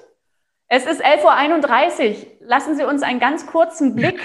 Es 0.66 0.86
ist 0.86 1.04
11.31 1.04 2.08
Uhr. 2.08 2.16
Lassen 2.46 2.76
Sie 2.76 2.84
uns 2.84 3.02
einen 3.02 3.20
ganz 3.20 3.46
kurzen 3.46 3.94
Blick 3.94 4.18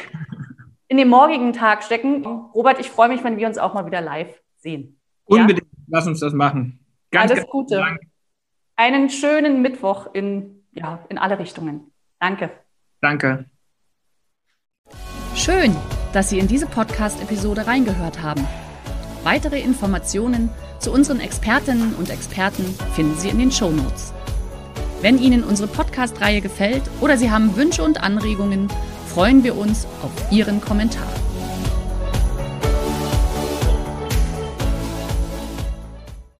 in 0.87 0.97
den 0.97 1.07
morgigen 1.07 1.53
Tag 1.53 1.83
stecken. 1.83 2.25
Robert, 2.25 2.79
ich 2.79 2.89
freue 2.89 3.09
mich, 3.09 3.23
wenn 3.23 3.37
wir 3.37 3.47
uns 3.47 3.57
auch 3.57 3.73
mal 3.73 3.85
wieder 3.85 4.01
live 4.01 4.33
sehen. 4.57 4.99
Unbedingt. 5.25 5.67
Ja? 5.68 5.68
Lass 5.89 6.07
uns 6.07 6.19
das 6.19 6.33
machen. 6.33 6.79
Ganz, 7.11 7.31
Alles 7.31 7.43
ganz 7.43 7.51
Gute. 7.51 7.75
Dank. 7.75 7.99
Einen 8.75 9.09
schönen 9.09 9.61
Mittwoch 9.61 10.13
in, 10.13 10.63
ja, 10.71 11.03
in 11.09 11.17
alle 11.17 11.39
Richtungen. 11.39 11.91
Danke. 12.19 12.51
Danke. 13.01 13.45
Schön, 15.35 15.75
dass 16.13 16.29
Sie 16.29 16.39
in 16.39 16.47
diese 16.47 16.65
Podcast-Episode 16.65 17.67
reingehört 17.67 18.21
haben. 18.21 18.45
Weitere 19.23 19.59
Informationen 19.61 20.49
zu 20.79 20.91
unseren 20.91 21.19
Expertinnen 21.19 21.93
und 21.95 22.09
Experten 22.09 22.63
finden 22.93 23.15
Sie 23.15 23.29
in 23.29 23.39
den 23.39 23.51
Show 23.51 23.69
Notes. 23.69 24.13
Wenn 25.01 25.17
Ihnen 25.17 25.43
unsere 25.43 25.67
Podcast-Reihe 25.67 26.41
gefällt 26.41 26.83
oder 27.01 27.17
Sie 27.17 27.31
haben 27.31 27.55
Wünsche 27.55 27.83
und 27.83 28.01
Anregungen, 28.01 28.69
freuen 29.07 29.43
wir 29.43 29.57
uns 29.57 29.85
auf 30.03 30.11
Ihren 30.31 30.61
Kommentar. 30.61 31.07